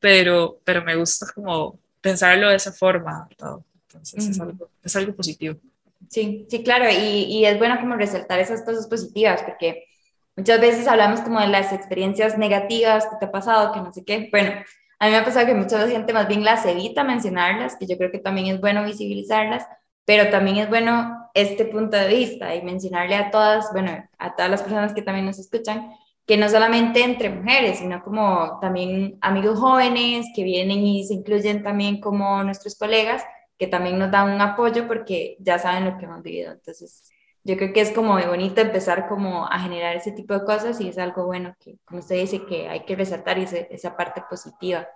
Pero, 0.01 0.61
pero 0.65 0.83
me 0.83 0.97
gusta 0.97 1.27
como 1.35 1.79
pensarlo 2.01 2.49
de 2.49 2.57
esa 2.57 2.73
forma, 2.73 3.29
¿verdad? 3.29 3.59
Entonces 3.87 4.25
uh 4.25 4.29
-huh. 4.29 4.31
es, 4.31 4.41
algo, 4.41 4.71
es 4.83 4.97
algo 4.97 5.15
positivo. 5.15 5.59
Sí, 6.09 6.47
sí, 6.49 6.63
claro, 6.63 6.89
y, 6.91 7.25
y, 7.25 7.45
es 7.45 7.59
bueno 7.59 7.79
como 7.81 7.97
resaltar 7.97 8.39
esas 8.39 8.63
cosas 8.63 8.87
positivas, 8.87 9.43
porque 9.43 9.85
muchas 10.37 10.61
veces 10.61 10.87
hablamos 10.89 11.21
como 11.21 11.41
de 11.41 11.49
las 11.49 11.73
experiencias 11.73 12.39
negativas 12.39 13.07
que 13.07 13.17
te 13.21 13.27
ha 13.27 13.31
pasado, 13.33 13.73
que 13.73 13.81
no 13.81 13.93
sé 13.93 14.05
qué. 14.05 14.29
Bueno, 14.31 14.53
a 15.01 15.07
mí 15.07 15.13
me 15.13 15.19
ha 15.19 15.25
pasado 15.25 15.47
que 15.47 15.55
mucha 15.55 15.87
gente 15.89 16.13
más 16.13 16.29
bien 16.29 16.45
las 16.45 16.65
evita 16.67 17.05
mencionarlas, 17.05 17.77
que 17.77 17.87
yo 17.87 17.97
creo 17.99 18.11
que 18.11 18.19
también 18.19 18.47
es 18.47 18.61
bueno 18.61 18.85
visibilizarlas, 18.85 19.67
pero 20.05 20.31
también 20.31 20.57
es 20.57 20.69
bueno 20.69 21.31
este 21.35 21.67
punto 21.67 21.97
de 21.97 22.09
vista 22.09 22.55
y 22.55 22.63
mencionarle 22.63 23.15
a 23.15 23.31
todas, 23.31 23.71
bueno, 23.73 24.09
a 24.19 24.35
todas 24.35 24.51
las 24.51 24.63
personas 24.63 24.95
que 24.95 25.03
también 25.03 25.27
nos 25.27 25.39
escuchan, 25.39 25.91
que 26.27 26.37
no 26.37 26.49
solamente 26.49 27.03
entre 27.03 27.31
mujeres, 27.31 27.79
sino 27.79 28.03
como 28.03 28.59
también 28.61 29.19
amigos 29.21 29.59
jóvenes 29.59 30.27
que 30.35 30.45
vienen 30.45 30.79
y 30.81 31.05
se 31.07 31.15
incluyen 31.15 31.63
también 31.63 32.01
como 32.01 32.43
nuestros 32.43 32.77
colegas, 32.77 33.23
que 33.59 33.67
también 33.67 33.99
nos 33.99 34.11
dan 34.11 34.31
un 34.31 34.41
apoyo 34.41 34.87
porque 34.87 35.37
ya 35.41 35.59
saben 35.59 35.85
lo 35.85 35.99
que 35.99 36.05
hemos 36.05 36.23
vivido. 36.23 36.53
Entonces, 36.53 37.11
yo 37.45 37.57
creo 37.57 37.73
que 37.73 37.81
es 37.81 37.93
como 37.93 38.13
muy 38.13 38.25
bonito 38.25 38.61
empezar 38.61 39.09
como 39.09 39.47
a 39.47 39.59
generar 39.59 39.97
ese 39.97 40.13
tipo 40.13 40.35
de 40.35 40.45
cosas 40.45 40.81
y 40.81 40.89
es 40.89 40.99
algo 40.99 41.27
bueno 41.27 41.57
que, 41.59 41.79
como 41.85 42.01
usted 42.01 42.17
dice, 42.17 42.45
que 42.47 42.69
hay 42.69 42.85
que 42.85 42.95
resaltar 42.95 43.39
esa, 43.39 43.59
esa 43.59 43.97
parte 43.97 44.23
positiva. 44.29 44.87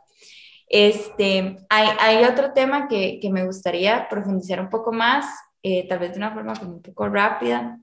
Este, 0.69 1.59
hay, 1.69 1.89
hay 1.99 2.25
otro 2.25 2.53
tema 2.53 2.89
que, 2.89 3.19
que, 3.21 3.31
me 3.31 3.45
gustaría 3.45 4.09
profundizar 4.09 4.61
un 4.61 4.71
poco 4.71 4.93
más, 4.93 5.27
eh, 5.63 5.87
tal 5.89 5.99
vez 5.99 6.13
de 6.13 6.19
una 6.19 6.33
forma 6.33 6.55
como 6.55 6.75
un 6.75 6.83
poco 6.83 7.09
rápida, 7.09 7.79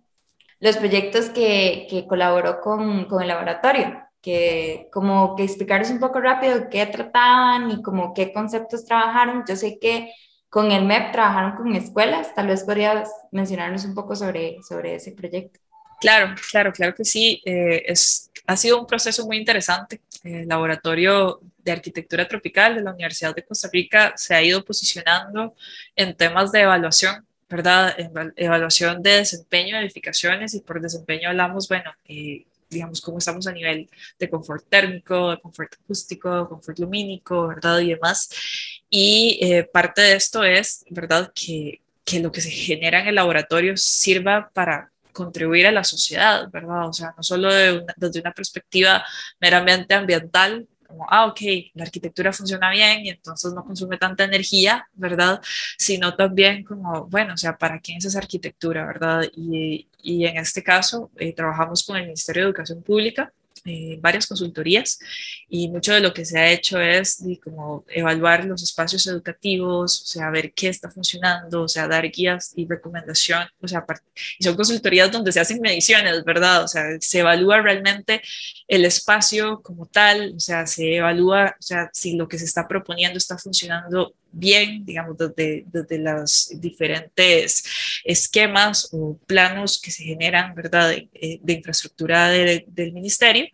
los 0.59 0.77
proyectos 0.77 1.29
que, 1.29 1.87
que 1.89 2.07
colaboró 2.07 2.61
con, 2.61 3.05
con, 3.05 3.21
el 3.21 3.27
laboratorio, 3.27 4.03
que 4.21 4.89
como 4.91 5.35
que 5.35 5.43
explicaros 5.43 5.89
un 5.89 5.99
poco 5.99 6.19
rápido 6.19 6.69
qué 6.69 6.85
trataban 6.85 7.71
y 7.71 7.81
como 7.81 8.13
qué 8.13 8.33
conceptos 8.33 8.85
trabajaron. 8.85 9.43
Yo 9.47 9.55
sé 9.55 9.79
que 9.79 10.11
con 10.49 10.71
el 10.71 10.85
MEP 10.85 11.11
trabajaron 11.11 11.55
con 11.55 11.75
escuelas, 11.75 12.33
tal 12.35 12.47
vez 12.47 12.63
podrías 12.63 13.09
mencionarnos 13.31 13.85
un 13.85 13.93
poco 13.93 14.15
sobre, 14.15 14.57
sobre 14.67 14.95
ese 14.95 15.11
proyecto. 15.11 15.59
Claro, 15.99 16.33
claro, 16.51 16.71
claro 16.71 16.95
que 16.95 17.05
sí. 17.05 17.41
Eh, 17.45 17.83
es, 17.85 18.31
ha 18.47 18.55
sido 18.55 18.79
un 18.79 18.87
proceso 18.87 19.25
muy 19.25 19.37
interesante. 19.37 20.01
El 20.23 20.47
laboratorio 20.47 21.41
de 21.57 21.71
arquitectura 21.71 22.27
tropical 22.27 22.75
de 22.75 22.81
la 22.81 22.93
Universidad 22.93 23.35
de 23.35 23.43
Costa 23.43 23.69
Rica 23.71 24.13
se 24.15 24.33
ha 24.33 24.41
ido 24.41 24.63
posicionando 24.63 25.55
en 25.95 26.15
temas 26.15 26.51
de 26.51 26.61
evaluación 26.61 27.25
¿verdad? 27.49 27.95
Evaluación 28.35 29.01
de 29.01 29.17
desempeño 29.17 29.75
de 29.75 29.83
edificaciones 29.83 30.53
y 30.53 30.61
por 30.61 30.79
desempeño 30.79 31.29
hablamos, 31.29 31.67
bueno, 31.67 31.91
eh, 32.07 32.45
digamos, 32.69 33.01
cómo 33.01 33.17
estamos 33.17 33.47
a 33.47 33.51
nivel 33.51 33.89
de 34.17 34.29
confort 34.29 34.67
térmico, 34.69 35.31
de 35.31 35.39
confort 35.39 35.73
acústico, 35.73 36.41
de 36.41 36.47
confort 36.47 36.79
lumínico, 36.79 37.47
¿verdad? 37.47 37.79
Y 37.79 37.89
demás. 37.89 38.29
Y 38.89 39.39
eh, 39.41 39.63
parte 39.63 40.01
de 40.01 40.15
esto 40.15 40.43
es, 40.43 40.85
¿verdad? 40.89 41.31
Que, 41.33 41.81
que 42.03 42.19
lo 42.19 42.31
que 42.31 42.41
se 42.41 42.51
genera 42.51 43.01
en 43.01 43.07
el 43.07 43.15
laboratorio 43.15 43.75
sirva 43.77 44.49
para 44.53 44.91
contribuir 45.11 45.67
a 45.67 45.71
la 45.71 45.83
sociedad, 45.83 46.49
¿verdad? 46.51 46.87
O 46.87 46.93
sea, 46.93 47.13
no 47.17 47.23
solo 47.23 47.53
de 47.53 47.85
desde 47.97 48.21
una 48.21 48.31
perspectiva 48.31 49.03
meramente 49.39 49.93
ambiental, 49.93 50.67
como, 50.87 51.05
ah, 51.09 51.27
ok, 51.27 51.41
la 51.75 51.83
arquitectura 51.83 52.33
funciona 52.33 52.71
bien 52.71 53.05
y 53.05 53.09
entonces 53.09 53.53
no 53.53 53.63
consume 53.63 53.97
tanta 53.97 54.23
energía, 54.23 54.87
¿verdad? 54.93 55.39
Sino 55.77 56.15
también 56.15 56.63
como, 56.63 57.05
bueno, 57.05 57.35
o 57.35 57.37
sea, 57.37 57.57
¿para 57.57 57.79
quién 57.79 57.99
es 57.99 58.05
esa 58.05 58.19
arquitectura, 58.19 58.85
verdad? 58.85 59.23
Y, 59.35 59.87
y 60.01 60.25
en 60.25 60.37
este 60.37 60.63
caso, 60.63 61.11
eh, 61.17 61.33
trabajamos 61.33 61.83
con 61.83 61.97
el 61.97 62.05
Ministerio 62.05 62.43
de 62.43 62.49
Educación 62.49 62.81
Pública 62.83 63.31
eh, 63.65 63.97
varias 64.01 64.25
consultorías 64.25 64.99
y 65.49 65.69
mucho 65.69 65.93
de 65.93 65.99
lo 65.99 66.13
que 66.13 66.25
se 66.25 66.39
ha 66.39 66.49
hecho 66.49 66.79
es 66.79 67.21
como 67.43 67.83
evaluar 67.89 68.45
los 68.45 68.63
espacios 68.63 69.05
educativos, 69.07 70.01
o 70.01 70.05
sea, 70.05 70.29
ver 70.29 70.53
qué 70.53 70.69
está 70.69 70.89
funcionando, 70.89 71.63
o 71.63 71.67
sea, 71.67 71.87
dar 71.87 72.09
guías 72.09 72.53
y 72.55 72.67
recomendación, 72.67 73.47
o 73.61 73.67
sea, 73.67 73.85
y 74.37 74.43
son 74.43 74.55
consultorías 74.55 75.11
donde 75.11 75.31
se 75.31 75.39
hacen 75.39 75.61
mediciones, 75.61 76.23
¿verdad? 76.23 76.63
O 76.63 76.67
sea, 76.67 76.83
se 76.99 77.19
evalúa 77.19 77.61
realmente 77.61 78.21
el 78.67 78.85
espacio 78.85 79.61
como 79.61 79.85
tal, 79.85 80.33
o 80.35 80.39
sea, 80.39 80.65
se 80.67 80.97
evalúa, 80.97 81.55
o 81.59 81.61
sea, 81.61 81.89
si 81.93 82.15
lo 82.15 82.27
que 82.27 82.39
se 82.39 82.45
está 82.45 82.67
proponiendo 82.67 83.17
está 83.17 83.37
funcionando 83.37 84.13
bien, 84.31 84.85
digamos, 84.85 85.17
desde, 85.17 85.65
desde 85.67 85.99
los 85.99 86.51
diferentes 86.55 87.63
esquemas 88.03 88.89
o 88.91 89.17
planos 89.25 89.81
que 89.81 89.91
se 89.91 90.03
generan, 90.03 90.55
¿verdad?, 90.55 90.89
de, 90.89 91.09
eh, 91.13 91.39
infraestructura 91.47 92.29
del 92.29 92.93
ministerio. 92.93 93.47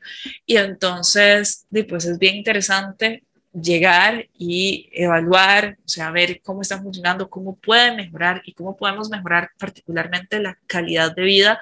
Y 0.46 0.58
entonces, 0.58 1.66
pues 1.88 2.06
es 2.06 2.20
bien 2.20 2.36
interesante 2.36 3.24
llegar 3.62 4.28
y 4.38 4.90
evaluar, 4.92 5.78
o 5.86 5.88
sea, 5.88 6.12
ver 6.12 6.42
cómo 6.44 6.62
están 6.62 6.84
funcionando, 6.84 7.30
cómo 7.30 7.56
pueden 7.56 7.96
mejorar 7.96 8.42
y 8.46 8.54
cómo 8.54 8.76
podemos 8.76 9.10
mejorar 9.10 9.52
particularmente 9.58 10.40
la 10.40 10.58
calidad 10.68 11.16
de 11.16 11.22
vida 11.22 11.62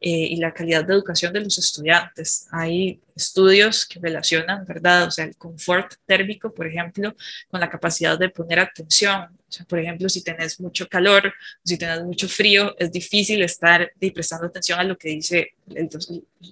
eh, 0.00 0.10
y 0.10 0.36
la 0.36 0.54
calidad 0.54 0.84
de 0.84 0.94
educación 0.94 1.32
de 1.34 1.40
los 1.40 1.58
estudiantes. 1.58 2.48
Hay 2.50 3.00
estudios 3.14 3.84
que 3.84 4.00
relacionan, 4.00 4.64
¿verdad? 4.64 5.04
O 5.04 5.10
sea, 5.10 5.26
el 5.26 5.36
confort 5.36 5.94
térmico, 6.06 6.52
por 6.52 6.66
ejemplo, 6.66 7.14
con 7.48 7.60
la 7.60 7.68
capacidad 7.68 8.18
de 8.18 8.30
poner 8.30 8.60
atención. 8.60 9.22
O 9.22 9.52
sea, 9.52 9.66
por 9.66 9.78
ejemplo, 9.78 10.08
si 10.08 10.24
tenés 10.24 10.58
mucho 10.60 10.88
calor, 10.88 11.32
si 11.62 11.76
tenés 11.76 12.02
mucho 12.02 12.26
frío, 12.26 12.74
es 12.78 12.90
difícil 12.90 13.42
estar 13.42 13.92
prestando 14.14 14.46
atención 14.46 14.80
a 14.80 14.84
lo 14.84 14.96
que 14.96 15.10
dice 15.10 15.54
el, 15.74 15.88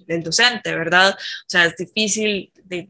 el 0.07 0.23
docente, 0.23 0.75
¿verdad? 0.75 1.13
O 1.13 1.49
sea, 1.49 1.65
es 1.65 1.75
difícil 1.75 2.51
de 2.63 2.89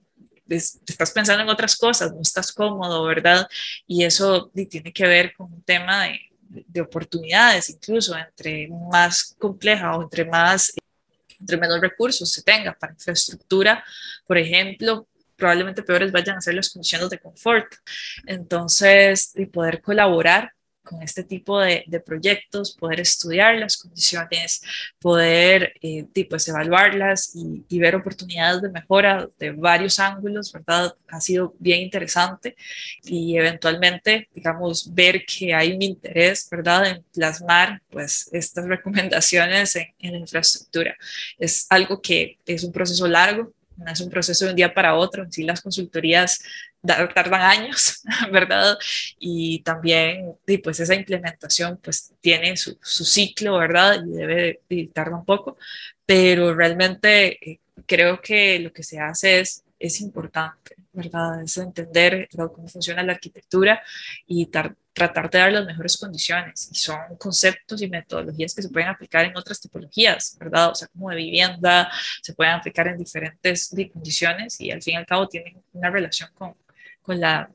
estás 0.50 1.12
pensando 1.12 1.44
en 1.44 1.50
otras 1.50 1.76
cosas, 1.76 2.14
no 2.14 2.22
estás 2.22 2.52
cómodo, 2.52 3.04
¿verdad? 3.06 3.48
Y 3.88 4.04
eso 4.04 4.52
tiene 4.70 4.92
que 4.94 5.08
ver 5.08 5.34
con 5.34 5.52
un 5.52 5.64
tema 5.64 6.06
de, 6.06 6.20
de 6.50 6.82
oportunidades, 6.82 7.70
incluso 7.70 8.18
entre 8.18 8.68
más 8.92 9.36
compleja 9.40 9.96
o 9.98 10.04
entre 10.04 10.26
más 10.26 10.74
entre 11.40 11.58
menos 11.58 11.82
recursos 11.82 12.32
se 12.32 12.42
tenga 12.42 12.74
para 12.74 12.94
infraestructura, 12.94 13.84
por 14.26 14.38
ejemplo, 14.38 15.08
probablemente 15.36 15.84
peores 15.84 16.12
vayan 16.12 16.38
a 16.38 16.42
ser 16.42 16.54
las 16.54 16.70
condiciones 16.70 17.10
de 17.10 17.20
confort. 17.20 17.74
Entonces, 18.26 19.34
y 19.36 19.46
poder 19.46 19.82
colaborar 19.82 20.54
con 20.84 21.02
este 21.02 21.24
tipo 21.24 21.60
de, 21.60 21.84
de, 21.88 22.00
proyectos, 22.00 22.76
poder 22.76 23.00
estudiar 23.00 23.56
las 23.56 23.78
condiciones, 23.78 24.62
poder 25.00 25.74
eh, 25.82 26.06
evaluarlas 26.48 27.32
y, 27.36 27.80
ver 27.80 27.96
oportunidades 27.96 28.62
de 28.62 28.70
mejora 28.70 29.28
de 29.40 29.52
varios 29.52 30.00
ángulos, 30.00 30.52
¿verdad? 30.52 30.94
Ha 31.10 31.20
sido 31.20 31.54
bien 31.60 31.82
interesante 31.82 32.56
y 33.04 33.38
eventualmente, 33.38 34.30
digamos, 34.34 34.94
ver 34.94 35.26
que 35.26 35.54
hay 35.54 35.74
un 35.74 35.82
interés, 35.82 36.48
¿verdad?, 36.50 36.86
en 36.88 37.04
plasmar 37.14 37.82
pues 37.90 38.30
estas 38.32 38.66
recomendaciones 38.66 39.76
en, 39.76 39.88
en 40.00 40.16
infraestructura. 40.16 40.96
Es 41.38 41.66
algo 41.70 42.02
que 42.02 42.38
es 42.46 42.64
un 42.64 42.72
proceso 42.72 43.08
largo, 43.08 43.54
no 43.78 43.92
es 43.92 44.00
un 44.02 44.10
proceso 44.10 44.46
de 44.46 44.52
un 44.52 44.56
día 44.56 44.74
para 44.74 44.96
otro, 44.96 45.26
sí 45.30 45.44
las 45.44 45.62
consultorías 45.62 46.40
tardan 46.86 47.42
años, 47.42 48.04
¿verdad? 48.32 48.78
Y 49.20 49.60
también, 49.64 50.36
pues 50.64 50.80
esa 50.80 50.96
implementación 50.96 51.80
pues 51.82 52.14
tiene 52.22 52.58
su, 52.58 52.78
su 52.82 53.06
ciclo, 53.06 53.58
¿verdad? 53.58 54.04
Y 54.06 54.12
debe 54.12 54.62
y 54.70 54.88
tarda 54.88 55.18
un 55.18 55.26
poco, 55.26 55.58
pero 56.06 56.54
realmente 56.54 57.52
eh, 57.52 57.60
creo 57.86 58.22
que 58.22 58.60
lo 58.60 58.74
que 58.74 58.84
se 58.84 59.00
hace 59.00 59.40
es, 59.40 59.64
es 59.80 60.02
importante, 60.02 60.76
¿verdad? 60.92 61.42
Es 61.44 61.58
entender 61.58 62.28
cómo 62.36 62.68
funciona 62.68 63.04
la 63.04 63.14
arquitectura 63.14 63.82
y 64.28 64.46
tratar 64.48 65.30
de 65.30 65.40
dar 65.40 65.52
las 65.52 65.66
mejores 65.66 65.98
condiciones. 65.98 66.70
Y 66.72 66.76
son 66.76 67.00
conceptos 67.18 67.82
y 67.82 67.90
metodologías 67.90 68.54
que 68.56 68.62
se 68.62 68.70
pueden 68.70 68.90
aplicar 68.90 69.26
en 69.26 69.36
otras 69.38 69.60
tipologías, 69.60 70.38
¿verdad? 70.40 70.72
O 70.72 70.76
sea, 70.76 70.88
como 70.90 71.10
de 71.10 71.18
vivienda, 71.18 71.92
se 72.22 72.34
pueden 72.34 72.54
aplicar 72.54 72.88
en 72.88 72.98
diferentes 72.98 73.74
condiciones 73.92 74.60
y 74.62 74.72
al 74.72 74.82
fin 74.82 74.96
y 74.96 74.98
al 74.98 75.06
cabo 75.06 75.28
tienen 75.28 75.62
una 75.74 75.90
relación 75.90 76.30
con, 76.34 76.56
con 77.04 77.20
la, 77.20 77.50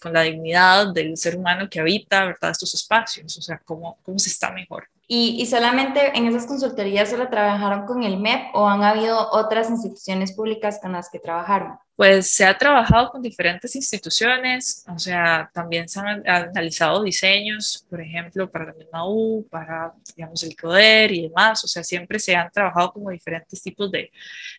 con, 0.00 0.12
la 0.12 0.22
dignidad 0.22 0.92
del 0.92 1.16
ser 1.16 1.36
humano 1.36 1.68
que 1.70 1.80
habita, 1.80 2.24
¿verdad? 2.24 2.50
Estos 2.50 2.74
espacios, 2.74 3.36
o 3.38 3.42
sea, 3.42 3.58
cómo, 3.64 3.98
cómo 4.02 4.18
se 4.18 4.30
está 4.30 4.50
mejor. 4.50 4.88
¿Y, 5.06 5.40
¿Y, 5.40 5.46
solamente 5.46 6.12
en 6.14 6.26
esas 6.26 6.44
consultorías 6.44 7.08
solo 7.08 7.28
trabajaron 7.28 7.86
con 7.86 8.02
el 8.02 8.18
MEP 8.18 8.54
o 8.54 8.68
han 8.68 8.82
habido 8.82 9.30
otras 9.30 9.70
instituciones 9.70 10.32
públicas 10.32 10.78
con 10.82 10.92
las 10.92 11.08
que 11.08 11.18
trabajaron? 11.18 11.78
Pues 11.98 12.30
se 12.30 12.44
ha 12.44 12.56
trabajado 12.56 13.10
con 13.10 13.22
diferentes 13.22 13.74
instituciones, 13.74 14.84
o 14.86 14.98
sea, 15.00 15.50
también 15.52 15.88
se 15.88 15.98
han 15.98 16.22
analizado 16.28 17.02
diseños, 17.02 17.84
por 17.90 18.00
ejemplo, 18.00 18.48
para 18.48 18.66
la 18.66 18.74
misma 18.74 19.08
U, 19.08 19.44
para, 19.50 19.92
digamos, 20.14 20.40
el 20.44 20.54
CODER 20.54 21.10
y 21.10 21.22
demás, 21.22 21.64
o 21.64 21.66
sea, 21.66 21.82
siempre 21.82 22.20
se 22.20 22.36
han 22.36 22.52
trabajado 22.52 22.92
como 22.92 23.10
diferentes 23.10 23.60
tipos 23.60 23.90
de, 23.90 24.12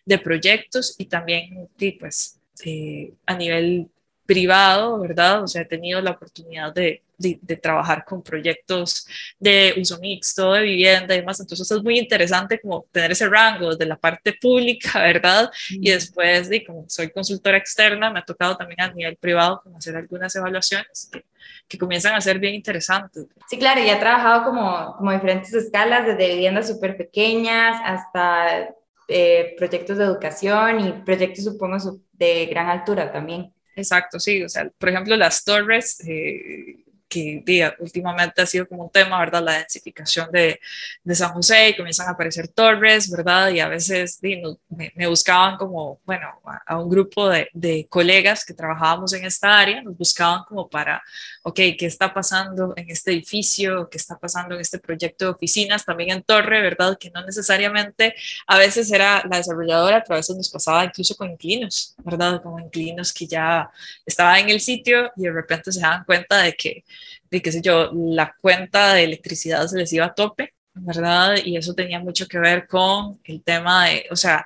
de 0.04 0.18
proyectos 0.18 0.94
y 0.98 1.06
también, 1.06 1.66
pues, 1.98 2.38
eh, 2.64 3.14
a 3.24 3.34
nivel 3.34 3.88
privado, 4.30 5.00
¿verdad? 5.00 5.42
O 5.42 5.48
sea, 5.48 5.62
he 5.62 5.64
tenido 5.64 6.00
la 6.00 6.12
oportunidad 6.12 6.72
de, 6.72 7.02
de, 7.18 7.56
trabajar 7.56 8.04
con 8.04 8.22
proyectos 8.22 9.04
de 9.40 9.74
uso 9.76 9.98
mixto, 9.98 10.52
de 10.52 10.62
vivienda 10.62 11.16
y 11.16 11.18
demás. 11.18 11.40
Entonces 11.40 11.68
es 11.68 11.82
muy 11.82 11.98
interesante 11.98 12.60
como 12.60 12.86
tener 12.92 13.10
ese 13.10 13.28
rango 13.28 13.74
de 13.74 13.86
la 13.86 13.96
parte 13.96 14.34
pública, 14.40 15.00
¿verdad? 15.02 15.50
Y 15.70 15.90
después, 15.90 16.48
de, 16.48 16.64
como 16.64 16.84
soy 16.88 17.10
consultora 17.10 17.58
externa, 17.58 18.08
me 18.08 18.20
ha 18.20 18.24
tocado 18.24 18.56
también 18.56 18.80
a 18.82 18.92
nivel 18.92 19.16
privado 19.16 19.62
como 19.64 19.78
hacer 19.78 19.96
algunas 19.96 20.32
evaluaciones 20.36 21.10
que, 21.12 21.24
que 21.66 21.76
comienzan 21.76 22.14
a 22.14 22.20
ser 22.20 22.38
bien 22.38 22.54
interesantes. 22.54 23.26
Sí, 23.48 23.58
claro, 23.58 23.80
y 23.80 23.90
he 23.90 23.96
trabajado 23.96 24.44
como, 24.44 24.94
como 24.96 25.10
diferentes 25.10 25.52
escalas, 25.54 26.06
desde 26.06 26.34
viviendas 26.34 26.68
súper 26.68 26.96
pequeñas 26.96 27.80
hasta 27.84 28.68
eh, 29.08 29.56
proyectos 29.58 29.98
de 29.98 30.04
educación 30.04 30.86
y 30.86 30.92
proyectos, 31.02 31.42
supongo, 31.42 31.78
de 32.12 32.46
gran 32.46 32.68
altura 32.68 33.10
también. 33.10 33.52
Exacto, 33.74 34.18
sí. 34.20 34.42
O 34.42 34.48
sea, 34.48 34.68
por 34.78 34.88
ejemplo, 34.88 35.16
las 35.16 35.44
torres, 35.44 36.00
eh, 36.06 36.84
que 37.10 37.42
diga, 37.44 37.74
últimamente 37.80 38.40
ha 38.40 38.46
sido 38.46 38.66
como 38.68 38.84
un 38.84 38.90
tema, 38.90 39.18
¿verdad? 39.18 39.42
La 39.42 39.58
densificación 39.58 40.30
de, 40.30 40.60
de 41.02 41.14
San 41.14 41.32
José 41.32 41.70
y 41.70 41.76
comienzan 41.76 42.08
a 42.08 42.12
aparecer 42.12 42.48
torres, 42.48 43.10
¿verdad? 43.10 43.50
Y 43.50 43.58
a 43.58 43.68
veces 43.68 44.20
me, 44.22 45.06
buscaban 45.08 45.56
como, 45.58 46.00
bueno, 46.06 46.40
a, 46.66 46.78
un 46.78 46.88
grupo 46.88 47.28
de, 47.28 47.48
de, 47.52 47.86
colegas 47.88 48.44
que 48.44 48.54
trabajábamos 48.54 49.12
en 49.12 49.24
esta 49.24 49.58
área, 49.58 49.82
nos 49.82 49.98
buscaban 49.98 50.44
como 50.48 50.70
para, 50.70 51.02
ok, 51.42 51.56
¿qué 51.76 51.86
está 51.86 52.14
pasando 52.14 52.72
en 52.76 52.88
este 52.90 53.10
edificio? 53.10 53.90
¿Qué 53.90 53.98
está 53.98 54.16
pasando 54.16 54.54
en 54.54 54.60
este 54.60 54.78
proyecto 54.78 55.24
de 55.24 55.30
oficinas? 55.32 55.84
También 55.84 56.10
en 56.10 56.22
Torre, 56.22 56.62
¿verdad? 56.62 56.96
Que 56.96 57.10
no 57.10 57.24
necesariamente 57.26 58.14
a 58.46 58.56
veces 58.56 58.90
era 58.92 59.24
la 59.28 59.38
desarrolladora, 59.38 60.04
pero 60.04 60.14
a 60.14 60.18
veces 60.18 60.36
nos 60.36 60.48
pasaba 60.48 60.84
incluso 60.84 61.16
con 61.16 61.28
inquilinos, 61.28 61.96
¿verdad? 62.04 62.40
Como 62.40 62.60
inquilinos 62.60 63.12
que 63.12 63.26
ya 63.26 63.68
estaban 64.06 64.38
en 64.38 64.50
el 64.50 64.60
sitio 64.60 65.10
y 65.16 65.22
de 65.22 65.32
repente 65.32 65.72
se 65.72 65.80
daban 65.80 66.04
cuenta 66.04 66.38
de 66.42 66.54
que 66.54 66.84
de 67.30 67.42
qué 67.42 67.52
sé 67.52 67.60
yo, 67.60 67.90
la 67.94 68.34
cuenta 68.40 68.94
de 68.94 69.04
electricidad 69.04 69.66
se 69.66 69.78
les 69.78 69.92
iba 69.92 70.06
a 70.06 70.14
tope, 70.14 70.54
¿verdad? 70.74 71.36
Y 71.44 71.56
eso 71.56 71.74
tenía 71.74 72.00
mucho 72.00 72.26
que 72.26 72.38
ver 72.38 72.66
con 72.66 73.20
el 73.24 73.42
tema 73.42 73.86
de, 73.86 74.06
o 74.10 74.16
sea, 74.16 74.44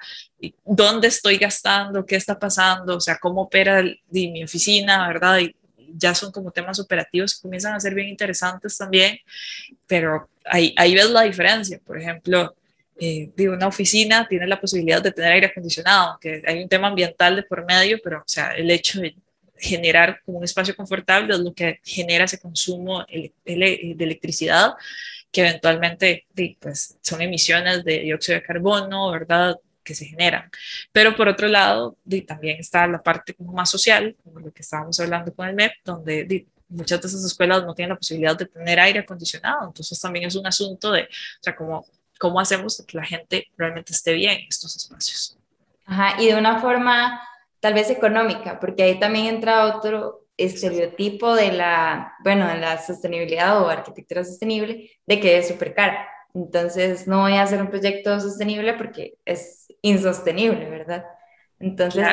dónde 0.65 1.09
estoy 1.09 1.39
gastando, 1.39 2.05
qué 2.05 2.17
está 2.17 2.39
pasando, 2.39 2.97
o 2.97 3.01
sea, 3.01 3.19
cómo 3.19 3.43
opera 3.43 3.83
mi 4.11 4.45
oficina, 4.45 5.07
¿verdad? 5.09 5.39
Y 5.39 5.57
ya 5.97 6.15
son 6.15 6.33
como 6.33 6.51
temas 6.51 6.79
operativos 6.81 7.35
que 7.35 7.43
comienzan 7.43 7.75
a 7.75 7.81
ser 7.81 7.95
bien 7.95 8.09
interesantes 8.09 8.77
también, 8.77 9.19
pero 9.87 10.29
ahí, 10.45 10.75
ahí 10.77 10.95
ves 10.95 11.11
la 11.11 11.23
diferencia. 11.23 11.81
Por 11.85 11.99
ejemplo, 11.99 12.55
eh, 12.99 13.31
una 13.49 13.69
oficina 13.69 14.27
tiene 14.29 14.47
la 14.47 14.61
posibilidad 14.61 15.03
de 15.03 15.13
tener 15.13 15.33
aire 15.33 15.47
acondicionado, 15.47 16.19
que 16.21 16.43
hay 16.47 16.63
un 16.63 16.69
tema 16.69 16.89
ambiental 16.89 17.37
de 17.37 17.43
por 17.43 17.65
medio, 17.65 17.99
pero 18.03 18.19
o 18.19 18.25
sea, 18.27 18.53
el 18.53 18.71
hecho 18.71 19.01
de 19.01 19.15
generar 19.65 20.21
como 20.25 20.39
un 20.39 20.45
espacio 20.45 20.77
confortable 20.77 21.35
es 21.35 21.41
lo 21.41 21.55
que 21.55 21.81
genera 21.83 22.25
ese 22.25 22.39
consumo 22.39 23.05
de 23.07 23.97
electricidad 23.99 24.75
que 25.33 25.41
eventualmente 25.41 26.27
pues, 26.61 26.99
son 27.03 27.21
emisiones 27.23 27.85
de 27.85 28.01
dióxido 28.01 28.39
de 28.39 28.45
carbono, 28.45 29.11
¿verdad? 29.11 29.57
que 29.83 29.95
se 29.95 30.07
generan. 30.07 30.51
Pero 30.93 31.15
por 31.15 31.29
otro 31.29 31.47
lado, 31.47 31.99
también 32.27 32.59
está 32.59 32.87
la 32.87 33.03
parte 33.03 33.35
como 33.35 33.53
más 33.53 33.69
social, 33.69 34.17
como 34.25 34.41
lo 34.41 34.51
que 34.51 34.63
estábamos 34.63 34.99
hablando 34.99 35.35
con 35.35 35.47
el 35.47 35.55
MEP, 35.55 35.73
donde 35.85 36.47
muchas 36.69 37.03
de 37.03 37.09
esas 37.09 37.25
escuelas 37.25 37.65
no 37.65 37.75
tienen 37.75 37.91
la 37.91 37.97
posibilidad 37.97 38.37
de 38.37 38.47
tener 38.47 38.81
aire 38.81 39.01
acondicionado. 39.01 39.67
Entonces 39.67 40.01
también 40.01 40.27
es 40.27 40.37
un 40.37 40.47
asunto 40.47 40.91
de, 40.91 41.03
o 41.03 41.43
sea, 41.43 41.55
cómo, 41.55 41.85
cómo 42.19 42.41
hacemos 42.41 42.83
que 42.87 42.97
la 42.97 43.05
gente 43.05 43.49
realmente 43.59 43.93
esté 43.93 44.15
bien 44.15 44.41
en 44.41 44.49
estos 44.49 44.75
espacios. 44.75 45.37
Ajá, 45.85 46.21
y 46.21 46.29
de 46.29 46.35
una 46.35 46.61
forma 46.61 47.21
tal 47.65 47.73
vez 47.73 47.89
económica, 47.89 48.61
porque 48.61 48.83
ahí 48.83 49.01
también 49.01 49.25
entra 49.25 49.75
otro 49.75 50.27
estereotipo 50.37 51.35
de 51.35 51.51
la, 51.51 52.13
bueno, 52.23 52.47
de 52.47 52.59
la 52.59 52.77
sostenibilidad 52.77 53.63
o 53.63 53.71
arquitectura 53.71 54.23
sostenible, 54.23 54.91
de 55.07 55.19
que 55.19 55.39
es 55.39 55.49
súper 55.49 55.73
cara. 55.73 56.07
Entonces, 56.35 57.09
no 57.09 57.23
voy 57.23 57.33
a 57.33 57.43
hacer 57.43 57.63
un 57.63 57.71
proyecto 57.71 58.21
sostenible 58.21 58.75
porque 58.75 59.15
es 59.25 59.69
insostenible, 59.81 60.69
¿verdad? 60.69 61.07
Entonces, 61.59 62.05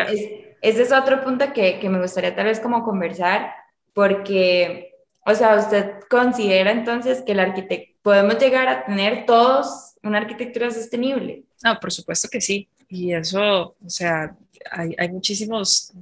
ese 0.61 0.83
es 0.83 0.93
otro 0.93 1.21
punto 1.21 1.51
que, 1.51 1.81
que 1.81 1.89
me 1.89 1.99
gustaría 1.99 2.33
tal 2.33 2.45
vez 2.45 2.61
como 2.61 2.85
conversar, 2.85 3.53
porque, 3.91 4.93
o 5.25 5.35
sea, 5.35 5.57
usted 5.57 5.95
considera 6.09 6.71
entonces 6.71 7.23
que 7.23 7.33
el 7.33 7.41
arquitecto, 7.41 7.99
podemos 8.03 8.39
llegar 8.39 8.69
a 8.69 8.85
tener 8.85 9.25
todos 9.25 9.97
una 10.01 10.19
arquitectura 10.19 10.71
sostenible. 10.71 11.43
No, 11.61 11.77
por 11.77 11.91
supuesto 11.91 12.29
que 12.31 12.39
sí. 12.39 12.69
Y 12.91 13.13
eso, 13.13 13.77
o 13.81 13.89
sea, 13.89 14.35
hay, 14.69 14.93
hay 14.97 15.07
muchísimos 15.07 15.93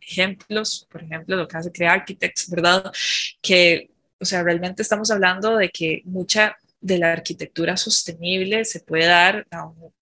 ejemplos, 0.00 0.86
por 0.88 1.02
ejemplo, 1.02 1.34
lo 1.34 1.48
que 1.48 1.56
hace 1.56 1.72
Crea 1.72 1.94
Architects, 1.94 2.48
¿verdad? 2.48 2.92
Que, 3.42 3.90
o 4.20 4.24
sea, 4.24 4.44
realmente 4.44 4.82
estamos 4.82 5.10
hablando 5.10 5.56
de 5.56 5.68
que 5.68 6.02
mucha 6.04 6.56
de 6.80 6.98
la 6.98 7.12
arquitectura 7.12 7.76
sostenible 7.76 8.64
se 8.64 8.78
puede 8.80 9.06
dar 9.06 9.48
a 9.50 9.66
un, 9.66 9.92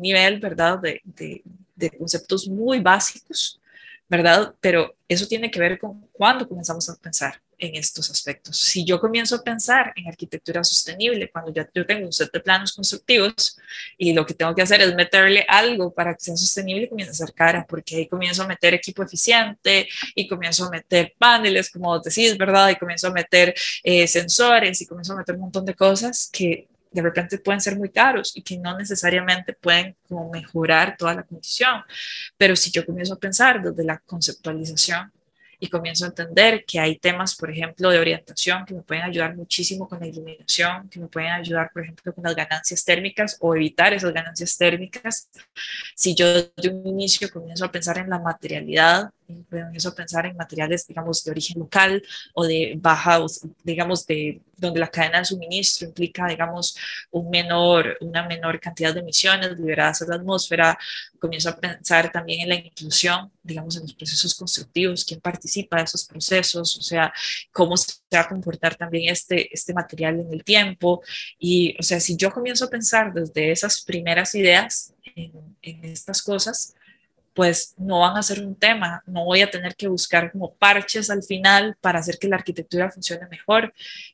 nivel, 0.00 0.40
¿verdad? 0.40 0.80
De, 0.80 1.00
de, 1.04 1.42
de, 1.76 1.90
conceptos 1.96 2.48
muy 2.48 2.80
básicos, 2.80 3.60
¿verdad? 4.08 4.52
Pero 4.60 4.96
eso 5.06 5.28
tiene 5.28 5.48
que 5.48 5.60
ver 5.60 5.78
con 5.78 6.08
cuándo 6.12 6.48
comenzamos 6.48 6.88
a 6.90 6.96
pensar 6.96 7.40
en 7.62 7.76
estos 7.76 8.10
aspectos. 8.10 8.58
Si 8.58 8.84
yo 8.84 9.00
comienzo 9.00 9.36
a 9.36 9.42
pensar 9.42 9.92
en 9.94 10.08
arquitectura 10.08 10.64
sostenible, 10.64 11.30
cuando 11.30 11.52
ya 11.52 11.68
yo 11.72 11.86
tengo 11.86 12.06
un 12.06 12.12
set 12.12 12.32
de 12.32 12.40
planos 12.40 12.72
constructivos 12.72 13.56
y 13.96 14.12
lo 14.12 14.26
que 14.26 14.34
tengo 14.34 14.52
que 14.52 14.62
hacer 14.62 14.80
es 14.80 14.94
meterle 14.96 15.46
algo 15.48 15.94
para 15.94 16.12
que 16.14 16.20
sea 16.20 16.36
sostenible, 16.36 16.88
comienza 16.88 17.12
a 17.12 17.26
ser 17.26 17.32
cara, 17.32 17.64
porque 17.68 17.96
ahí 17.96 18.08
comienzo 18.08 18.42
a 18.42 18.48
meter 18.48 18.74
equipo 18.74 19.04
eficiente 19.04 19.88
y 20.16 20.26
comienzo 20.26 20.64
a 20.64 20.70
meter 20.70 21.14
paneles, 21.16 21.70
como 21.70 22.00
decís, 22.00 22.36
¿verdad? 22.36 22.68
Y 22.70 22.76
comienzo 22.76 23.06
a 23.06 23.12
meter 23.12 23.54
eh, 23.84 24.08
sensores 24.08 24.80
y 24.80 24.86
comienzo 24.86 25.12
a 25.12 25.16
meter 25.18 25.36
un 25.36 25.42
montón 25.42 25.64
de 25.64 25.74
cosas 25.74 26.28
que 26.32 26.66
de 26.90 27.00
repente 27.00 27.38
pueden 27.38 27.60
ser 27.60 27.76
muy 27.78 27.90
caros 27.90 28.36
y 28.36 28.42
que 28.42 28.58
no 28.58 28.76
necesariamente 28.76 29.52
pueden 29.52 29.96
como 30.08 30.30
mejorar 30.30 30.96
toda 30.96 31.14
la 31.14 31.22
condición. 31.22 31.82
Pero 32.36 32.56
si 32.56 32.72
yo 32.72 32.84
comienzo 32.84 33.14
a 33.14 33.18
pensar 33.18 33.62
desde 33.62 33.84
la 33.84 33.98
conceptualización, 33.98 35.12
y 35.62 35.68
comienzo 35.68 36.04
a 36.04 36.08
entender 36.08 36.64
que 36.66 36.80
hay 36.80 36.98
temas, 36.98 37.36
por 37.36 37.48
ejemplo, 37.48 37.88
de 37.88 38.00
orientación 38.00 38.64
que 38.66 38.74
me 38.74 38.82
pueden 38.82 39.04
ayudar 39.04 39.36
muchísimo 39.36 39.88
con 39.88 40.00
la 40.00 40.08
iluminación, 40.08 40.88
que 40.88 40.98
me 40.98 41.06
pueden 41.06 41.30
ayudar, 41.30 41.70
por 41.72 41.84
ejemplo, 41.84 42.12
con 42.12 42.24
las 42.24 42.34
ganancias 42.34 42.84
térmicas 42.84 43.36
o 43.38 43.54
evitar 43.54 43.92
esas 43.94 44.12
ganancias 44.12 44.58
térmicas. 44.58 45.28
Si 45.94 46.16
yo 46.16 46.26
de 46.26 46.68
un 46.68 46.84
inicio 46.84 47.30
comienzo 47.30 47.64
a 47.64 47.70
pensar 47.70 47.98
en 47.98 48.10
la 48.10 48.18
materialidad, 48.18 49.12
a 49.84 49.94
pensar 49.94 50.26
en 50.26 50.36
materiales, 50.36 50.86
digamos, 50.86 51.24
de 51.24 51.30
origen 51.30 51.58
local 51.60 52.02
o 52.34 52.44
de 52.44 52.74
baja, 52.76 53.20
digamos, 53.62 54.06
de 54.06 54.40
donde 54.56 54.80
la 54.80 54.88
cadena 54.88 55.18
de 55.18 55.24
suministro 55.24 55.88
implica, 55.88 56.26
digamos, 56.28 56.76
un 57.10 57.28
menor, 57.28 57.98
una 58.00 58.26
menor 58.26 58.60
cantidad 58.60 58.94
de 58.94 59.00
emisiones 59.00 59.58
liberadas 59.58 60.02
a 60.02 60.06
la 60.06 60.14
atmósfera. 60.16 60.78
Comienzo 61.18 61.50
a 61.50 61.56
pensar 61.58 62.10
también 62.10 62.42
en 62.42 62.48
la 62.48 62.54
inclusión, 62.54 63.30
digamos, 63.42 63.76
en 63.76 63.82
los 63.82 63.94
procesos 63.94 64.34
constructivos, 64.34 65.04
quién 65.04 65.20
participa 65.20 65.78
de 65.78 65.84
esos 65.84 66.04
procesos, 66.04 66.76
o 66.78 66.82
sea, 66.82 67.12
cómo 67.50 67.76
se 67.76 67.94
va 68.14 68.20
a 68.20 68.28
comportar 68.28 68.76
también 68.76 69.12
este, 69.12 69.52
este 69.52 69.74
material 69.74 70.20
en 70.20 70.32
el 70.32 70.44
tiempo. 70.44 71.02
Y, 71.38 71.76
o 71.78 71.82
sea, 71.82 71.98
si 72.00 72.16
yo 72.16 72.30
comienzo 72.30 72.66
a 72.66 72.70
pensar 72.70 73.12
desde 73.12 73.50
esas 73.50 73.82
primeras 73.82 74.34
ideas 74.34 74.94
en, 75.16 75.32
en 75.60 75.84
estas 75.84 76.22
cosas, 76.22 76.74
pues 77.34 77.74
no 77.78 78.00
van 78.00 78.16
a 78.16 78.22
ser 78.22 78.40
un 78.40 78.54
tema, 78.54 79.02
no 79.06 79.24
voy 79.24 79.40
a 79.40 79.50
tener 79.50 79.74
que 79.74 79.88
buscar 79.88 80.30
como 80.32 80.54
parches 80.54 81.08
al 81.10 81.22
final 81.22 81.76
para 81.80 82.00
hacer 82.00 82.18
que 82.18 82.28
la 82.28 82.36
arquitectura 82.36 82.90
funcione 82.90 83.26
mejor. 83.30 83.72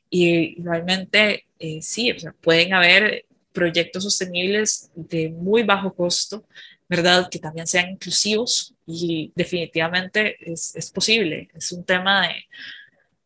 Y 0.09 0.61
realmente 0.61 1.45
eh, 1.59 1.79
sí, 1.81 2.15
pueden 2.41 2.73
haber 2.73 3.25
proyectos 3.51 4.03
sostenibles 4.03 4.89
de 4.95 5.29
muy 5.29 5.63
bajo 5.63 5.93
costo, 5.93 6.45
¿verdad? 6.87 7.27
Que 7.29 7.39
también 7.39 7.67
sean 7.67 7.89
inclusivos 7.89 8.73
y 8.85 9.31
definitivamente 9.35 10.37
es, 10.51 10.75
es 10.75 10.89
posible. 10.89 11.49
Es 11.53 11.71
un 11.71 11.83
tema 11.83 12.27
de, 12.27 12.45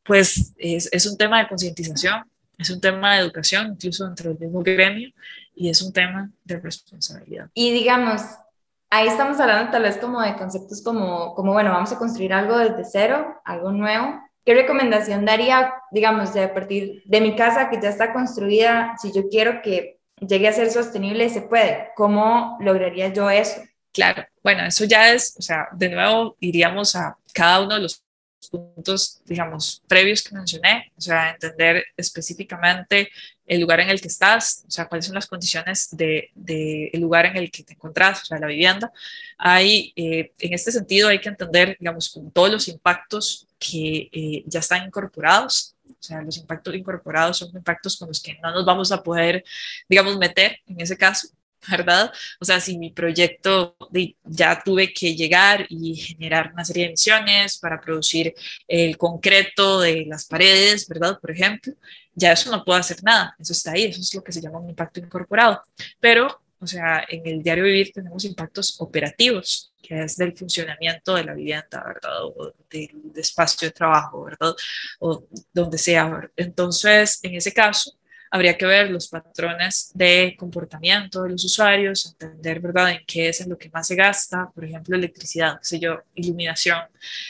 pues, 0.04 0.54
es, 0.58 0.90
es 0.92 1.06
un 1.06 1.18
tema 1.18 1.40
de 1.40 1.48
concientización, 1.48 2.24
es 2.58 2.70
un 2.70 2.82
tema 2.82 3.16
de 3.16 3.22
educación, 3.22 3.74
incluso 3.74 4.06
dentro 4.06 4.32
del 4.32 4.40
mismo 4.40 4.64
gremio, 4.64 5.12
y 5.56 5.70
es 5.70 5.82
un 5.82 5.94
tema 5.94 6.32
de 6.44 6.60
responsabilidad. 6.60 7.50
Y 7.54 7.72
digamos, 7.72 8.22
ahí 8.94 9.08
estamos 9.08 9.40
hablando 9.40 9.72
tal 9.72 9.82
vez 9.82 9.98
como 9.98 10.22
de 10.22 10.36
conceptos 10.36 10.84
como, 10.84 11.34
como, 11.34 11.52
bueno, 11.52 11.72
vamos 11.72 11.92
a 11.92 11.98
construir 11.98 12.32
algo 12.32 12.58
desde 12.58 12.86
cero, 12.86 13.42
algo 13.44 13.72
nuevo. 13.72 14.22
¿Qué 14.46 14.54
recomendación 14.54 15.26
daría, 15.26 15.74
digamos, 15.92 16.32
de 16.34 16.48
partir 16.48 17.02
de 17.06 17.22
mi 17.22 17.36
casa 17.36 17.72
que 17.72 17.82
ya 17.82 17.90
está 17.90 18.14
construida, 18.14 18.94
si 19.02 19.12
yo 19.12 19.30
quiero 19.30 19.64
que 19.64 20.00
llegue 20.20 20.48
a 20.48 20.54
ser 20.54 20.70
sostenible, 20.70 21.30
se 21.30 21.42
puede? 21.42 21.88
¿Cómo 21.96 22.58
lograría 22.60 23.12
yo 23.12 23.32
eso? 23.32 23.64
Claro, 23.92 24.26
bueno, 24.44 24.64
eso 24.64 24.86
ya 24.86 25.12
es, 25.12 25.36
o 25.40 25.42
sea, 25.42 25.70
de 25.72 25.90
nuevo 25.90 26.36
iríamos 26.40 26.96
a 26.96 27.18
cada 27.34 27.62
uno 27.62 27.76
de 27.76 27.82
los 27.82 28.04
puntos, 28.52 29.22
digamos, 29.26 29.82
previos 29.88 30.22
que 30.22 30.36
mencioné, 30.36 30.92
o 30.96 31.02
sea, 31.02 31.32
entender 31.32 31.84
específicamente 31.98 33.10
el 33.46 33.62
lugar 33.62 33.80
en 33.82 33.90
el 33.90 34.00
que 34.00 34.08
estás, 34.08 34.64
o 34.68 34.72
sea, 34.72 34.88
cuáles 34.88 35.06
son 35.06 35.16
las 35.16 35.28
condiciones 35.28 35.90
del 35.92 36.30
de, 36.34 36.90
el 36.94 37.02
lugar 37.02 37.26
en 37.26 37.38
el 37.38 37.52
que 37.52 37.64
te 37.64 37.74
encontrás, 37.74 38.24
o 38.24 38.26
sea, 38.26 38.40
la 38.40 38.48
vivienda. 38.48 38.92
Hay, 39.38 39.92
eh, 39.96 40.32
en 40.40 40.54
este 40.54 40.72
sentido, 40.72 41.10
hay 41.10 41.20
que 41.20 41.30
entender, 41.30 41.76
digamos, 41.80 42.18
todos 42.34 42.52
los 42.52 42.68
impactos 42.68 43.48
que 43.60 44.10
eh, 44.12 44.44
ya 44.46 44.60
están 44.60 44.86
incorporados, 44.86 45.76
o 45.90 46.06
sea, 46.06 46.22
los 46.22 46.38
impactos 46.38 46.76
incorporados 46.76 47.38
son 47.38 47.50
impactos 47.56 47.98
con 47.98 48.08
los 48.10 48.22
que 48.22 48.38
no 48.42 48.52
nos 48.52 48.66
vamos 48.66 48.92
a 48.92 49.02
poder, 49.02 49.44
digamos, 49.88 50.18
meter 50.18 50.60
en 50.68 50.82
ese 50.82 50.98
caso, 50.98 51.30
¿verdad? 51.72 52.12
O 52.40 52.46
sea, 52.46 52.60
si 52.60 52.78
mi 52.78 52.92
proyecto 52.92 53.76
ya 54.24 54.62
tuve 54.64 54.94
que 54.94 55.16
llegar 55.16 55.66
y 55.70 55.96
generar 55.96 56.52
una 56.54 56.66
serie 56.66 56.84
de 56.84 56.90
emisiones 56.90 57.58
para 57.58 57.80
producir 57.80 58.34
el 58.68 58.98
concreto 58.98 59.82
de 59.82 60.06
las 60.06 60.26
paredes, 60.26 60.88
¿verdad? 60.88 61.20
Por 61.20 61.32
ejemplo, 61.32 61.74
ya 62.16 62.32
eso 62.32 62.52
no 62.52 62.64
puedo 62.64 62.80
hacer 62.80 63.04
nada, 63.04 63.36
eso 63.40 63.54
está 63.54 63.72
ahí, 63.72 63.86
eso 63.86 64.02
es 64.02 64.14
lo 64.14 64.24
que 64.24 64.32
se 64.32 64.42
llama 64.42 64.60
un 64.60 64.70
impacto 64.70 65.00
incorporado. 65.00 65.62
Pero 66.00 66.44
o 66.64 66.68
sea, 66.68 67.06
en 67.10 67.28
el 67.28 67.44
diario 67.44 67.66
vivir 67.66 67.92
tenemos 67.92 68.24
impactos 68.24 68.80
operativos, 68.80 69.74
que 69.82 70.04
es 70.04 70.16
del 70.16 70.36
funcionamiento 70.36 71.14
de 71.14 71.26
la 71.26 71.34
vivienda, 71.34 71.84
¿verdad? 71.86 72.24
O 72.24 72.54
del, 72.70 73.12
espacio 73.16 73.68
de 73.68 73.74
trabajo, 73.74 74.24
¿verdad? 74.24 74.54
O 75.00 75.26
donde 75.52 75.78
sea. 75.78 76.30
Entonces, 76.38 77.20
en 77.22 77.36
ese 77.36 77.52
caso, 77.52 77.92
habría 78.34 78.58
que 78.58 78.66
ver 78.66 78.90
los 78.90 79.10
patrones 79.10 79.92
de 79.94 80.36
comportamiento 80.40 81.22
de 81.22 81.30
los 81.30 81.46
usuarios, 81.46 82.08
entender, 82.08 82.60
¿verdad?, 82.60 82.90
en 82.90 83.04
qué 83.06 83.30
es 83.30 83.42
en 83.42 83.50
lo 83.52 83.60
que 83.60 83.70
más 83.70 83.86
se 83.86 83.96
gasta, 83.96 84.50
por 84.50 84.66
ejemplo, 84.66 84.96
electricidad, 84.96 85.60
qué 85.60 85.66
sé 85.66 85.80
yo, 85.80 86.02
iluminación. 86.16 86.80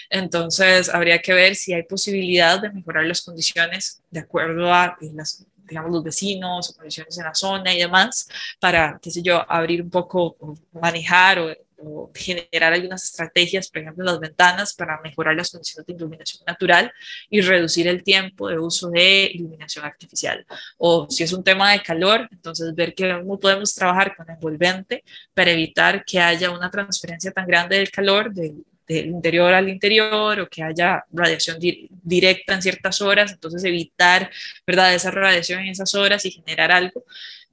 Entonces, 0.10 0.88
habría 0.88 1.20
que 1.20 1.34
ver 1.34 1.56
si 1.56 1.74
hay 1.74 1.84
posibilidad 1.84 2.62
de 2.62 2.70
mejorar 2.70 3.04
las 3.04 3.22
condiciones 3.22 4.02
de 4.12 4.22
acuerdo 4.22 4.74
a 4.74 4.98
las 5.14 5.46
digamos, 5.68 5.92
los 5.92 6.04
vecinos 6.04 6.70
o 6.70 6.76
condiciones 6.76 7.18
en 7.18 7.24
la 7.26 7.34
zona 7.34 7.74
y 7.74 7.80
demás, 7.80 8.30
para, 8.60 9.00
qué 9.02 9.12
sé 9.12 9.22
yo, 9.22 9.44
abrir 9.50 9.82
un 9.82 9.90
poco, 9.90 10.38
manejar 10.72 11.40
o 11.40 11.54
o 11.86 12.12
generar 12.14 12.74
algunas 12.74 13.04
estrategias, 13.04 13.70
por 13.70 13.82
ejemplo, 13.82 14.04
las 14.06 14.20
ventanas 14.20 14.74
para 14.74 15.00
mejorar 15.02 15.36
las 15.36 15.52
condiciones 15.52 15.86
de 15.86 15.94
iluminación 15.94 16.44
natural 16.46 16.92
y 17.30 17.42
reducir 17.42 17.88
el 17.88 18.04
tiempo 18.04 18.50
de 18.50 18.60
uso 18.60 18.90
de 18.90 19.32
iluminación 19.34 19.86
artificial. 19.86 20.46
O 20.78 21.08
si 21.10 21.24
es 21.24 21.34
un 21.34 21.44
tema 21.44 21.72
de 21.72 21.82
calor, 21.82 22.28
entonces 22.32 22.74
ver 22.76 22.94
cómo 22.96 23.40
podemos 23.40 23.74
trabajar 23.76 24.16
con 24.16 24.30
envolvente 24.30 25.04
para 25.34 25.52
evitar 25.52 26.04
que 26.06 26.20
haya 26.20 26.52
una 26.52 26.70
transferencia 26.70 27.32
tan 27.32 27.48
grande 27.48 27.78
del 27.78 27.92
calor 27.92 28.34
del, 28.34 28.64
del 28.88 29.08
interior 29.08 29.54
al 29.54 29.70
interior 29.70 30.40
o 30.40 30.50
que 30.50 30.64
haya 30.64 31.06
radiación 31.12 31.58
directa 31.60 32.54
en 32.54 32.62
ciertas 32.62 33.02
horas, 33.02 33.32
entonces 33.32 33.64
evitar, 33.64 34.30
¿verdad?, 34.66 34.94
esa 34.94 35.12
radiación 35.12 35.62
en 35.62 35.70
esas 35.70 35.96
horas 35.96 36.26
y 36.26 36.32
generar 36.32 36.72
algo 36.72 37.06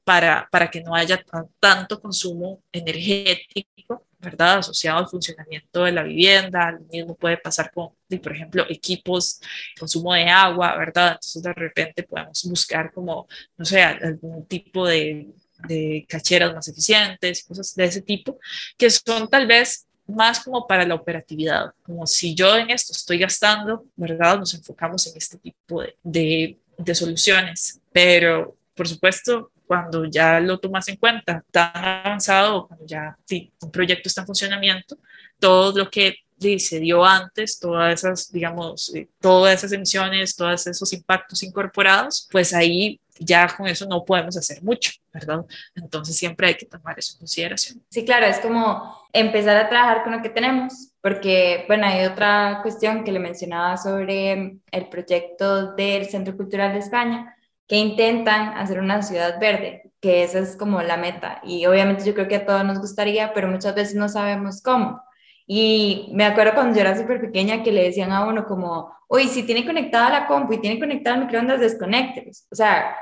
para, 0.05 0.49
para 0.51 0.70
que 0.70 0.81
no 0.81 0.95
haya 0.95 1.22
tanto 1.61 2.01
consumo 2.01 2.62
energético 2.72 4.05
¿verdad? 4.21 4.59
Asociado 4.59 4.99
al 4.99 5.09
funcionamiento 5.09 5.85
de 5.85 5.93
la 5.93 6.03
vivienda, 6.03 6.73
lo 6.73 6.81
mismo 6.81 7.16
puede 7.16 7.39
pasar 7.39 7.71
con, 7.73 7.91
por 8.23 8.33
ejemplo, 8.33 8.64
equipos, 8.68 9.41
consumo 9.79 10.14
de 10.14 10.25
agua, 10.25 10.77
¿verdad? 10.77 11.12
Entonces 11.12 11.43
de 11.43 11.53
repente 11.53 12.03
podemos 12.03 12.45
buscar 12.45 12.93
como, 12.93 13.27
no 13.57 13.64
sé, 13.64 13.83
algún 13.83 14.47
tipo 14.47 14.87
de, 14.87 15.29
de 15.66 16.07
cacheras 16.09 16.55
más 16.55 16.68
eficientes, 16.68 17.45
cosas 17.45 17.75
de 17.75 17.85
ese 17.85 18.03
tipo, 18.03 18.39
que 18.77 18.91
son 18.91 19.29
tal 19.29 19.47
vez 19.47 19.87
más 20.07 20.41
como 20.41 20.66
para 20.66 20.85
la 20.85 20.95
operatividad, 20.95 21.73
como 21.83 22.07
si 22.07 22.35
yo 22.35 22.57
en 22.57 22.71
esto 22.71 22.93
estoy 22.93 23.18
gastando, 23.18 23.85
¿verdad? 23.97 24.39
Nos 24.39 24.55
enfocamos 24.55 25.07
en 25.07 25.16
este 25.16 25.39
tipo 25.39 25.83
de, 25.83 25.97
de, 26.03 26.59
de 26.77 26.95
soluciones, 26.95 27.81
pero 27.93 28.57
por 28.75 28.89
supuesto, 28.89 29.53
cuando 29.71 30.05
ya 30.05 30.41
lo 30.41 30.59
tomas 30.59 30.89
en 30.89 30.97
cuenta 30.97 31.45
tan 31.53 31.71
avanzado, 31.77 32.66
cuando 32.66 32.85
ya 32.85 33.16
un 33.62 33.71
proyecto 33.71 34.09
está 34.09 34.23
en 34.23 34.27
funcionamiento, 34.27 34.99
todo 35.39 35.79
lo 35.79 35.89
que 35.89 36.16
se 36.59 36.81
dio 36.81 37.05
antes, 37.05 37.61
todas 37.61 37.95
esas, 37.95 38.33
digamos, 38.33 38.93
eh, 38.97 39.09
todas 39.21 39.55
esas 39.55 39.71
emisiones, 39.71 40.35
todos 40.35 40.66
esos 40.66 40.93
impactos 40.93 41.45
incorporados, 41.45 42.29
pues 42.33 42.53
ahí 42.53 43.01
ya 43.21 43.47
con 43.47 43.68
eso 43.68 43.87
no 43.87 44.05
podemos 44.05 44.37
hacer 44.37 44.61
mucho, 44.61 44.91
¿verdad? 45.12 45.45
Entonces 45.77 46.16
siempre 46.16 46.49
hay 46.49 46.57
que 46.57 46.66
tomar 46.66 46.99
eso 46.99 47.12
en 47.12 47.18
consideración. 47.21 47.81
Sí, 47.91 48.05
claro, 48.05 48.27
es 48.27 48.41
como 48.41 48.99
empezar 49.12 49.57
a 49.57 49.68
trabajar 49.68 50.03
con 50.03 50.16
lo 50.16 50.21
que 50.21 50.31
tenemos, 50.31 50.91
porque, 51.01 51.64
bueno, 51.68 51.87
hay 51.87 52.07
otra 52.07 52.59
cuestión 52.62 53.05
que 53.05 53.12
le 53.12 53.21
mencionaba 53.21 53.77
sobre 53.77 54.59
el 54.73 54.89
proyecto 54.89 55.75
del 55.75 56.07
Centro 56.07 56.37
Cultural 56.37 56.73
de 56.73 56.81
España, 56.81 57.37
que 57.71 57.77
intentan 57.77 58.59
hacer 58.59 58.81
una 58.81 59.01
ciudad 59.01 59.39
verde, 59.39 59.93
que 60.01 60.25
esa 60.25 60.41
es 60.41 60.57
como 60.57 60.83
la 60.83 60.97
meta. 60.97 61.41
Y 61.45 61.66
obviamente 61.66 62.05
yo 62.05 62.14
creo 62.14 62.27
que 62.27 62.35
a 62.35 62.45
todos 62.45 62.64
nos 62.64 62.81
gustaría, 62.81 63.33
pero 63.33 63.47
muchas 63.47 63.77
veces 63.77 63.95
no 63.95 64.09
sabemos 64.09 64.61
cómo. 64.61 65.01
Y 65.47 66.11
me 66.12 66.25
acuerdo 66.25 66.55
cuando 66.55 66.75
yo 66.75 66.81
era 66.81 66.99
súper 66.99 67.21
pequeña 67.21 67.62
que 67.62 67.71
le 67.71 67.85
decían 67.85 68.11
a 68.11 68.27
uno 68.27 68.45
como, 68.45 68.93
uy, 69.09 69.29
si 69.29 69.45
tiene 69.45 69.64
conectada 69.64 70.11
la 70.11 70.27
compu 70.27 70.55
y 70.55 70.59
tiene 70.61 70.81
conectada 70.81 71.14
el 71.14 71.23
microondas, 71.27 71.61
desconectes. 71.61 72.49
O 72.51 72.57
sea, 72.57 72.97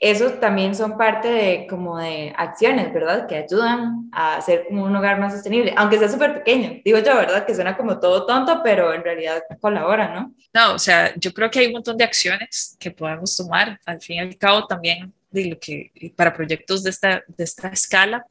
eso 0.00 0.30
también 0.32 0.74
son 0.74 0.96
parte 0.96 1.28
de 1.28 1.66
como 1.68 1.98
de 1.98 2.32
acciones, 2.34 2.92
¿verdad? 2.92 3.26
Que 3.28 3.36
ayudan 3.36 4.08
a 4.12 4.36
hacer 4.36 4.64
como 4.66 4.84
un 4.84 4.96
hogar 4.96 5.20
más 5.20 5.34
sostenible, 5.34 5.74
aunque 5.76 5.98
sea 5.98 6.08
súper 6.08 6.38
pequeño. 6.38 6.80
Digo 6.82 6.98
yo, 6.98 7.14
¿verdad? 7.16 7.44
Que 7.44 7.54
suena 7.54 7.76
como 7.76 8.00
todo 8.00 8.24
tonto, 8.24 8.62
pero 8.64 8.94
en 8.94 9.04
realidad 9.04 9.42
colabora, 9.60 10.14
¿no? 10.14 10.34
No, 10.54 10.74
o 10.74 10.78
sea, 10.78 11.12
yo 11.16 11.34
creo 11.34 11.50
que 11.50 11.58
hay 11.58 11.66
un 11.66 11.74
montón 11.74 11.98
de 11.98 12.04
acciones 12.04 12.76
que 12.80 12.90
podemos 12.90 13.36
tomar. 13.36 13.78
Al 13.84 14.00
fin 14.00 14.16
y 14.16 14.20
al 14.20 14.36
cabo, 14.38 14.66
también 14.66 15.12
de 15.30 15.50
lo 15.50 15.58
que 15.60 15.92
para 16.16 16.32
proyectos 16.32 16.82
de 16.82 16.90
esta, 16.90 17.22
de 17.28 17.44
esta 17.44 17.68
escala, 17.68 18.24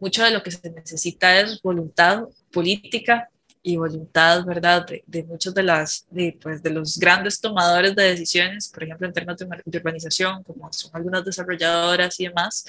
mucho 0.00 0.24
de 0.24 0.32
lo 0.32 0.42
que 0.42 0.50
se 0.50 0.68
necesita 0.70 1.38
es 1.38 1.62
voluntad 1.62 2.24
política 2.52 3.30
y 3.62 3.76
voluntad, 3.76 4.44
¿verdad?, 4.44 4.86
de, 5.06 5.22
muchos 5.24 5.54
de, 5.54 5.62
las, 5.62 6.06
de, 6.10 6.36
pues, 6.40 6.62
de 6.62 6.70
los 6.70 6.98
grandes 6.98 7.40
tomadores 7.40 7.94
de 7.94 8.02
decisiones, 8.02 8.68
por 8.68 8.82
ejemplo, 8.82 9.06
en 9.06 9.12
términos 9.12 9.38
de, 9.38 9.78
urbanización, 9.78 10.42
como 10.42 10.72
son 10.72 10.90
algunas 10.94 11.24
desarrolladoras 11.24 12.18
y 12.18 12.26
demás, 12.26 12.64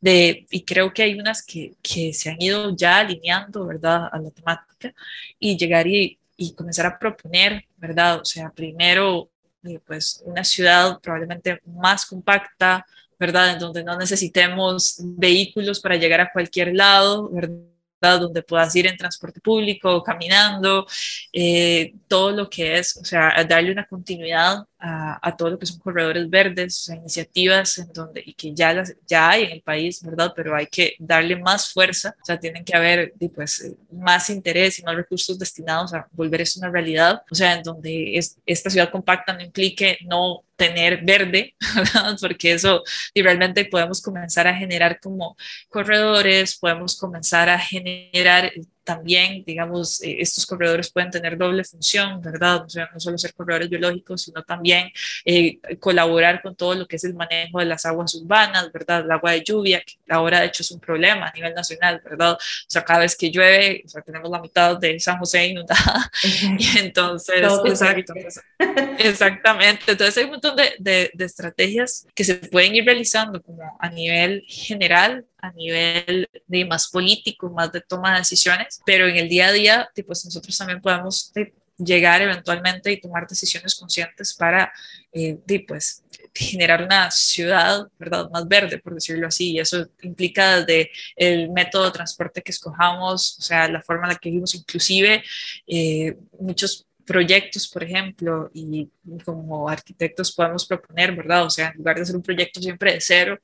de, 0.00 0.46
y 0.50 0.64
creo 0.64 0.92
que 0.92 1.02
hay 1.02 1.14
unas 1.20 1.42
que, 1.42 1.74
que 1.82 2.14
se 2.14 2.30
han 2.30 2.40
ido 2.40 2.74
ya 2.74 2.98
alineando, 2.98 3.66
¿verdad?, 3.66 4.08
a 4.10 4.18
la 4.18 4.30
temática 4.30 4.94
y 5.38 5.56
llegar 5.58 5.86
y, 5.86 6.18
y 6.36 6.54
comenzar 6.54 6.86
a 6.86 6.98
proponer, 6.98 7.64
¿verdad?, 7.76 8.20
o 8.20 8.24
sea, 8.24 8.50
primero, 8.50 9.28
eh, 9.64 9.80
pues, 9.86 10.22
una 10.24 10.44
ciudad 10.44 10.98
probablemente 11.00 11.60
más 11.66 12.06
compacta, 12.06 12.86
¿verdad?, 13.18 13.52
en 13.52 13.58
donde 13.58 13.84
no 13.84 13.98
necesitemos 13.98 14.96
vehículos 15.00 15.80
para 15.80 15.96
llegar 15.96 16.22
a 16.22 16.32
cualquier 16.32 16.74
lado, 16.74 17.28
¿verdad? 17.28 17.56
Donde 18.00 18.42
puedas 18.42 18.74
ir 18.76 18.86
en 18.86 18.96
transporte 18.96 19.40
público, 19.40 20.02
caminando, 20.02 20.86
eh, 21.32 21.94
todo 22.06 22.30
lo 22.30 22.48
que 22.48 22.78
es, 22.78 22.96
o 22.96 23.04
sea, 23.04 23.44
darle 23.44 23.72
una 23.72 23.86
continuidad 23.86 24.64
a, 24.80 25.36
todo 25.36 25.50
lo 25.50 25.58
que 25.58 25.66
son 25.66 25.78
corredores 25.78 26.28
verdes, 26.30 26.88
iniciativas 26.88 27.78
en 27.78 27.92
donde, 27.92 28.22
y 28.24 28.34
que 28.34 28.54
ya, 28.54 28.72
las, 28.72 28.94
ya 29.06 29.30
hay 29.30 29.44
en 29.44 29.52
el 29.52 29.62
país, 29.62 30.02
¿verdad? 30.02 30.32
Pero 30.34 30.54
hay 30.54 30.66
que 30.66 30.94
darle 30.98 31.36
más 31.36 31.72
fuerza, 31.72 32.14
o 32.20 32.24
sea, 32.24 32.38
tienen 32.38 32.64
que 32.64 32.76
haber 32.76 33.12
pues, 33.34 33.74
más 33.90 34.30
interés 34.30 34.78
y 34.78 34.82
más 34.82 34.94
recursos 34.94 35.38
destinados 35.38 35.92
a 35.94 36.06
volver 36.12 36.42
eso 36.42 36.60
una 36.60 36.70
realidad, 36.70 37.22
o 37.30 37.34
sea, 37.34 37.54
en 37.54 37.62
donde 37.62 38.16
es, 38.16 38.38
esta 38.46 38.70
ciudad 38.70 38.90
compacta 38.90 39.32
no 39.32 39.42
implique 39.42 39.98
no 40.06 40.44
tener 40.56 41.04
verde, 41.04 41.54
¿verdad? 41.74 42.16
porque 42.20 42.52
eso 42.52 42.82
y 43.14 43.22
realmente 43.22 43.64
podemos 43.64 44.02
comenzar 44.02 44.46
a 44.46 44.54
generar 44.54 45.00
como 45.00 45.36
corredores, 45.68 46.56
podemos 46.58 46.96
comenzar 46.98 47.48
a 47.48 47.58
generar 47.58 48.52
también, 48.88 49.44
digamos, 49.44 50.02
eh, 50.02 50.16
estos 50.18 50.46
corredores 50.46 50.90
pueden 50.90 51.10
tener 51.10 51.36
doble 51.36 51.62
función, 51.62 52.22
¿verdad? 52.22 52.64
O 52.64 52.70
sea, 52.70 52.88
no 52.90 52.98
solo 52.98 53.18
ser 53.18 53.34
corredores 53.34 53.68
biológicos, 53.68 54.22
sino 54.22 54.42
también 54.42 54.90
eh, 55.26 55.58
colaborar 55.78 56.40
con 56.40 56.56
todo 56.56 56.74
lo 56.74 56.88
que 56.88 56.96
es 56.96 57.04
el 57.04 57.12
manejo 57.12 57.58
de 57.58 57.66
las 57.66 57.84
aguas 57.84 58.14
urbanas, 58.14 58.72
¿verdad? 58.72 59.00
El 59.00 59.10
agua 59.10 59.32
de 59.32 59.44
lluvia, 59.44 59.82
que 59.82 59.96
ahora 60.08 60.40
de 60.40 60.46
hecho 60.46 60.62
es 60.62 60.70
un 60.70 60.80
problema 60.80 61.26
a 61.26 61.32
nivel 61.32 61.52
nacional, 61.52 62.00
¿verdad? 62.02 62.32
O 62.32 62.38
sea, 62.66 62.82
cada 62.82 63.00
vez 63.00 63.14
que 63.14 63.30
llueve, 63.30 63.82
o 63.84 63.88
sea, 63.90 64.00
tenemos 64.00 64.30
la 64.30 64.40
mitad 64.40 64.78
de 64.78 64.98
San 64.98 65.18
José 65.18 65.48
inundada. 65.48 66.10
y 66.58 66.78
entonces, 66.78 67.42
exacto, 67.66 68.14
exactamente. 68.98 69.92
Entonces 69.92 70.16
hay 70.16 70.24
un 70.24 70.30
montón 70.30 70.56
de, 70.56 70.72
de, 70.78 71.10
de 71.12 71.24
estrategias 71.26 72.06
que 72.14 72.24
se 72.24 72.36
pueden 72.36 72.74
ir 72.74 72.86
realizando 72.86 73.42
como 73.42 73.76
a 73.78 73.90
nivel 73.90 74.44
general 74.48 75.26
a 75.40 75.52
nivel 75.52 76.28
de 76.46 76.64
más 76.64 76.88
político, 76.88 77.50
más 77.50 77.72
de 77.72 77.80
toma 77.80 78.12
de 78.12 78.18
decisiones, 78.18 78.80
pero 78.84 79.06
en 79.06 79.16
el 79.16 79.28
día 79.28 79.48
a 79.48 79.52
día, 79.52 79.90
pues 80.06 80.24
nosotros 80.24 80.56
también 80.56 80.80
podemos 80.80 81.32
llegar 81.78 82.20
eventualmente 82.22 82.90
y 82.90 83.00
tomar 83.00 83.26
decisiones 83.26 83.76
conscientes 83.76 84.34
para, 84.34 84.72
eh, 85.12 85.38
pues, 85.66 86.02
generar 86.34 86.82
una 86.82 87.10
ciudad, 87.10 87.86
¿verdad?, 87.98 88.28
más 88.30 88.46
verde, 88.46 88.78
por 88.78 88.94
decirlo 88.94 89.28
así, 89.28 89.52
y 89.52 89.60
eso 89.60 89.88
implica 90.02 90.60
desde 90.60 90.90
el 91.16 91.50
método 91.50 91.84
de 91.84 91.92
transporte 91.92 92.42
que 92.42 92.52
escojamos, 92.52 93.38
o 93.38 93.42
sea, 93.42 93.68
la 93.68 93.82
forma 93.82 94.06
en 94.06 94.12
la 94.14 94.18
que 94.18 94.28
vivimos, 94.28 94.54
inclusive 94.54 95.22
eh, 95.66 96.16
muchos 96.38 96.84
proyectos, 97.08 97.66
por 97.68 97.82
ejemplo, 97.84 98.50
y 98.52 98.88
como 99.24 99.68
arquitectos 99.68 100.30
podemos 100.32 100.66
proponer, 100.66 101.16
¿verdad? 101.16 101.44
O 101.46 101.50
sea, 101.50 101.68
en 101.68 101.78
lugar 101.78 101.96
de 101.96 102.02
hacer 102.02 102.14
un 102.14 102.22
proyecto 102.22 102.60
siempre 102.60 102.92
de 102.92 103.00
cero, 103.00 103.38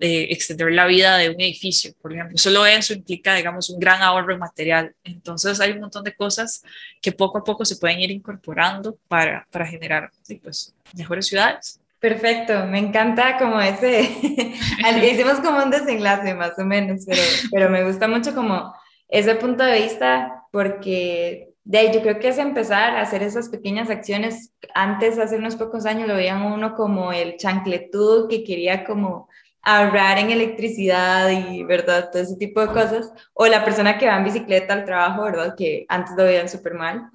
de 0.00 0.24
extender 0.24 0.72
la 0.72 0.86
vida 0.86 1.18
de 1.18 1.28
un 1.28 1.38
edificio, 1.40 1.92
por 2.00 2.12
ejemplo. 2.12 2.38
Solo 2.38 2.64
eso 2.64 2.94
implica, 2.94 3.34
digamos, 3.34 3.68
un 3.68 3.78
gran 3.78 4.00
ahorro 4.00 4.32
en 4.32 4.38
material. 4.38 4.94
Entonces 5.04 5.60
hay 5.60 5.72
un 5.72 5.80
montón 5.80 6.02
de 6.04 6.14
cosas 6.14 6.62
que 7.02 7.12
poco 7.12 7.38
a 7.38 7.44
poco 7.44 7.66
se 7.66 7.76
pueden 7.76 8.00
ir 8.00 8.10
incorporando 8.10 8.96
para, 9.08 9.46
para 9.50 9.66
generar 9.66 10.10
pues, 10.42 10.74
mejores 10.96 11.26
ciudades. 11.26 11.78
Perfecto, 11.98 12.64
me 12.66 12.78
encanta 12.78 13.36
como 13.36 13.60
ese, 13.60 14.00
hicimos 15.02 15.38
como 15.40 15.62
un 15.62 15.70
desenlace 15.70 16.34
más 16.34 16.58
o 16.58 16.64
menos, 16.64 17.04
pero, 17.06 17.20
pero 17.52 17.68
me 17.68 17.84
gusta 17.84 18.08
mucho 18.08 18.34
como 18.34 18.74
ese 19.06 19.34
punto 19.34 19.64
de 19.64 19.82
vista 19.82 20.46
porque 20.50 21.50
de 21.64 21.78
ahí 21.78 21.90
yo 21.92 22.00
creo 22.00 22.18
que 22.18 22.28
es 22.28 22.38
empezar 22.38 22.96
a 22.96 23.02
hacer 23.02 23.22
esas 23.22 23.50
pequeñas 23.50 23.90
acciones. 23.90 24.54
Antes, 24.74 25.18
hace 25.18 25.36
unos 25.36 25.56
pocos 25.56 25.84
años, 25.84 26.08
lo 26.08 26.14
veían 26.14 26.40
uno 26.42 26.74
como 26.74 27.12
el 27.12 27.36
chancletudo 27.36 28.28
que 28.28 28.44
quería 28.44 28.84
como 28.84 29.28
ahorrar 29.62 30.18
en 30.18 30.30
electricidad 30.30 31.30
y, 31.30 31.62
¿verdad? 31.64 32.10
Todo 32.10 32.22
ese 32.22 32.36
tipo 32.36 32.60
de 32.60 32.68
cosas. 32.68 33.12
O 33.34 33.46
la 33.46 33.64
persona 33.64 33.98
que 33.98 34.06
va 34.06 34.16
en 34.16 34.24
bicicleta 34.24 34.74
al 34.74 34.84
trabajo, 34.84 35.22
¿verdad? 35.24 35.54
Que 35.56 35.86
antes 35.88 36.14
lo 36.16 36.24
veían 36.24 36.48
súper 36.48 36.74
mal. 36.74 37.10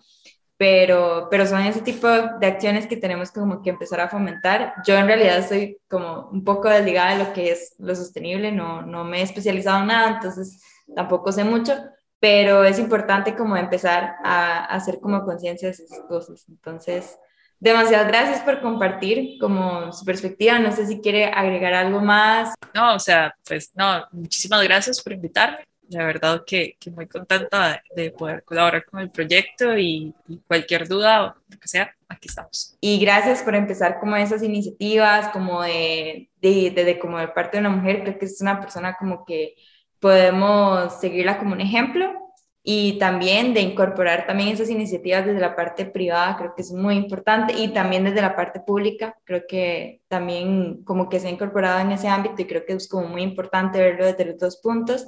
Pero, 0.57 1.27
pero 1.29 1.45
son 1.45 1.61
ese 1.63 1.81
tipo 1.81 2.07
de 2.07 2.47
acciones 2.47 2.87
que 2.87 2.95
tenemos 2.97 3.31
como 3.31 3.61
que 3.61 3.69
empezar 3.71 3.99
a 3.99 4.07
fomentar. 4.09 4.73
Yo 4.87 4.95
en 4.95 5.07
realidad 5.07 5.45
soy 5.47 5.79
como 5.89 6.29
un 6.29 6.45
poco 6.45 6.69
desligada 6.69 7.17
de 7.17 7.25
lo 7.25 7.33
que 7.33 7.51
es 7.51 7.75
lo 7.77 7.93
sostenible, 7.93 8.53
no, 8.53 8.81
no 8.81 9.03
me 9.03 9.19
he 9.19 9.23
especializado 9.23 9.81
en 9.81 9.87
nada, 9.87 10.11
entonces 10.11 10.61
tampoco 10.95 11.33
sé 11.33 11.43
mucho, 11.43 11.73
pero 12.21 12.63
es 12.63 12.79
importante 12.79 13.35
como 13.35 13.57
empezar 13.57 14.15
a, 14.23 14.59
a 14.59 14.75
hacer 14.75 15.01
como 15.01 15.25
conciencia 15.25 15.67
de 15.67 15.73
esas 15.73 15.99
cosas. 16.07 16.45
Entonces, 16.47 17.17
demasiadas 17.65 18.07
gracias 18.07 18.41
por 18.41 18.61
compartir 18.61 19.39
como 19.39 19.91
su 19.91 20.05
perspectiva. 20.05 20.59
No 20.59 20.71
sé 20.71 20.85
si 20.85 21.01
quiere 21.01 21.25
agregar 21.25 21.73
algo 21.73 21.99
más. 21.99 22.53
No, 22.73 22.95
o 22.95 22.99
sea, 22.99 23.35
pues 23.45 23.71
no, 23.75 24.05
muchísimas 24.11 24.63
gracias 24.63 25.01
por 25.01 25.13
invitarme. 25.13 25.65
La 25.89 26.05
verdad 26.05 26.43
que, 26.45 26.77
que 26.79 26.91
muy 26.91 27.07
contenta 27.07 27.81
de, 27.95 28.11
poder 28.11 28.43
colaborar 28.43 28.85
con 28.85 28.99
el 28.99 29.09
proyecto 29.09 29.77
y, 29.77 30.13
cualquier 30.47 30.87
duda 30.87 31.23
o 31.23 31.35
lo 31.47 31.59
que 31.59 31.67
sea, 31.67 31.91
aquí 32.07 32.27
estamos. 32.27 32.75
Y 32.81 32.99
gracias 32.99 33.43
por 33.43 33.55
empezar 33.55 33.99
como 33.99 34.15
esas 34.15 34.41
iniciativas, 34.41 35.29
como 35.29 35.61
de, 35.61 36.29
de, 36.41 36.71
de, 36.71 36.99
como 36.99 37.19
de 37.19 37.27
parte 37.29 37.57
de 37.57 37.61
una 37.61 37.69
mujer. 37.69 38.01
Creo 38.01 38.17
que 38.17 38.25
es 38.25 38.41
una 38.41 38.59
persona 38.59 38.95
como 38.97 39.25
que 39.25 39.55
podemos 39.99 40.99
seguirla 40.99 41.37
como 41.37 41.53
un 41.53 41.61
ejemplo 41.61 42.24
y 42.67 42.97
también 42.97 43.53
de 43.53 43.61
incorporar 43.61 44.25
también 44.25 44.49
esas 44.49 44.71
iniciativas 44.71 45.23
desde 45.23 45.39
la 45.39 45.55
parte 45.55 45.85
privada, 45.85 46.35
creo 46.35 46.55
que 46.55 46.63
es 46.63 46.71
muy 46.71 46.95
importante, 46.95 47.53
y 47.53 47.67
también 47.67 48.05
desde 48.05 48.23
la 48.23 48.35
parte 48.35 48.59
pública, 48.59 49.15
creo 49.23 49.43
que 49.47 50.01
también 50.07 50.83
como 50.83 51.07
que 51.07 51.19
se 51.19 51.27
ha 51.27 51.29
incorporado 51.29 51.79
en 51.81 51.91
ese 51.91 52.07
ámbito 52.07 52.41
y 52.41 52.45
creo 52.45 52.65
que 52.65 52.73
es 52.73 52.87
como 52.87 53.07
muy 53.07 53.21
importante 53.21 53.77
verlo 53.77 54.07
desde 54.07 54.25
los 54.25 54.39
dos 54.39 54.57
puntos. 54.57 55.05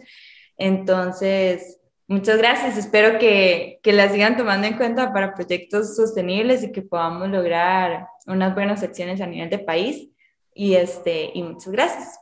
Entonces, 0.55 1.80
muchas 2.08 2.38
gracias, 2.38 2.78
espero 2.78 3.18
que, 3.18 3.80
que 3.82 3.91
la 3.91 4.08
sigan 4.10 4.38
tomando 4.38 4.68
en 4.68 4.78
cuenta 4.78 5.12
para 5.12 5.34
proyectos 5.34 5.95
sostenibles 5.95 6.62
y 6.62 6.72
que 6.72 6.84
podamos 6.84 7.28
lograr 7.28 8.05
unas 8.28 8.53
buenas 8.53 8.84
acciones 8.84 9.20
a 9.20 9.26
nivel 9.26 9.49
de 9.49 9.58
país. 9.58 10.10
Y, 10.53 10.76
este, 10.76 11.32
y 11.34 11.41
muchas 11.41 11.72
gracias. 11.72 12.20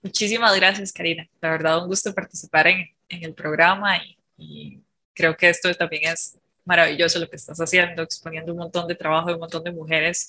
Muchísimas 0.00 0.56
gracias, 0.56 0.90
Karina. 0.90 1.28
La 1.42 1.50
verdad, 1.50 1.82
un 1.82 1.88
gusto 1.88 2.14
participar 2.14 2.68
en, 2.68 2.86
en 3.10 3.24
el 3.24 3.34
programa 3.34 3.98
y 3.98 4.21
y 4.42 4.82
creo 5.14 5.36
que 5.36 5.48
esto 5.48 5.72
también 5.74 6.12
es 6.12 6.38
maravilloso 6.64 7.18
lo 7.18 7.28
que 7.28 7.36
estás 7.36 7.58
haciendo, 7.58 8.02
exponiendo 8.02 8.52
un 8.52 8.58
montón 8.58 8.86
de 8.86 8.94
trabajo 8.94 9.28
de 9.28 9.34
un 9.34 9.40
montón 9.40 9.64
de 9.64 9.72
mujeres 9.72 10.28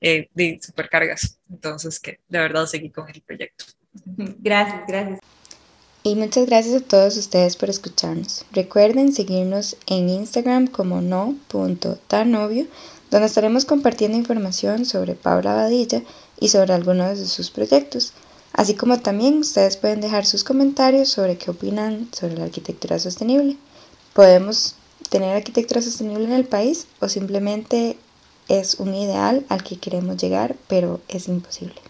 eh, 0.00 0.28
de 0.34 0.58
supercargas. 0.62 1.38
Entonces, 1.50 2.00
que 2.00 2.20
de 2.28 2.38
verdad 2.38 2.66
seguí 2.66 2.90
con 2.90 3.08
el 3.08 3.20
proyecto. 3.22 3.64
Gracias, 4.38 4.82
gracias. 4.88 5.20
Y 6.02 6.16
muchas 6.16 6.44
gracias 6.44 6.82
a 6.82 6.84
todos 6.84 7.16
ustedes 7.16 7.56
por 7.56 7.70
escucharnos. 7.70 8.44
Recuerden 8.52 9.14
seguirnos 9.14 9.76
en 9.86 10.10
Instagram 10.10 10.66
como 10.66 11.00
no.tanovio, 11.00 12.66
donde 13.10 13.26
estaremos 13.26 13.64
compartiendo 13.64 14.18
información 14.18 14.84
sobre 14.84 15.14
Paula 15.14 15.54
Badilla 15.54 16.02
y 16.38 16.48
sobre 16.48 16.74
algunos 16.74 17.18
de 17.18 17.24
sus 17.24 17.50
proyectos. 17.50 18.12
Así 18.54 18.74
como 18.74 19.00
también 19.00 19.38
ustedes 19.38 19.76
pueden 19.76 20.00
dejar 20.00 20.24
sus 20.24 20.44
comentarios 20.44 21.08
sobre 21.08 21.36
qué 21.36 21.50
opinan 21.50 22.08
sobre 22.12 22.36
la 22.36 22.44
arquitectura 22.44 23.00
sostenible. 23.00 23.56
Podemos 24.12 24.76
tener 25.10 25.36
arquitectura 25.36 25.82
sostenible 25.82 26.24
en 26.24 26.32
el 26.32 26.44
país 26.44 26.86
o 27.00 27.08
simplemente 27.08 27.98
es 28.48 28.76
un 28.76 28.94
ideal 28.94 29.44
al 29.48 29.64
que 29.64 29.78
queremos 29.78 30.18
llegar, 30.18 30.54
pero 30.68 31.00
es 31.08 31.26
imposible. 31.26 31.80